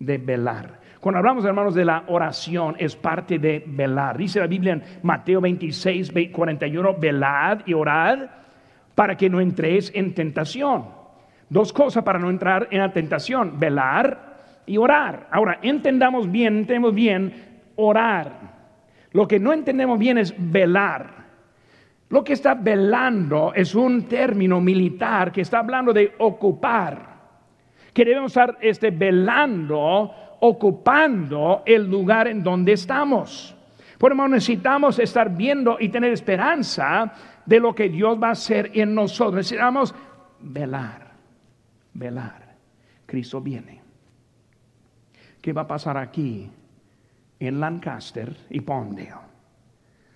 de 0.00 0.18
velar. 0.18 0.80
Cuando 0.98 1.20
hablamos, 1.20 1.44
hermanos, 1.44 1.76
de 1.76 1.84
la 1.84 2.02
oración, 2.08 2.74
es 2.80 2.96
parte 2.96 3.38
de 3.38 3.62
velar. 3.64 4.18
Dice 4.18 4.40
la 4.40 4.48
Biblia 4.48 4.72
en 4.72 4.82
Mateo 5.04 5.40
26, 5.40 6.10
41, 6.32 6.96
velad 6.98 7.60
y 7.66 7.72
orad 7.72 8.30
para 8.96 9.16
que 9.16 9.30
no 9.30 9.40
entréis 9.40 9.92
en 9.94 10.12
tentación. 10.12 10.86
Dos 11.48 11.72
cosas 11.72 12.02
para 12.02 12.18
no 12.18 12.28
entrar 12.28 12.66
en 12.72 12.80
la 12.80 12.92
tentación, 12.92 13.60
velar 13.60 14.27
y 14.68 14.76
orar. 14.76 15.28
Ahora, 15.32 15.58
entendamos 15.62 16.30
bien, 16.30 16.58
entendemos 16.58 16.94
bien 16.94 17.32
orar. 17.76 18.56
Lo 19.12 19.26
que 19.26 19.40
no 19.40 19.52
entendemos 19.52 19.98
bien 19.98 20.18
es 20.18 20.34
velar. 20.36 21.18
Lo 22.10 22.22
que 22.22 22.34
está 22.34 22.54
velando 22.54 23.52
es 23.54 23.74
un 23.74 24.04
término 24.04 24.60
militar 24.60 25.32
que 25.32 25.40
está 25.40 25.58
hablando 25.58 25.92
de 25.92 26.12
ocupar. 26.18 27.18
Que 27.92 28.04
debemos 28.04 28.30
estar 28.30 28.58
este, 28.60 28.90
velando, 28.90 30.12
ocupando 30.40 31.62
el 31.66 31.88
lugar 31.90 32.28
en 32.28 32.42
donde 32.42 32.72
estamos. 32.72 33.54
Por 33.98 34.12
eso 34.12 34.28
necesitamos 34.28 34.98
estar 34.98 35.34
viendo 35.34 35.76
y 35.80 35.88
tener 35.88 36.12
esperanza 36.12 37.12
de 37.44 37.58
lo 37.58 37.74
que 37.74 37.88
Dios 37.88 38.18
va 38.22 38.28
a 38.28 38.32
hacer 38.32 38.70
en 38.74 38.94
nosotros. 38.94 39.36
Necesitamos 39.36 39.94
velar, 40.40 41.12
velar. 41.94 42.54
Cristo 43.06 43.40
viene. 43.40 43.77
¿Qué 45.48 45.54
va 45.54 45.62
a 45.62 45.66
pasar 45.66 45.96
aquí 45.96 46.46
en 47.40 47.58
Lancaster 47.58 48.36
y 48.50 48.60
Pondale 48.60 49.14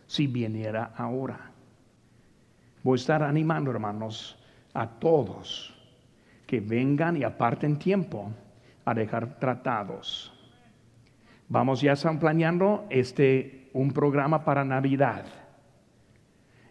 si 0.07 0.27
viniera 0.27 0.93
ahora? 0.95 1.51
Voy 2.83 2.97
a 2.97 3.01
estar 3.01 3.23
animando, 3.23 3.71
hermanos, 3.71 4.39
a 4.75 4.87
todos 4.87 5.75
que 6.47 6.61
vengan 6.61 7.17
y 7.17 7.25
aparten 7.25 7.79
tiempo 7.79 8.31
a 8.85 8.93
dejar 8.93 9.39
tratados. 9.39 10.35
Vamos 11.49 11.81
ya 11.81 11.93
están 11.93 12.19
planeando 12.19 12.85
este 12.91 13.71
un 13.73 13.91
programa 13.91 14.45
para 14.45 14.67
Navidad. 14.67 15.25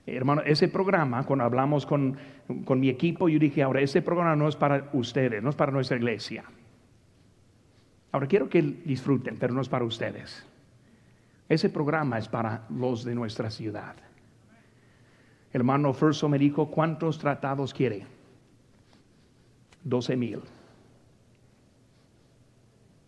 Hermano, 0.05 0.43
ese 0.45 0.67
programa, 0.67 1.25
cuando 1.25 1.45
hablamos 1.45 1.87
con, 1.87 2.15
con 2.63 2.79
mi 2.79 2.89
equipo, 2.89 3.27
yo 3.27 3.39
dije, 3.39 3.63
ahora, 3.63 3.81
ese 3.81 4.03
programa 4.03 4.35
no 4.35 4.47
es 4.47 4.55
para 4.55 4.87
ustedes, 4.93 5.41
no 5.41 5.49
es 5.49 5.55
para 5.55 5.71
nuestra 5.71 5.97
iglesia. 5.97 6.43
Ahora 8.11 8.27
quiero 8.27 8.49
que 8.49 8.61
disfruten, 8.61 9.37
pero 9.37 9.53
no 9.53 9.61
es 9.61 9.69
para 9.69 9.85
ustedes. 9.85 10.45
Ese 11.47 11.69
programa 11.69 12.17
es 12.17 12.27
para 12.27 12.65
los 12.69 13.03
de 13.03 13.15
nuestra 13.15 13.49
ciudad. 13.49 13.95
Hermano 15.53 15.93
Ferso 15.93 16.29
me 16.29 16.39
dijo, 16.39 16.71
¿cuántos 16.71 17.17
tratados 17.17 17.73
quiere? 17.73 18.05
12 19.83 20.15
mil. 20.15 20.39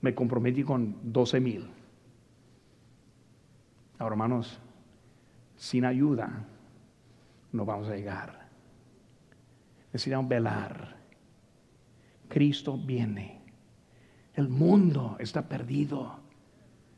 Me 0.01 0.13
comprometí 0.13 0.63
con 0.63 0.97
12 1.03 1.39
mil. 1.39 1.69
Ahora, 3.99 4.13
hermanos, 4.13 4.59
sin 5.55 5.85
ayuda 5.85 6.45
no 7.53 7.63
vamos 7.63 7.87
a 7.87 7.95
llegar. 7.95 8.47
Necesitamos 9.93 10.27
velar. 10.27 10.97
Cristo 12.27 12.77
viene. 12.77 13.32
El 14.35 14.49
mundo 14.49 15.15
está 15.19 15.41
perdido. 15.41 16.19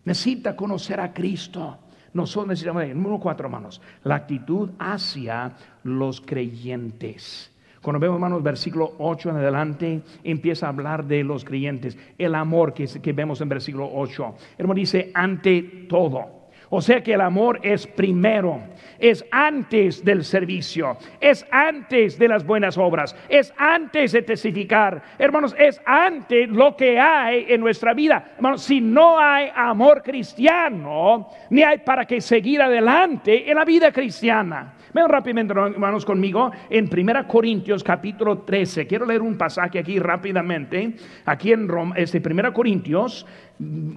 Necesita 0.06 0.56
conocer 0.56 1.00
a 1.00 1.14
Cristo. 1.14 1.80
Nosotros 2.14 2.48
necesitamos, 2.48 2.88
número 2.90 3.20
cuatro, 3.20 3.48
hermanos, 3.48 3.82
la 4.04 4.16
actitud 4.16 4.72
hacia 4.80 5.54
los 5.84 6.22
creyentes. 6.22 7.52
Cuando 7.82 8.00
vemos, 8.00 8.16
hermanos, 8.16 8.42
versículo 8.42 8.94
8 8.98 9.30
en 9.30 9.36
adelante, 9.36 10.02
empieza 10.24 10.66
a 10.66 10.70
hablar 10.70 11.06
de 11.06 11.24
los 11.24 11.46
creyentes. 11.46 11.98
El 12.18 12.34
amor 12.34 12.74
que, 12.74 12.88
que 12.88 13.14
vemos 13.14 13.42
en 13.42 13.50
versículo 13.50 13.88
8. 13.94 14.36
Hermano 14.58 14.80
dice, 14.80 15.12
ante 15.14 15.62
todo. 15.88 16.35
O 16.70 16.82
sea 16.82 17.02
que 17.02 17.14
el 17.14 17.22
amor 17.22 17.60
es 17.64 17.86
primero, 17.88 18.62
es 19.00 19.26
antes 19.32 20.04
del 20.04 20.24
servicio, 20.24 20.98
es 21.20 21.46
antes 21.52 22.18
de 22.18 22.28
las 22.28 22.46
buenas 22.46 22.78
obras, 22.78 23.16
es 23.30 23.54
antes 23.58 24.12
de 24.12 24.22
testificar. 24.22 25.02
Hermanos, 25.18 25.56
es 25.58 25.82
antes 25.86 26.50
lo 26.50 26.76
que 26.76 27.00
hay 27.00 27.46
en 27.50 27.62
nuestra 27.62 27.94
vida. 27.94 28.34
Hermanos, 28.36 28.64
si 28.64 28.82
no 28.82 29.20
hay 29.20 29.50
amor 29.56 30.02
cristiano, 30.02 31.30
ni 31.50 31.64
hay 31.64 31.80
para 31.80 32.06
qué 32.06 32.22
seguir 32.22 32.62
adelante 32.62 33.50
en 33.50 33.56
la 33.56 33.66
vida 33.66 33.92
cristiana. 33.92 34.74
Vean 34.96 35.10
rápidamente, 35.10 35.54
hermanos, 35.54 36.06
conmigo 36.06 36.52
en 36.70 36.90
1 36.90 37.28
Corintios 37.28 37.84
capítulo 37.84 38.40
13. 38.40 38.88
Quiero 38.88 39.06
leer 39.06 39.22
un 39.22 39.38
pasaje 39.38 39.78
aquí 39.78 40.00
rápidamente. 40.00 40.96
Aquí 41.26 41.52
en 41.52 41.68
Roma, 41.68 41.96
este 41.98 42.22
1 42.26 42.54
Corintios 42.54 43.26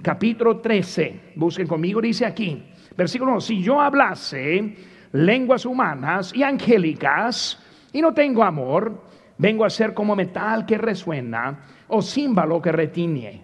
capítulo 0.01 0.59
13. 0.59 1.33
Busquen 1.35 1.67
conmigo, 1.67 2.01
dice 2.01 2.25
aquí, 2.25 2.63
versículo 2.95 3.31
1, 3.31 3.41
si 3.41 3.61
yo 3.61 3.79
hablase 3.79 4.75
lenguas 5.11 5.65
humanas 5.65 6.33
y 6.33 6.43
angélicas 6.43 7.61
y 7.91 8.01
no 8.01 8.13
tengo 8.13 8.43
amor, 8.43 9.03
vengo 9.37 9.65
a 9.65 9.69
ser 9.69 9.93
como 9.93 10.15
metal 10.15 10.65
que 10.65 10.77
resuena 10.77 11.59
o 11.87 12.01
címbalo 12.01 12.61
que 12.61 12.71
retiñe. 12.71 13.41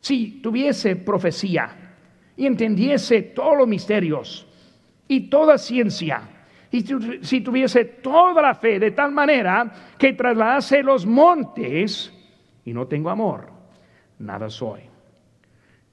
Si 0.00 0.40
tuviese 0.42 0.96
profecía 0.96 1.94
y 2.36 2.46
entendiese 2.46 3.22
todos 3.22 3.56
los 3.56 3.68
misterios 3.68 4.46
y 5.06 5.28
toda 5.28 5.58
ciencia, 5.58 6.22
y 6.70 6.84
si 7.22 7.42
tuviese 7.42 7.84
toda 7.84 8.40
la 8.40 8.54
fe 8.54 8.78
de 8.78 8.92
tal 8.92 9.12
manera 9.12 9.70
que 9.98 10.14
trasladase 10.14 10.82
los 10.82 11.04
montes 11.04 12.10
y 12.64 12.72
no 12.72 12.86
tengo 12.86 13.10
amor, 13.10 13.50
nada 14.18 14.48
soy. 14.48 14.91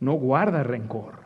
no 0.00 0.14
guarda 0.14 0.62
rencor, 0.62 1.20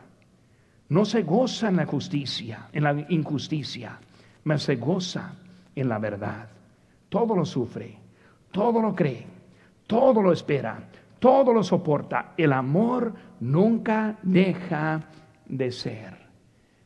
no 0.89 1.05
se 1.05 1.23
goza 1.23 1.69
en 1.69 1.77
la 1.77 1.85
justicia, 1.85 2.67
en 2.71 2.83
la 2.83 3.05
injusticia, 3.09 3.97
mas 4.43 4.63
se 4.63 4.75
goza 4.75 5.33
en 5.73 5.89
la 5.89 5.97
verdad. 5.97 6.47
Todo 7.09 7.35
lo 7.35 7.45
sufre, 7.45 7.97
todo 8.51 8.81
lo 8.81 8.93
cree, 8.93 9.25
todo 9.87 10.21
lo 10.21 10.31
espera, 10.31 10.77
todo 11.19 11.53
lo 11.53 11.63
soporta. 11.63 12.33
El 12.37 12.53
amor 12.53 13.13
nunca 13.39 14.17
deja 14.21 15.01
de 15.47 15.71
ser. 15.71 16.25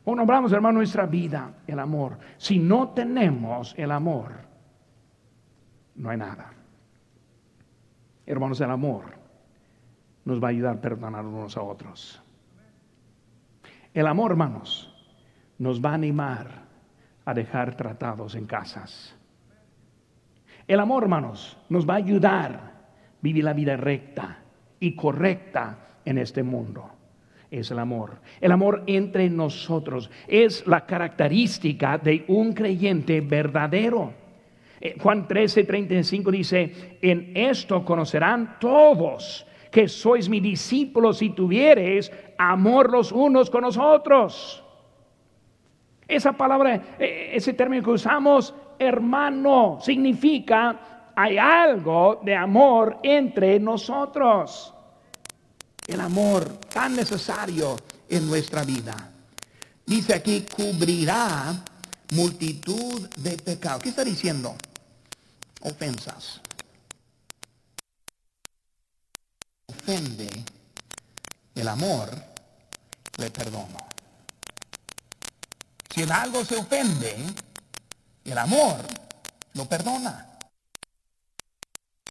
O 0.04 0.14
nombramos, 0.14 0.52
hermano, 0.52 0.78
nuestra 0.78 1.06
vida, 1.06 1.56
el 1.66 1.78
amor. 1.78 2.18
Si 2.38 2.58
no 2.58 2.90
tenemos 2.90 3.74
el 3.76 3.90
amor, 3.90 4.32
no 5.96 6.08
hay 6.08 6.16
nada. 6.16 6.52
Hermanos, 8.24 8.60
el 8.60 8.70
amor 8.70 9.19
nos 10.24 10.42
va 10.42 10.48
a 10.48 10.50
ayudar 10.50 10.76
a 10.76 10.80
perdonar 10.80 11.24
unos 11.24 11.56
a 11.56 11.62
otros. 11.62 12.22
El 13.92 14.06
amor, 14.06 14.32
hermanos, 14.32 14.92
nos 15.58 15.80
va 15.84 15.90
a 15.90 15.94
animar 15.94 16.62
a 17.24 17.34
dejar 17.34 17.76
tratados 17.76 18.34
en 18.34 18.46
casas. 18.46 19.14
El 20.66 20.80
amor, 20.80 21.04
hermanos, 21.04 21.58
nos 21.68 21.88
va 21.88 21.94
a 21.94 21.98
ayudar 21.98 22.52
a 22.52 22.70
vivir 23.20 23.44
la 23.44 23.52
vida 23.52 23.76
recta 23.76 24.38
y 24.78 24.94
correcta 24.94 25.78
en 26.04 26.18
este 26.18 26.42
mundo. 26.42 26.88
Es 27.50 27.70
el 27.72 27.80
amor. 27.80 28.20
El 28.40 28.52
amor 28.52 28.84
entre 28.86 29.28
nosotros 29.28 30.10
es 30.28 30.66
la 30.66 30.86
característica 30.86 31.98
de 31.98 32.24
un 32.28 32.52
creyente 32.52 33.20
verdadero. 33.20 34.14
Eh, 34.80 34.96
Juan 35.00 35.26
13, 35.26 35.64
35 35.64 36.30
dice, 36.30 36.98
en 37.02 37.32
esto 37.34 37.84
conocerán 37.84 38.56
todos 38.60 39.46
que 39.70 39.88
sois 39.88 40.28
mis 40.28 40.42
discípulos 40.42 41.18
si 41.18 41.30
tuviereis 41.30 42.10
amor 42.38 42.90
los 42.90 43.12
unos 43.12 43.50
con 43.50 43.62
los 43.62 43.76
otros. 43.76 44.62
Esa 46.06 46.32
palabra, 46.32 46.96
eh, 46.98 47.30
ese 47.34 47.52
término 47.52 47.84
que 47.84 47.90
usamos, 47.90 48.52
hermano, 48.78 49.78
significa 49.80 51.12
hay 51.14 51.38
algo 51.38 52.20
de 52.24 52.34
amor 52.34 52.98
entre 53.02 53.60
nosotros. 53.60 54.72
El 55.86 56.00
amor 56.00 56.48
tan 56.72 56.96
necesario 56.96 57.76
en 58.08 58.26
nuestra 58.26 58.64
vida. 58.64 58.96
Dice 59.84 60.14
aquí, 60.14 60.46
cubrirá 60.54 61.62
multitud 62.14 63.08
de 63.16 63.36
pecados. 63.36 63.82
¿Qué 63.82 63.90
está 63.90 64.04
diciendo? 64.04 64.54
Ofensas. 65.62 66.40
Ofende 69.70 70.28
el 71.54 71.68
amor, 71.68 72.10
le 73.16 73.30
perdono. 73.30 73.88
Si 75.94 76.02
en 76.02 76.12
algo 76.12 76.44
se 76.44 76.56
ofende, 76.56 77.16
el 78.24 78.38
amor 78.38 78.84
lo 79.54 79.68
perdona. 79.68 80.26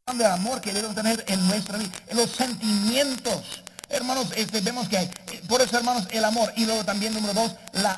El 0.07 0.25
amor 0.25 0.59
que 0.59 0.73
debemos 0.73 0.95
tener 0.95 1.23
en 1.27 1.47
nuestra 1.47 1.77
vida, 1.77 1.91
en 2.07 2.17
los 2.17 2.31
sentimientos. 2.31 3.63
Hermanos, 3.89 4.27
este, 4.35 4.61
vemos 4.61 4.89
que 4.89 4.97
hay, 4.97 5.05
eh, 5.05 5.43
por 5.47 5.61
eso 5.61 5.77
hermanos, 5.77 6.07
el 6.11 6.25
amor. 6.25 6.51
Y 6.55 6.65
luego 6.65 6.83
también 6.83 7.13
número 7.13 7.33
dos, 7.33 7.55
la 7.73 7.97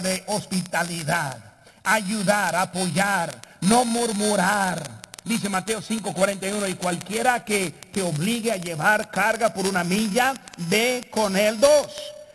de 0.00 0.24
hospitalidad, 0.26 1.38
ayudar, 1.84 2.54
apoyar, 2.54 3.40
no 3.62 3.84
murmurar. 3.84 5.05
Dice 5.26 5.48
Mateo 5.48 5.82
5:41, 5.82 6.68
y 6.68 6.74
cualquiera 6.74 7.44
que 7.44 7.72
te 7.90 8.00
obligue 8.00 8.52
a 8.52 8.58
llevar 8.58 9.10
carga 9.10 9.52
por 9.52 9.66
una 9.66 9.82
milla, 9.82 10.32
ve 10.68 11.08
con 11.10 11.36
él 11.36 11.58
dos. 11.58 11.88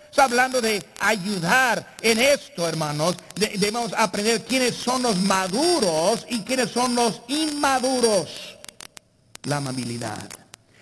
Está 0.09 0.25
hablando 0.25 0.59
de 0.59 0.83
ayudar 0.99 1.95
en 2.01 2.19
esto, 2.19 2.67
hermanos. 2.67 3.15
debemos 3.33 3.93
aprender 3.93 4.43
quiénes 4.43 4.75
son 4.75 5.03
los 5.03 5.15
maduros 5.21 6.25
y 6.29 6.41
quiénes 6.41 6.69
son 6.69 6.93
los 6.93 7.21
inmaduros. 7.29 8.57
La 9.43 9.57
amabilidad. 9.57 10.29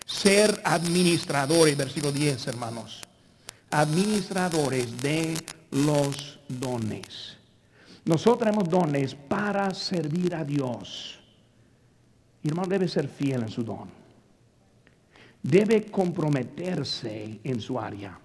Ser 0.04 0.60
administradores, 0.64 1.78
versículo 1.78 2.12
10, 2.12 2.48
hermanos. 2.48 3.02
Administradores 3.70 5.00
de 5.00 5.38
los 5.70 6.40
dones. 6.48 7.38
Nosotros 8.04 8.40
tenemos 8.40 8.68
dones 8.68 9.14
para 9.14 9.72
servir 9.76 10.34
a 10.34 10.44
Dios. 10.44 11.19
Y 12.44 12.48
hermano 12.48 12.68
debe 12.68 12.88
ser 12.88 13.08
fiel 13.08 13.44
en 13.44 13.50
su 13.50 13.64
don. 13.64 13.90
Debe 15.42 15.86
comprometerse 15.86 17.40
en 17.44 17.60
su 17.60 17.80
área 17.80 18.20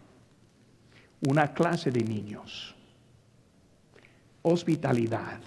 una 1.27 1.53
clase 1.55 1.91
de 1.91 2.03
niños. 2.05 2.75
Hospitalidad. 4.43 5.41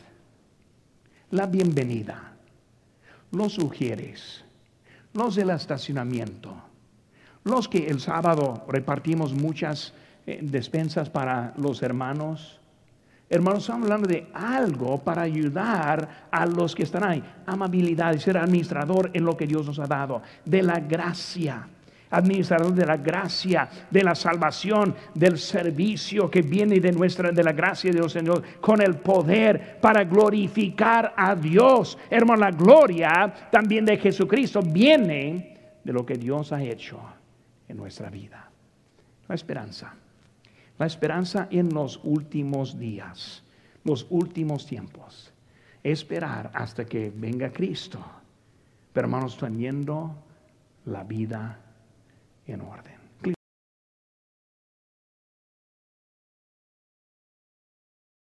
La 1.31 1.45
bienvenida. 1.45 2.33
Los 3.31 3.53
sugieres. 3.53 4.43
Los 5.13 5.35
del 5.35 5.51
estacionamiento. 5.51 6.55
Los 7.43 7.67
que 7.67 7.87
el 7.87 7.99
sábado 7.99 8.65
repartimos 8.67 9.33
muchas 9.33 9.93
eh, 10.25 10.39
despensas 10.41 11.09
para 11.09 11.53
los 11.57 11.83
hermanos. 11.83 12.59
Hermanos, 13.29 13.63
estamos 13.63 13.83
hablando 13.83 14.07
de 14.07 14.27
algo 14.33 14.99
para 14.99 15.23
ayudar 15.23 16.27
a 16.31 16.45
los 16.45 16.73
que 16.73 16.83
están 16.83 17.03
ahí. 17.03 17.23
Amabilidad 17.45 18.13
y 18.13 18.19
ser 18.19 18.37
administrador 18.37 19.11
en 19.13 19.25
lo 19.25 19.35
que 19.35 19.45
Dios 19.45 19.65
nos 19.65 19.79
ha 19.79 19.85
dado. 19.85 20.21
De 20.45 20.61
la 20.61 20.79
gracia 20.79 21.67
administrador 22.09 22.73
de 22.73 22.85
la 22.85 22.97
gracia, 22.97 23.69
de 23.89 24.03
la 24.03 24.15
salvación, 24.15 24.95
del 25.13 25.37
servicio 25.37 26.29
que 26.29 26.41
viene 26.41 26.79
de 26.79 26.91
nuestra, 26.91 27.31
de 27.31 27.43
la 27.43 27.51
gracia 27.51 27.91
de 27.91 27.99
Dios 27.99 28.11
Señor, 28.11 28.43
con 28.61 28.81
el 28.81 28.95
poder 28.95 29.77
para 29.81 30.03
glorificar 30.03 31.13
a 31.15 31.35
Dios. 31.35 31.97
Hermano, 32.09 32.41
la 32.41 32.51
gloria 32.51 33.33
también 33.51 33.85
de 33.85 33.97
Jesucristo 33.97 34.61
viene 34.61 35.79
de 35.83 35.93
lo 35.93 36.05
que 36.05 36.15
Dios 36.15 36.51
ha 36.51 36.61
hecho 36.61 36.99
en 37.67 37.77
nuestra 37.77 38.09
vida. 38.09 38.49
La 39.27 39.35
esperanza. 39.35 39.93
La 40.77 40.85
esperanza 40.85 41.47
en 41.49 41.73
los 41.73 41.99
últimos 42.03 42.77
días, 42.77 43.43
los 43.83 44.05
últimos 44.09 44.65
tiempos. 44.65 45.33
Esperar 45.83 46.51
hasta 46.53 46.85
que 46.85 47.11
venga 47.15 47.51
Cristo. 47.51 47.99
Pero 48.93 49.07
hermanos, 49.07 49.37
teniendo 49.37 50.15
la 50.85 51.03
vida 51.03 51.59
en 52.45 52.61
orden. 52.61 52.96